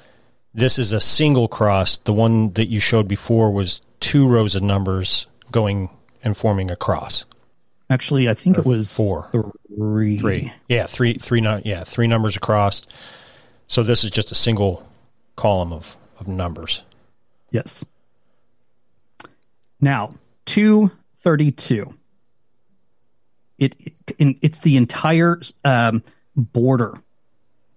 this 0.53 0.79
is 0.79 0.93
a 0.93 1.01
single 1.01 1.49
cross. 1.49 1.97
The 1.97 2.13
one 2.13 2.53
that 2.53 2.67
you 2.67 2.79
showed 2.79 3.09
before 3.09 3.51
was 3.53 3.81
two 4.01 4.29
rows 4.29 4.55
of 4.55 4.63
numbers 4.63 5.29
going 5.51 5.89
and 6.23 6.37
forming 6.37 6.71
a 6.71 6.77
cross. 6.77 7.25
Actually, 7.89 8.29
I 8.29 8.35
think 8.35 8.59
Or 8.59 8.61
it 8.61 8.67
was 8.67 8.93
four. 8.93 9.31
Three. 9.75 10.19
Three. 10.19 10.53
Yeah, 10.69 10.85
three 10.85 11.15
three 11.15 11.41
yeah, 11.65 11.85
three 11.85 12.07
numbers 12.07 12.37
across. 12.37 12.85
So 13.67 13.83
this 13.83 14.05
is 14.05 14.11
just 14.11 14.31
a 14.31 14.35
single 14.35 14.87
column 15.37 15.73
of, 15.73 15.97
of 16.21 16.29
numbers. 16.29 16.83
Yes. 17.51 17.83
Now, 19.81 20.17
232. 20.45 21.95
It, 23.59 23.75
it 24.19 24.37
it's 24.43 24.59
the 24.61 24.77
entire 24.77 25.41
um, 25.65 26.03
border 26.35 26.95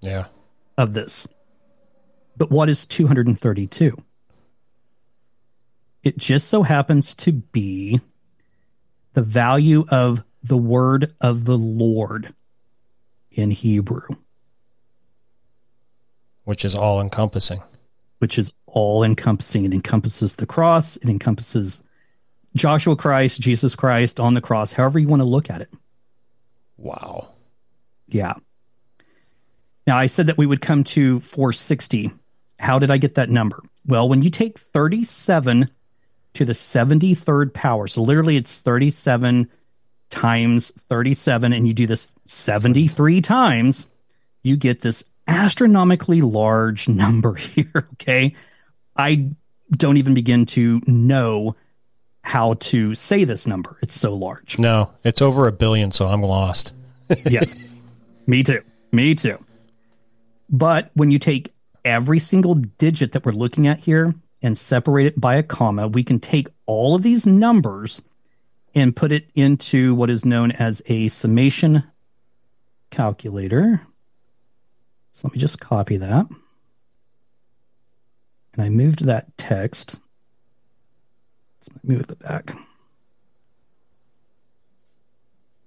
Yeah. 0.01 0.25
of 0.77 0.93
this. 0.93 1.27
But 2.37 2.51
what 2.51 2.69
is 2.69 2.85
232? 2.85 3.97
It 6.03 6.17
just 6.17 6.47
so 6.47 6.63
happens 6.63 7.13
to 7.15 7.31
be 7.33 7.99
the 9.13 9.21
value 9.21 9.85
of 9.89 10.23
the 10.43 10.57
word 10.57 11.13
of 11.19 11.43
the 11.45 11.57
Lord 11.57 12.33
in 13.31 13.51
Hebrew, 13.51 14.07
Which 16.45 16.63
is 16.63 16.73
all 16.75 17.01
encompassing. 17.01 17.61
which 18.19 18.37
is 18.37 18.53
all 18.65 19.03
encompassing. 19.03 19.65
It 19.65 19.73
encompasses 19.73 20.35
the 20.35 20.45
cross, 20.45 20.95
it 20.97 21.09
encompasses 21.09 21.81
Joshua 22.55 22.95
Christ, 22.95 23.39
Jesus 23.39 23.75
Christ 23.75 24.19
on 24.19 24.33
the 24.33 24.41
cross, 24.41 24.71
however 24.71 24.99
you 24.99 25.07
want 25.07 25.21
to 25.21 25.27
look 25.27 25.49
at 25.49 25.61
it. 25.61 25.69
Wow. 26.77 27.29
Yeah. 28.07 28.33
Now, 29.85 29.97
I 29.97 30.05
said 30.05 30.27
that 30.27 30.37
we 30.37 30.45
would 30.45 30.61
come 30.61 30.83
to 30.85 31.19
460. 31.21 32.11
How 32.59 32.79
did 32.79 32.91
I 32.91 32.97
get 32.97 33.15
that 33.15 33.29
number? 33.29 33.61
Well, 33.85 34.07
when 34.07 34.21
you 34.21 34.29
take 34.29 34.59
37 34.59 35.69
to 36.35 36.45
the 36.45 36.53
73rd 36.53 37.53
power, 37.53 37.87
so 37.87 38.01
literally 38.01 38.37
it's 38.37 38.57
37 38.57 39.49
times 40.09 40.71
37, 40.89 41.53
and 41.53 41.67
you 41.67 41.73
do 41.73 41.87
this 41.87 42.07
73 42.25 43.21
times, 43.21 43.85
you 44.43 44.57
get 44.57 44.81
this 44.81 45.03
astronomically 45.27 46.21
large 46.21 46.87
number 46.89 47.35
here. 47.35 47.87
Okay. 47.93 48.35
I 48.95 49.29
don't 49.71 49.97
even 49.97 50.13
begin 50.13 50.45
to 50.47 50.81
know 50.85 51.55
how 52.23 52.55
to 52.55 52.95
say 52.95 53.23
this 53.23 53.47
number. 53.47 53.77
It's 53.81 53.99
so 53.99 54.13
large. 54.13 54.59
No, 54.59 54.91
it's 55.03 55.21
over 55.21 55.47
a 55.47 55.51
billion, 55.51 55.91
so 55.91 56.07
I'm 56.07 56.21
lost. 56.21 56.73
yes. 57.25 57.69
Me 58.27 58.43
too. 58.43 58.61
Me 58.91 59.15
too. 59.15 59.43
But 60.49 60.91
when 60.93 61.11
you 61.11 61.19
take 61.19 61.53
every 61.85 62.19
single 62.19 62.55
digit 62.55 63.13
that 63.13 63.25
we're 63.25 63.31
looking 63.31 63.67
at 63.67 63.79
here 63.79 64.13
and 64.41 64.57
separate 64.57 65.05
it 65.07 65.19
by 65.19 65.35
a 65.35 65.43
comma, 65.43 65.87
we 65.87 66.03
can 66.03 66.19
take 66.19 66.47
all 66.65 66.95
of 66.95 67.03
these 67.03 67.25
numbers 67.25 68.01
and 68.75 68.95
put 68.95 69.11
it 69.11 69.29
into 69.35 69.95
what 69.95 70.09
is 70.09 70.25
known 70.25 70.51
as 70.51 70.81
a 70.87 71.07
summation 71.07 71.83
calculator. 72.89 73.81
So 75.11 75.27
let 75.27 75.33
me 75.33 75.39
just 75.39 75.59
copy 75.59 75.97
that. 75.97 76.27
And 78.53 78.61
I 78.63 78.69
moved 78.69 79.05
that 79.05 79.37
text. 79.37 79.99
Let's 81.59 81.83
move 81.83 82.01
it 82.01 82.19
back. 82.19 82.55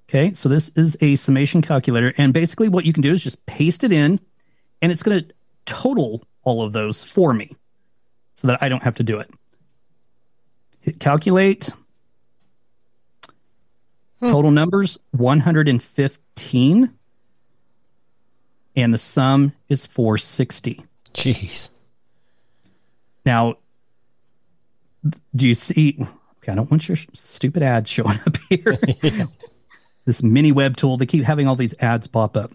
Okay, 0.08 0.34
so 0.34 0.48
this 0.48 0.70
is 0.70 0.96
a 1.00 1.16
summation 1.16 1.62
calculator. 1.62 2.12
And 2.18 2.34
basically, 2.34 2.68
what 2.68 2.84
you 2.84 2.92
can 2.92 3.02
do 3.02 3.12
is 3.12 3.22
just 3.22 3.44
paste 3.46 3.82
it 3.82 3.92
in, 3.92 4.20
and 4.82 4.92
it's 4.92 5.02
going 5.02 5.22
to 5.22 5.34
total 5.64 6.22
all 6.42 6.62
of 6.62 6.72
those 6.72 7.02
for 7.02 7.32
me 7.32 7.56
so 8.34 8.48
that 8.48 8.62
I 8.62 8.68
don't 8.68 8.82
have 8.82 8.96
to 8.96 9.02
do 9.02 9.18
it. 9.18 9.30
Hit 10.80 11.00
calculate. 11.00 11.70
Hmm. 14.20 14.30
Total 14.32 14.50
numbers 14.50 14.98
115. 15.12 16.98
And 18.74 18.94
the 18.94 18.98
sum 18.98 19.52
is 19.68 19.86
460. 19.86 20.84
Jeez. 21.14 21.70
Now, 23.24 23.56
do 25.34 25.48
you 25.48 25.54
see? 25.54 25.96
Okay, 26.38 26.52
I 26.52 26.54
don't 26.54 26.70
want 26.70 26.88
your 26.88 26.96
stupid 27.14 27.62
ads 27.62 27.90
showing 27.90 28.18
up 28.26 28.36
here. 28.48 28.78
this 30.04 30.22
mini 30.22 30.52
web 30.52 30.76
tool, 30.76 30.96
they 30.96 31.06
keep 31.06 31.24
having 31.24 31.46
all 31.48 31.56
these 31.56 31.74
ads 31.80 32.06
pop 32.06 32.36
up. 32.36 32.52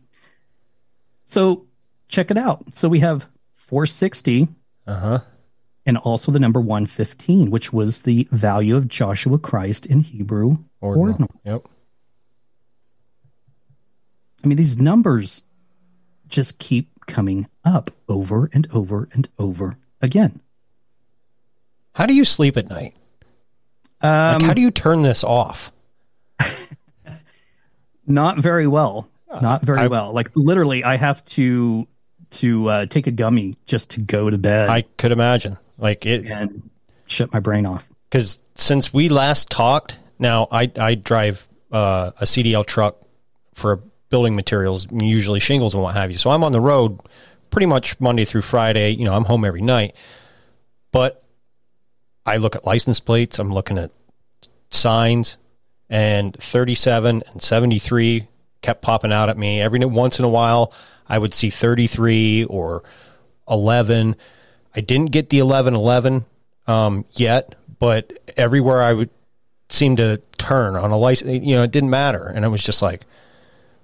So 1.25 1.65
check 2.07 2.31
it 2.31 2.37
out. 2.37 2.73
So 2.73 2.87
we 2.89 2.99
have 2.99 3.27
460 3.55 4.47
Uh 4.85 4.95
huh. 4.99 5.19
and 5.85 5.97
also 5.97 6.31
the 6.31 6.39
number 6.39 6.59
115, 6.61 7.49
which 7.51 7.71
was 7.73 8.01
the 8.01 8.27
value 8.31 8.75
of 8.75 8.87
Joshua 8.87 9.37
Christ 9.39 9.85
in 9.85 10.01
Hebrew 10.01 10.57
ordinal. 10.81 11.29
Yep. 11.45 11.67
I 14.43 14.47
mean, 14.47 14.57
these 14.57 14.77
numbers 14.77 15.43
just 16.27 16.59
keep 16.59 16.91
coming 17.07 17.47
up 17.65 17.91
over 18.07 18.49
and 18.53 18.67
over 18.71 19.07
and 19.13 19.27
over 19.39 19.77
again. 20.01 20.39
How 21.97 22.05
do 22.05 22.13
you 22.13 22.25
sleep 22.25 22.57
at 22.57 22.69
night? 22.69 22.93
Um, 24.01 24.33
Like, 24.33 24.41
how 24.43 24.53
do 24.53 24.61
you 24.61 24.69
turn 24.69 25.01
this 25.01 25.23
off? 25.23 25.71
not 28.05 28.37
very 28.39 28.67
well. 28.67 29.09
Not 29.41 29.63
very 29.63 29.79
I- 29.79 29.87
well. 29.87 30.13
Like 30.13 30.29
literally, 30.35 30.83
I 30.83 30.95
have 30.97 31.25
to 31.25 31.87
to 32.29 32.69
uh, 32.69 32.85
take 32.85 33.07
a 33.07 33.11
gummy 33.11 33.55
just 33.65 33.89
to 33.91 33.99
go 34.01 34.29
to 34.29 34.37
bed 34.37 34.69
I 34.69 34.83
could 34.97 35.11
imagine. 35.11 35.57
Like 35.79 36.05
it, 36.05 36.25
and 36.25 36.69
shut 37.07 37.33
my 37.33 37.39
brain 37.39 37.65
off. 37.65 37.87
because 38.09 38.37
since 38.55 38.93
we 38.93 39.09
last 39.09 39.49
talked, 39.49 39.97
now 40.19 40.47
I 40.51 40.71
I 40.79 40.93
drive 40.95 41.47
uh, 41.71 42.11
a 42.21 42.25
CDL 42.25 42.63
truck 42.65 42.97
for 43.55 43.77
building 44.09 44.35
materials, 44.35 44.85
usually 44.91 45.39
shingles 45.39 45.73
and 45.73 45.81
what 45.83 45.95
have 45.95 46.11
you. 46.11 46.17
So 46.19 46.29
I'm 46.29 46.43
on 46.43 46.51
the 46.51 46.61
road 46.61 46.99
pretty 47.49 47.65
much 47.65 47.99
Monday 47.99 48.23
through 48.25 48.43
Friday. 48.43 48.91
You 48.91 49.05
know, 49.05 49.13
I'm 49.15 49.25
home 49.25 49.43
every 49.43 49.61
night, 49.61 49.95
but 50.91 51.23
I 52.27 52.37
look 52.37 52.57
at 52.57 52.65
license 52.65 52.99
plates. 52.99 53.39
I'm 53.39 53.53
looking 53.53 53.77
at 53.77 53.91
signs, 54.69 55.37
and 55.89 56.35
37 56.35 57.23
and 57.25 57.41
73 57.41 58.27
kept 58.61 58.81
popping 58.81 59.13
out 59.13 59.29
at 59.29 59.37
me 59.37 59.61
every 59.61 59.79
once 59.79 60.19
in 60.19 60.25
a 60.25 60.29
while. 60.29 60.73
I 61.07 61.17
would 61.17 61.33
see 61.33 61.49
33 61.49 62.43
or 62.43 62.83
11. 63.49 64.17
I 64.75 64.81
didn't 64.81 65.11
get 65.11 65.29
the 65.29 65.39
11 65.39 65.73
11 65.73 66.25
um, 66.67 67.05
yet, 67.13 67.55
but 67.79 68.19
everywhere 68.35 68.83
I 68.83 68.91
would 68.91 69.09
seem 69.69 69.95
to 69.95 70.21
turn 70.37 70.75
on 70.75 70.91
a 70.91 70.97
license, 70.97 71.45
you 71.45 71.55
know, 71.55 71.63
it 71.63 71.71
didn't 71.71 71.89
matter. 71.89 72.27
And 72.27 72.43
it 72.43 72.49
was 72.49 72.61
just 72.61 72.81
like, 72.81 73.05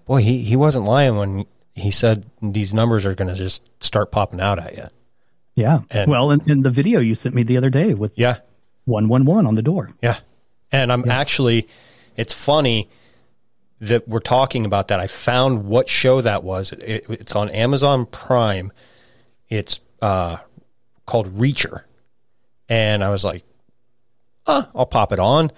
boy, 0.05 0.21
he, 0.21 0.39
he 0.39 0.57
wasn't 0.57 0.85
lying 0.85 1.15
when 1.15 1.45
he 1.75 1.91
said 1.91 2.25
these 2.41 2.73
numbers 2.73 3.05
are 3.05 3.15
going 3.15 3.29
to 3.29 3.35
just 3.35 3.69
start 3.81 4.11
popping 4.11 4.41
out 4.41 4.59
at 4.59 4.75
you. 4.75 4.87
Yeah. 5.55 5.81
And- 5.89 6.09
well, 6.09 6.31
in, 6.31 6.41
in 6.49 6.61
the 6.63 6.69
video 6.69 6.99
you 6.99 7.15
sent 7.15 7.35
me 7.35 7.43
the 7.43 7.57
other 7.57 7.69
day 7.69 7.93
with 7.93 8.13
Yeah. 8.15 8.37
one 8.85 9.07
one 9.07 9.25
one 9.25 9.45
on 9.45 9.55
the 9.55 9.61
door. 9.61 9.91
Yeah. 10.01 10.17
And 10.71 10.91
I'm 10.91 11.09
actually, 11.09 11.67
it's 12.15 12.33
funny 12.33 12.89
that 13.79 14.07
we're 14.07 14.19
talking 14.19 14.65
about 14.65 14.87
that. 14.87 14.99
I 14.99 15.07
found 15.07 15.65
what 15.65 15.87
show 15.89 16.21
that 16.21 16.43
was. 16.43 16.71
It, 16.71 17.05
it's 17.09 17.35
on 17.35 17.49
Amazon 17.51 18.05
Prime. 18.07 18.71
It's 19.49 19.79
uh, 20.01 20.37
called 21.05 21.37
Reacher. 21.37 21.83
And 22.69 23.03
I 23.03 23.09
was 23.09 23.23
like, 23.23 23.43
oh, 24.47 24.67
I'll 24.73 24.85
pop 24.87 25.11
it 25.11 25.19
on. 25.19 25.51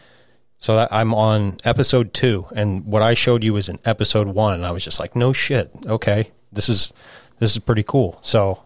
So 0.58 0.76
that 0.76 0.92
I'm 0.92 1.14
on 1.14 1.58
episode 1.64 2.14
two. 2.14 2.48
And 2.56 2.86
what 2.86 3.02
I 3.02 3.14
showed 3.14 3.44
you 3.44 3.54
was 3.54 3.70
in 3.70 3.80
episode 3.86 4.28
one. 4.28 4.56
And 4.56 4.66
I 4.66 4.72
was 4.72 4.84
just 4.84 5.00
like, 5.00 5.16
no 5.16 5.32
shit. 5.32 5.72
Okay. 5.86 6.32
This 6.52 6.68
is, 6.68 6.92
this 7.40 7.52
is 7.52 7.60
pretty 7.60 7.84
cool. 7.84 8.18
So 8.22 8.62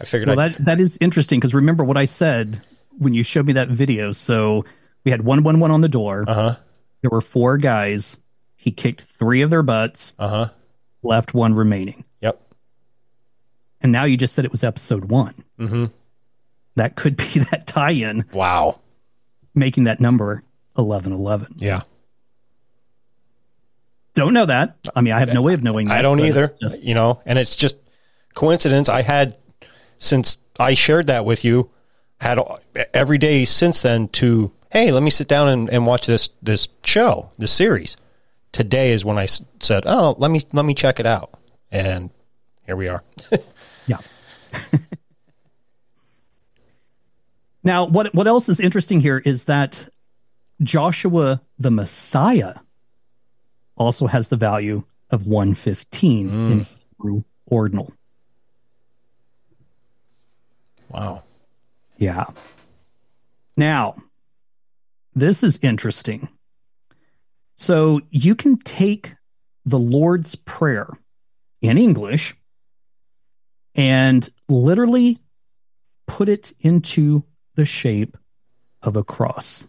I 0.00 0.04
figured 0.04 0.28
Well, 0.28 0.38
I'd, 0.40 0.54
that 0.54 0.64
that 0.64 0.80
is 0.80 0.96
interesting 1.00 1.40
because 1.40 1.54
remember 1.54 1.84
what 1.84 1.96
I 1.96 2.04
said 2.04 2.60
when 2.98 3.14
you 3.14 3.22
showed 3.22 3.46
me 3.46 3.54
that 3.54 3.68
video. 3.68 4.12
So 4.12 4.64
we 5.04 5.10
had 5.10 5.22
one 5.24 5.42
one 5.42 5.60
one 5.60 5.70
on 5.70 5.80
the 5.80 5.88
door. 5.88 6.24
uh 6.26 6.34
huh. 6.34 6.56
There 7.02 7.10
were 7.10 7.20
four 7.20 7.56
guys. 7.58 8.18
He 8.56 8.70
kicked 8.72 9.02
three 9.02 9.42
of 9.42 9.50
their 9.50 9.62
butts, 9.62 10.14
Uh 10.18 10.28
huh. 10.28 10.48
left 11.02 11.32
one 11.34 11.54
remaining. 11.54 12.04
Yep. 12.20 12.40
And 13.80 13.92
now 13.92 14.04
you 14.04 14.16
just 14.16 14.34
said 14.34 14.44
it 14.44 14.50
was 14.52 14.64
episode 14.64 15.04
one. 15.06 15.34
Mm-hmm. 15.60 15.86
That 16.76 16.96
could 16.96 17.16
be 17.16 17.24
that 17.50 17.66
tie-in 17.66 18.24
Wow. 18.32 18.80
making 19.54 19.84
that 19.84 20.00
number 20.00 20.42
eleven 20.76 21.12
eleven. 21.12 21.54
Yeah. 21.58 21.82
Don't 24.14 24.34
know 24.34 24.46
that. 24.46 24.76
I 24.96 25.00
mean, 25.00 25.12
I 25.12 25.20
have 25.20 25.32
no 25.32 25.42
way 25.42 25.54
of 25.54 25.62
knowing. 25.62 25.88
That, 25.88 25.98
I 25.98 26.02
don't 26.02 26.20
either. 26.20 26.54
just- 26.60 26.80
you 26.82 26.94
know, 26.94 27.20
and 27.24 27.38
it's 27.38 27.54
just 27.54 27.78
coincidence. 28.34 28.88
I 28.88 29.02
had 29.02 29.36
since 29.98 30.38
I 30.58 30.74
shared 30.74 31.06
that 31.08 31.24
with 31.24 31.44
you, 31.44 31.70
had 32.20 32.38
every 32.92 33.18
day 33.18 33.44
since 33.44 33.82
then 33.82 34.08
to 34.08 34.50
hey, 34.70 34.92
let 34.92 35.02
me 35.02 35.10
sit 35.10 35.28
down 35.28 35.48
and, 35.48 35.70
and 35.70 35.86
watch 35.86 36.06
this 36.06 36.30
this 36.42 36.68
show, 36.84 37.30
this 37.38 37.52
series. 37.52 37.96
Today 38.52 38.92
is 38.92 39.04
when 39.04 39.18
I 39.18 39.26
said, 39.26 39.84
oh, 39.86 40.14
let 40.18 40.30
me 40.30 40.42
let 40.52 40.64
me 40.64 40.74
check 40.74 41.00
it 41.00 41.06
out, 41.06 41.38
and 41.70 42.10
here 42.66 42.76
we 42.76 42.88
are. 42.88 43.02
Yeah. 43.88 44.00
now, 47.64 47.86
what 47.86 48.14
what 48.14 48.28
else 48.28 48.48
is 48.48 48.60
interesting 48.60 49.00
here 49.00 49.18
is 49.18 49.44
that 49.44 49.88
Joshua 50.62 51.40
the 51.58 51.70
Messiah 51.70 52.56
also 53.76 54.06
has 54.06 54.28
the 54.28 54.36
value 54.36 54.84
of 55.10 55.26
115 55.26 56.28
mm. 56.28 56.50
in 56.50 56.66
Hebrew 56.98 57.24
ordinal. 57.46 57.90
Wow. 60.88 61.22
Yeah. 61.96 62.26
Now, 63.56 63.96
this 65.14 65.42
is 65.42 65.58
interesting. 65.62 66.28
So 67.56 68.00
you 68.10 68.34
can 68.34 68.56
take 68.58 69.14
the 69.64 69.78
Lord's 69.78 70.34
Prayer 70.36 70.88
in 71.60 71.76
English 71.76 72.34
and 73.74 74.28
literally 74.48 75.18
put 76.06 76.28
it 76.28 76.52
into 76.60 77.24
the 77.56 77.64
shape 77.64 78.16
of 78.82 78.96
a 78.96 79.02
cross. 79.04 79.66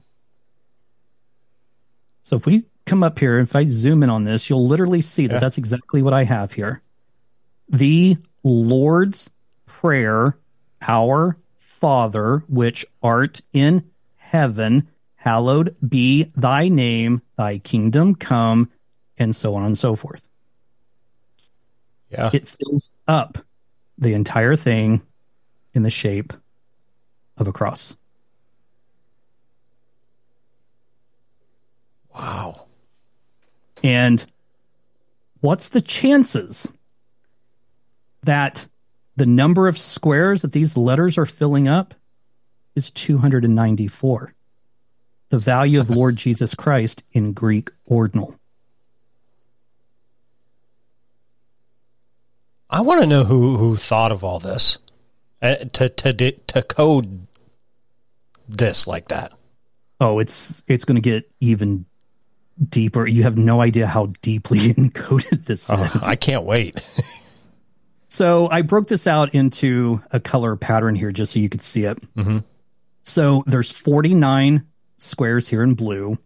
So 2.22 2.36
if 2.36 2.45
we 2.45 2.65
come 2.86 3.01
up 3.03 3.17
here, 3.17 3.39
if 3.39 3.55
I 3.55 3.65
zoom 3.65 4.03
in 4.03 4.09
on 4.11 4.24
this, 4.24 4.49
you'll 4.49 4.67
literally 4.67 5.01
see 5.01 5.26
that 5.28 5.34
Yeah. 5.36 5.39
that's 5.39 5.57
exactly 5.57 6.01
what 6.03 6.13
I 6.13 6.24
have 6.26 6.53
here. 6.53 6.82
The 7.70 8.17
Lord's 8.43 9.30
Prayer, 9.65 10.38
Our 10.82 11.38
Father, 11.58 12.44
which 12.48 12.86
art 13.02 13.42
in 13.54 13.90
heaven, 14.18 14.88
hallowed 15.16 15.76
be 15.88 16.32
thy 16.36 16.68
name, 16.68 17.22
thy 17.38 17.58
kingdom 17.58 18.16
come, 18.16 18.70
and 19.18 19.36
so 19.36 19.56
on 19.56 19.64
and 19.64 19.78
so 19.78 19.96
forth. 19.96 20.22
Yeah. 22.10 22.32
It 22.34 22.48
fills 22.48 22.90
up 23.08 23.38
the 23.98 24.14
entire 24.14 24.56
thing 24.56 25.02
in 25.74 25.84
the 25.84 25.90
shape 25.90 26.34
of 27.38 27.48
a 27.48 27.54
cross. 27.54 27.96
Wow. 32.14 32.66
And 33.84 34.26
what's 35.40 35.70
the 35.70 35.82
chances 35.82 36.68
that 38.24 38.68
the 39.20 39.26
number 39.26 39.67
of 39.67 39.78
squares 39.78 40.41
that 40.41 40.53
these 40.53 40.78
letters 40.78 41.17
are 41.17 41.26
filling 41.26 41.67
up 41.67 41.93
is 42.74 42.89
294? 42.89 44.34
The 45.28 45.38
value 45.38 45.80
of 45.80 45.89
Lord 45.89 46.15
Jesus 46.15 46.55
Christ 46.55 47.03
in 47.11 47.34
Greek 47.34 47.70
ordinal. 47.86 48.39
I 52.70 52.82
want 52.82 53.01
to 53.01 53.07
know 53.07 53.26
who 53.26 53.57
who 53.57 53.76
thought 53.76 54.11
of 54.11 54.24
all 54.24 54.39
this 54.39 54.78
uh, 55.41 55.55
to 55.74 55.89
to 55.89 56.32
to 56.32 56.61
code 56.61 57.28
this 58.47 58.88
like 58.88 59.09
that. 59.09 59.34
Oh, 59.99 60.20
it's 60.20 60.63
it's 60.67 60.86
going 60.86 60.95
to 60.95 61.01
get 61.01 61.30
even 61.41 61.86
deeper. 62.70 63.05
You 63.05 63.24
have 63.24 63.38
no 63.38 63.59
idea 63.61 63.86
how 63.86 64.07
deeply 64.22 64.59
encoded 64.74 65.45
this 65.45 65.70
Oh, 65.70 65.82
is. 65.84 66.03
I 66.03 66.15
can't 66.15 66.43
wait. 66.43 66.80
So 68.10 68.49
I 68.49 68.64
broke 68.64 68.88
this 68.88 69.05
out 69.05 69.36
into 69.36 70.01
a 70.12 70.20
color 70.20 70.55
pattern 70.55 70.95
here 70.95 71.12
just 71.12 71.32
so 71.34 71.39
you 71.39 71.47
could 71.47 71.62
see 71.62 71.84
it. 71.84 72.01
Mm-hmm. 72.16 72.39
So 73.03 73.43
there's 73.45 73.72
49 73.72 74.66
squares 74.97 75.47
here 75.47 75.64
in 75.64 75.76
blue 75.76 76.18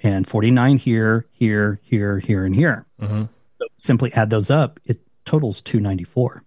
and 0.00 0.26
49 0.26 0.78
here, 0.78 1.26
here, 1.32 1.78
here, 1.82 2.18
here, 2.18 2.44
and 2.44 2.54
here. 2.54 2.86
Mm-hmm. 3.00 3.24
So 3.58 3.66
simply 3.76 4.12
add 4.14 4.30
those 4.30 4.50
up, 4.50 4.80
it 4.86 5.00
totals 5.24 5.60
294. 5.60 6.42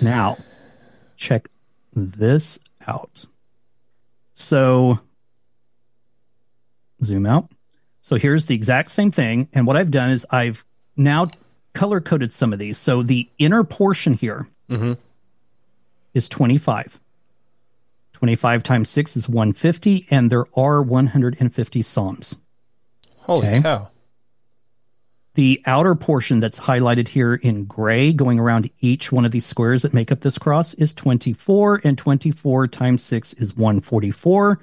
Now, 0.00 0.38
check 1.16 1.48
this 1.94 2.58
out. 2.86 3.24
So 4.32 4.98
zoom 7.02 7.26
out. 7.26 7.50
So 8.02 8.16
here's 8.16 8.46
the 8.46 8.54
exact 8.56 8.90
same 8.90 9.12
thing. 9.12 9.48
And 9.52 9.66
what 9.66 9.76
I've 9.76 9.92
done 9.92 10.10
is 10.10 10.26
I've 10.30 10.64
now 10.96 11.26
color 11.74 12.00
coded 12.00 12.32
some 12.32 12.52
of 12.52 12.58
these. 12.58 12.78
So 12.78 13.02
the 13.02 13.28
inner 13.38 13.64
portion 13.64 14.14
here 14.14 14.48
mm-hmm. 14.70 14.94
is 16.14 16.28
25. 16.28 16.98
25 18.14 18.62
times 18.62 18.88
6 18.88 19.16
is 19.16 19.28
150, 19.28 20.06
and 20.10 20.30
there 20.30 20.46
are 20.56 20.80
150 20.80 21.82
Psalms. 21.82 22.36
Holy 23.20 23.48
Okay. 23.48 23.60
cow. 23.60 23.90
The 25.34 25.60
outer 25.66 25.96
portion 25.96 26.38
that's 26.38 26.60
highlighted 26.60 27.08
here 27.08 27.34
in 27.34 27.64
gray, 27.64 28.12
going 28.12 28.38
around 28.38 28.70
each 28.78 29.10
one 29.10 29.24
of 29.24 29.32
these 29.32 29.44
squares 29.44 29.82
that 29.82 29.92
make 29.92 30.12
up 30.12 30.20
this 30.20 30.38
cross, 30.38 30.74
is 30.74 30.94
24, 30.94 31.80
and 31.82 31.98
24 31.98 32.68
times 32.68 33.02
6 33.02 33.34
is 33.34 33.56
144, 33.56 34.60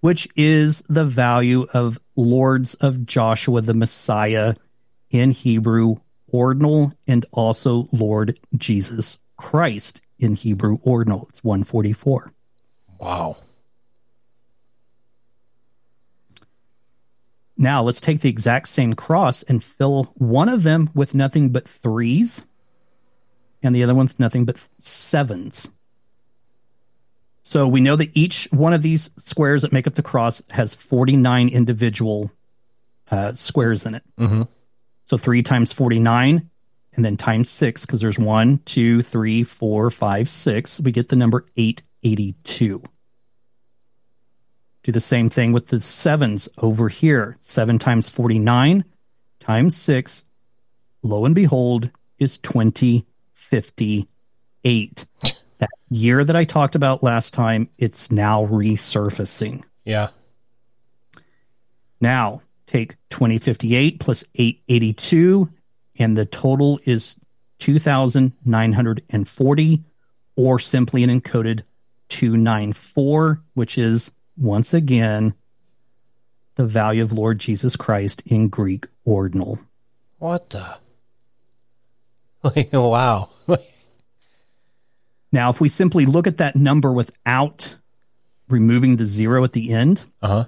which 0.00 0.26
is 0.34 0.82
the 0.88 1.04
value 1.04 1.66
of 1.74 2.00
Lords 2.16 2.74
of 2.74 3.04
Joshua 3.04 3.60
the 3.60 3.74
Messiah 3.74 4.54
in 5.10 5.32
Hebrew 5.32 5.96
ordinal, 6.28 6.92
and 7.06 7.26
also 7.32 7.88
Lord 7.92 8.38
Jesus 8.56 9.18
Christ 9.36 10.00
in 10.18 10.34
Hebrew 10.34 10.78
ordinal. 10.82 11.26
It's 11.30 11.44
144. 11.44 12.32
Wow. 12.98 13.36
Now 17.58 17.82
let's 17.82 18.00
take 18.00 18.20
the 18.20 18.28
exact 18.28 18.68
same 18.68 18.92
cross 18.92 19.42
and 19.44 19.64
fill 19.64 20.12
one 20.14 20.48
of 20.48 20.62
them 20.62 20.90
with 20.94 21.14
nothing 21.14 21.50
but 21.50 21.68
threes 21.68 22.44
and 23.62 23.74
the 23.74 23.82
other 23.82 23.94
one 23.94 24.06
with 24.06 24.20
nothing 24.20 24.44
but 24.44 24.60
sevens. 24.78 25.70
So 27.42 27.66
we 27.66 27.80
know 27.80 27.96
that 27.96 28.10
each 28.14 28.48
one 28.50 28.72
of 28.72 28.82
these 28.82 29.10
squares 29.18 29.62
that 29.62 29.72
make 29.72 29.86
up 29.86 29.94
the 29.94 30.02
cross 30.02 30.42
has 30.50 30.74
49 30.74 31.48
individual 31.48 32.30
uh, 33.10 33.34
squares 33.34 33.86
in 33.86 33.94
it. 33.94 34.02
So 35.06 35.16
three 35.16 35.42
times 35.42 35.72
49 35.72 36.50
and 36.94 37.04
then 37.04 37.16
times 37.16 37.48
six, 37.48 37.86
because 37.86 38.00
there's 38.00 38.18
one, 38.18 38.58
two, 38.64 39.02
three, 39.02 39.44
four, 39.44 39.88
five, 39.88 40.28
six. 40.28 40.80
We 40.80 40.90
get 40.90 41.08
the 41.08 41.16
number 41.16 41.46
882. 41.56 42.82
Do 44.82 44.92
the 44.92 44.98
same 44.98 45.30
thing 45.30 45.52
with 45.52 45.68
the 45.68 45.80
sevens 45.80 46.48
over 46.58 46.88
here. 46.88 47.38
Seven 47.40 47.78
times 47.78 48.08
49 48.08 48.84
times 49.38 49.76
six, 49.76 50.24
lo 51.02 51.24
and 51.24 51.36
behold, 51.36 51.90
is 52.18 52.38
2058. 52.38 55.06
that 55.58 55.68
year 55.88 56.24
that 56.24 56.34
I 56.34 56.44
talked 56.44 56.74
about 56.74 57.04
last 57.04 57.32
time, 57.32 57.68
it's 57.78 58.10
now 58.10 58.44
resurfacing. 58.46 59.62
Yeah. 59.84 60.08
Now 62.00 62.42
take 62.66 62.96
2058 63.10 64.00
plus 64.00 64.24
882, 64.34 65.48
and 65.98 66.16
the 66.16 66.24
total 66.26 66.80
is 66.84 67.16
2,940, 67.58 69.84
or 70.36 70.58
simply 70.58 71.02
an 71.02 71.20
encoded 71.20 71.62
294, 72.08 73.42
which 73.54 73.78
is 73.78 74.12
once 74.36 74.74
again 74.74 75.34
the 76.56 76.66
value 76.66 77.02
of 77.02 77.12
Lord 77.12 77.38
Jesus 77.38 77.76
Christ 77.76 78.22
in 78.26 78.48
Greek 78.48 78.86
ordinal. 79.04 79.58
What 80.18 80.50
the? 80.50 80.78
Like, 82.42 82.72
wow. 82.72 83.30
Now, 85.32 85.50
if 85.50 85.60
we 85.60 85.68
simply 85.68 86.06
look 86.06 86.26
at 86.26 86.38
that 86.38 86.56
number 86.56 86.92
without 86.92 87.76
removing 88.48 88.96
the 88.96 89.04
zero 89.04 89.44
at 89.44 89.52
the 89.52 89.70
end, 89.70 90.04
uh 90.22 90.28
huh. 90.28 90.44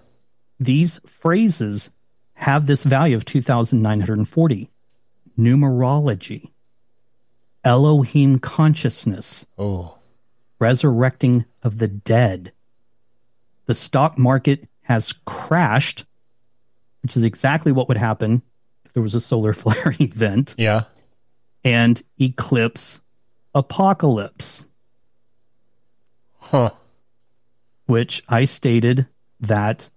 these 0.59 0.99
phrases 1.07 1.91
have 2.39 2.67
this 2.67 2.85
value 2.85 3.17
of 3.17 3.25
2,940. 3.25 4.71
Numerology, 5.39 6.51
Elohim 7.65 8.39
consciousness, 8.39 9.45
Oh. 9.59 9.99
resurrecting 10.59 11.45
of 11.63 11.79
the 11.79 11.87
dead. 11.89 12.53
The 13.67 13.75
stock 13.75 14.19
market 14.19 14.69
has 14.83 15.13
crashed, 15.27 16.05
which 17.03 17.17
is 17.17 17.23
exactly 17.23 17.71
what 17.71 17.87
would 17.89 17.97
happen 17.99 18.43
if 18.85 18.93
there 18.95 19.03
was 19.03 19.15
a 19.15 19.21
solar 19.21 19.53
flare 19.63 19.95
event, 20.01 20.55
Yeah. 20.59 20.85
and 21.63 22.03
eclipse 22.19 23.01
apocalypse. 23.55 24.65
Huh. 26.41 26.71
which 27.87 28.23
I 28.29 28.45
stated 28.47 29.07
that 29.41 29.91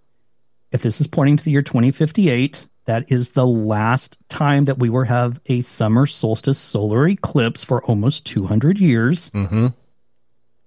if 0.71 0.81
this 0.81 1.01
is 1.01 1.07
pointing 1.07 1.37
to 1.37 1.43
the 1.43 1.51
year 1.51 1.61
2058, 1.61 2.67
that 2.85 3.11
is 3.11 3.31
the 3.31 3.45
last 3.45 4.17
time 4.29 4.65
that 4.65 4.79
we 4.79 4.89
will 4.89 5.03
have 5.03 5.39
a 5.45 5.61
summer 5.61 6.05
solstice 6.05 6.57
solar 6.57 7.07
eclipse 7.07 7.63
for 7.63 7.83
almost 7.83 8.25
200 8.25 8.79
years. 8.79 9.29
Mm-hmm. 9.31 9.67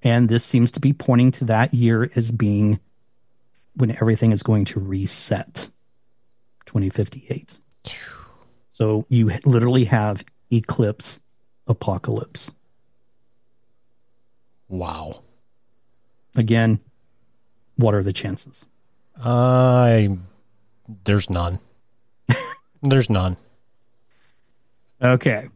And 0.02 0.28
this 0.28 0.44
seems 0.44 0.70
to 0.72 0.80
be 0.80 0.92
pointing 0.92 1.32
to 1.32 1.46
that 1.46 1.72
year 1.74 2.10
as 2.14 2.30
being 2.30 2.78
when 3.74 3.90
everything 3.90 4.32
is 4.32 4.42
going 4.42 4.66
to 4.66 4.80
reset 4.80 5.70
2058. 6.66 7.58
So 8.68 9.06
you 9.08 9.32
literally 9.44 9.84
have 9.84 10.24
eclipse 10.50 11.20
apocalypse. 11.66 12.52
Wow. 14.68 15.22
Again, 16.36 16.80
what 17.76 17.94
are 17.94 18.02
the 18.02 18.12
chances? 18.12 18.66
I. 19.16 20.16
There's 21.04 21.30
none. 21.30 21.60
There's 22.82 23.08
none. 23.08 23.36
Okay. 25.02 25.48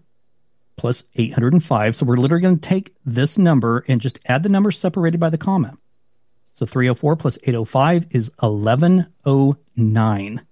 plus 0.77 1.03
805, 1.15 1.97
so 1.97 2.07
we're 2.07 2.17
literally 2.17 2.43
going 2.43 2.59
to 2.59 2.69
take 2.69 2.95
this 3.05 3.39
number 3.39 3.85
and 3.89 4.01
just 4.01 4.19
add 4.27 4.43
the 4.43 4.49
numbers 4.49 4.79
separated 4.79 5.19
by 5.19 5.31
the 5.31 5.39
comma. 5.39 5.77
So 6.53 6.67
304 6.67 7.17
plus 7.17 7.39
805 7.43 8.07
is 8.11 8.31
1109. 8.39 10.47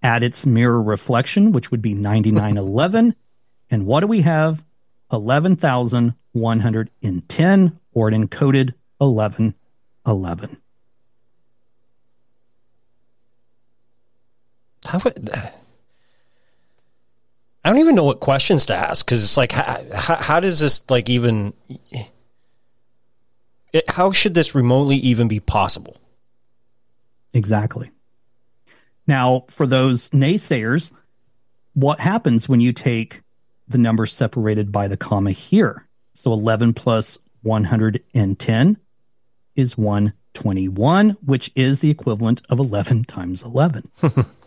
Add 0.02 0.22
its 0.22 0.46
mirror 0.46 0.82
reflection, 0.82 1.52
which 1.52 1.70
would 1.70 1.82
be 1.82 1.92
9911. 1.94 3.14
and 3.70 3.86
what 3.86 4.00
do 4.00 4.06
we 4.06 4.22
have? 4.22 4.64
11,110 5.12 7.78
or 7.92 8.08
an 8.08 8.28
encoded 8.28 8.72
1111. 8.98 10.56
How 14.84 14.98
would, 15.04 15.30
uh, 15.30 15.50
I 17.64 17.68
don't 17.68 17.78
even 17.78 17.94
know 17.94 18.04
what 18.04 18.20
questions 18.20 18.66
to 18.66 18.74
ask 18.74 19.04
because 19.04 19.22
it's 19.22 19.36
like, 19.36 19.52
how, 19.52 19.84
how, 19.94 20.16
how 20.16 20.40
does 20.40 20.60
this 20.60 20.82
like 20.88 21.08
even? 21.08 21.52
It, 23.72 23.88
how 23.90 24.12
should 24.12 24.34
this 24.34 24.54
remotely 24.54 24.96
even 24.96 25.28
be 25.28 25.40
possible? 25.40 25.96
Exactly. 27.32 27.90
Now, 29.06 29.44
for 29.48 29.66
those 29.66 30.10
naysayers, 30.10 30.92
what 31.74 32.00
happens 32.00 32.48
when 32.48 32.60
you 32.60 32.72
take 32.72 33.22
the 33.68 33.78
number 33.78 34.06
separated 34.06 34.72
by 34.72 34.88
the 34.88 34.96
comma 34.96 35.32
here? 35.32 35.86
So 36.14 36.32
11 36.32 36.74
plus 36.74 37.18
110 37.42 38.76
is 39.56 39.78
121, 39.78 41.10
which 41.24 41.50
is 41.54 41.80
the 41.80 41.90
equivalent 41.90 42.42
of 42.48 42.58
11 42.58 43.04
times 43.04 43.42
11. 43.42 43.90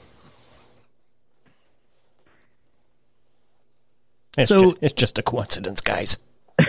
It's, 4.38 4.50
So- 4.50 4.60
just, 4.72 4.78
it's 4.82 4.94
just 4.94 5.20
a 5.20 5.24
coincidence, 5.24 5.82
guys. 5.82 6.18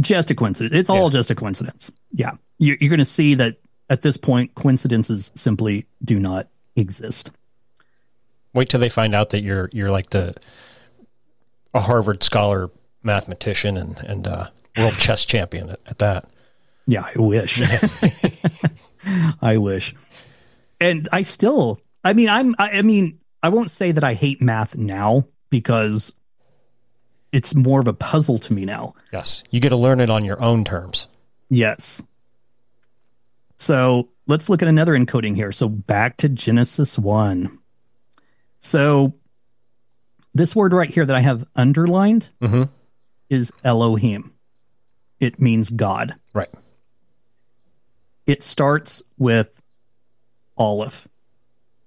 just 0.00 0.30
a 0.30 0.34
coincidence. 0.34 0.74
It's 0.74 0.90
all 0.90 1.04
Yeah. 1.04 1.10
just 1.18 1.30
a 1.30 1.34
coincidence. 1.34 1.90
Yeah. 2.12 2.32
You're, 2.58 2.76
you're 2.80 2.90
going 2.90 2.98
to 2.98 3.04
see 3.04 3.34
that 3.36 3.56
at 3.88 4.02
this 4.02 4.16
point, 4.16 4.54
coincidences 4.54 5.32
simply 5.34 5.86
do 6.04 6.18
not 6.18 6.48
exist. 6.76 7.30
Wait 8.54 8.68
till 8.68 8.80
they 8.80 8.88
find 8.88 9.14
out 9.14 9.30
that 9.30 9.42
you're 9.42 9.70
you're 9.72 9.90
like 9.90 10.10
the 10.10 10.34
a 11.72 11.80
Harvard 11.80 12.22
scholar 12.24 12.70
mathematician 13.02 13.76
and 13.76 13.96
and 13.98 14.26
uh, 14.26 14.48
world 14.76 14.94
chess 14.94 15.24
champion 15.24 15.70
at, 15.70 15.80
at 15.86 15.98
that. 15.98 16.28
Yeah, 16.86 17.04
I 17.14 17.18
wish. 17.20 17.62
I 19.42 19.56
wish. 19.58 19.94
And 20.80 21.08
I 21.12 21.22
still, 21.22 21.80
I 22.02 22.12
mean, 22.14 22.28
I'm, 22.28 22.56
I, 22.58 22.70
I 22.78 22.82
mean, 22.82 23.19
I 23.42 23.48
won't 23.48 23.70
say 23.70 23.92
that 23.92 24.04
I 24.04 24.14
hate 24.14 24.42
math 24.42 24.76
now 24.76 25.24
because 25.50 26.12
it's 27.32 27.54
more 27.54 27.80
of 27.80 27.88
a 27.88 27.92
puzzle 27.92 28.38
to 28.38 28.52
me 28.52 28.64
now. 28.64 28.94
Yes, 29.12 29.44
you 29.50 29.60
get 29.60 29.70
to 29.70 29.76
learn 29.76 30.00
it 30.00 30.10
on 30.10 30.24
your 30.24 30.40
own 30.42 30.64
terms. 30.64 31.08
Yes. 31.48 32.02
So 33.56 34.08
let's 34.26 34.48
look 34.48 34.62
at 34.62 34.68
another 34.68 34.96
encoding 34.96 35.34
here. 35.34 35.52
So 35.52 35.68
back 35.68 36.16
to 36.18 36.28
Genesis 36.28 36.98
1. 36.98 37.58
So 38.58 39.14
this 40.34 40.54
word 40.56 40.72
right 40.72 40.88
here 40.88 41.04
that 41.04 41.16
I 41.16 41.20
have 41.20 41.44
underlined 41.54 42.30
Mhm. 42.40 42.70
is 43.28 43.52
Elohim. 43.64 44.32
It 45.18 45.40
means 45.40 45.68
God. 45.68 46.14
Right. 46.32 46.48
It 48.26 48.42
starts 48.42 49.02
with 49.18 49.50
Aleph, 50.56 51.08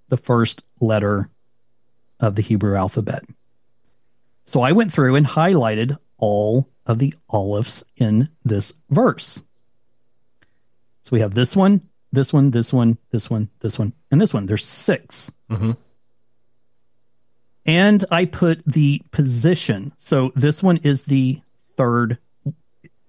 the 0.10 0.18
first 0.18 0.64
letter 0.80 1.30
of 2.24 2.36
the 2.36 2.42
Hebrew 2.42 2.76
alphabet. 2.76 3.24
So 4.46 4.62
I 4.62 4.72
went 4.72 4.92
through 4.92 5.16
and 5.16 5.26
highlighted 5.26 5.98
all 6.18 6.70
of 6.86 7.00
the 7.00 7.14
Alephs 7.32 7.84
in 7.98 8.30
this 8.44 8.74
verse. 8.90 9.42
So 11.02 11.10
we 11.12 11.20
have 11.20 11.34
this 11.34 11.56
one, 11.56 11.82
this 12.12 12.32
one, 12.32 12.52
this 12.52 12.72
one, 12.72 12.98
this 13.12 13.30
one, 13.30 13.50
this 13.60 13.78
one, 13.78 13.94
and 14.10 14.22
this 14.22 14.34
one. 14.34 14.46
There's 14.46 14.66
6 14.66 15.32
Mhm. 15.50 15.78
And 17.66 18.04
I 18.12 18.26
put 18.26 18.64
the 18.66 19.02
position. 19.12 19.94
So 19.98 20.32
this 20.36 20.62
one 20.62 20.78
is 20.78 21.04
the 21.04 21.42
third 21.78 22.18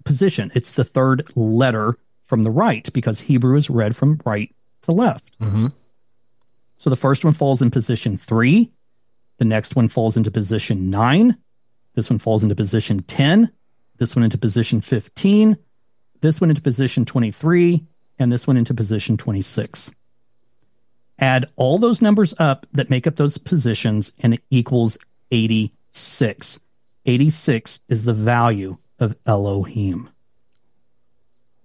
position. 0.05 0.53
It's 0.55 0.73
the 0.73 0.85
third 0.85 1.25
letter 1.35 1.99
from 2.27 2.43
the 2.43 2.51
right 2.51 2.93
because 2.93 3.21
Hebrew 3.21 3.57
is 3.57 3.69
read 3.71 3.97
from 3.97 4.21
right 4.25 4.55
to 4.83 4.93
left. 4.93 5.39
Mhm. 5.41 5.73
So 6.77 6.91
the 6.91 6.97
first 6.97 7.25
one 7.25 7.35
falls 7.35 7.62
in 7.62 7.71
position 7.71 8.17
three. 8.19 8.71
The 9.39 9.45
next 9.45 9.76
one 9.76 9.89
falls 9.89 10.16
into 10.16 10.30
position 10.30 10.91
nine. 10.91 11.37
This 11.95 12.11
one 12.11 12.18
falls 12.18 12.43
into 12.43 12.55
position 12.55 13.03
10. 13.03 13.51
This 13.99 14.16
one 14.16 14.24
into 14.24 14.39
position 14.39 14.80
15. 14.80 15.57
This 16.20 16.41
one 16.41 16.51
into 16.51 16.62
position 16.62 17.05
23. 17.05 17.85
And 18.18 18.32
this 18.32 18.47
one 18.47 18.57
into 18.57 18.74
position 18.74 19.16
26. 19.16 19.91
Add 21.18 21.47
all 21.57 21.78
those 21.78 22.03
numbers 22.03 22.35
up 22.39 22.66
that 22.72 22.91
make 22.91 23.07
up 23.07 23.16
those 23.16 23.39
positions, 23.39 24.12
and 24.18 24.35
it 24.35 24.43
equals 24.51 24.99
86. 25.30 26.61
86 27.07 27.80
is 27.89 28.05
the 28.05 28.14
value 28.14 28.78
of 28.99 29.16
Elohim. 29.26 30.09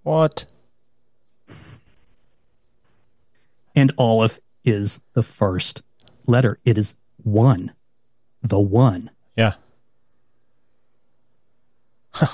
What? 0.02 0.46
And 3.74 3.92
Aleph 3.98 4.40
is 4.64 5.00
the 5.14 5.22
first 5.22 5.82
letter. 6.26 6.58
It 6.64 6.78
is 6.78 6.94
one, 7.24 7.72
the 8.42 8.60
one. 8.60 9.10
Yeah. 9.36 9.54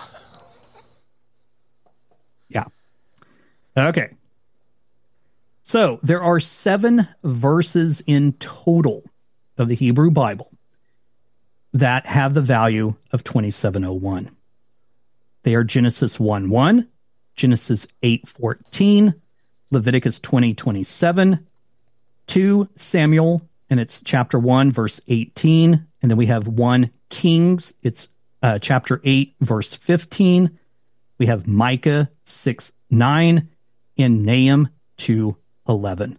Yeah. 3.76 3.88
Okay. 3.88 4.10
So 5.62 6.00
there 6.02 6.22
are 6.22 6.40
seven 6.40 7.08
verses 7.22 8.02
in 8.06 8.32
total 8.34 9.02
of 9.58 9.68
the 9.68 9.74
Hebrew 9.74 10.10
Bible 10.10 10.50
that 11.74 12.06
have 12.06 12.34
the 12.34 12.40
value 12.40 12.94
of 13.12 13.24
2701. 13.24 14.30
They 15.42 15.54
are 15.54 15.64
Genesis 15.64 16.18
1 16.18 16.48
1, 16.48 16.88
Genesis 17.34 17.86
8 18.02 18.28
14, 18.28 19.14
Leviticus 19.70 20.20
20 20.20 20.54
27, 20.54 21.46
2 22.28 22.68
Samuel, 22.76 23.42
and 23.68 23.80
it's 23.80 24.00
chapter 24.02 24.38
1, 24.38 24.70
verse 24.70 25.00
18. 25.08 25.86
And 26.02 26.10
then 26.10 26.18
we 26.18 26.26
have 26.26 26.46
1 26.46 26.90
Kings, 27.08 27.72
it's 27.82 28.08
uh, 28.42 28.58
chapter 28.58 29.00
8, 29.02 29.34
verse 29.40 29.74
15. 29.74 30.58
We 31.18 31.26
have 31.26 31.46
Micah 31.46 32.10
6 32.22 32.72
9 32.90 33.48
and 33.98 34.24
Nahum 34.24 34.68
2 34.98 35.36
11. 35.68 36.18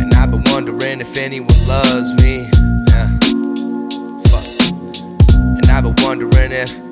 And 0.00 0.14
I've 0.14 0.30
been 0.30 0.44
wondering 0.46 1.00
if 1.00 1.16
anyone 1.16 1.66
loves 1.66 2.12
me. 2.22 2.50
Yeah. 2.88 3.08
Fuck. 4.28 4.44
And 5.34 5.66
I've 5.70 5.84
been 5.84 5.96
wondering 6.04 6.52
if, 6.52 6.91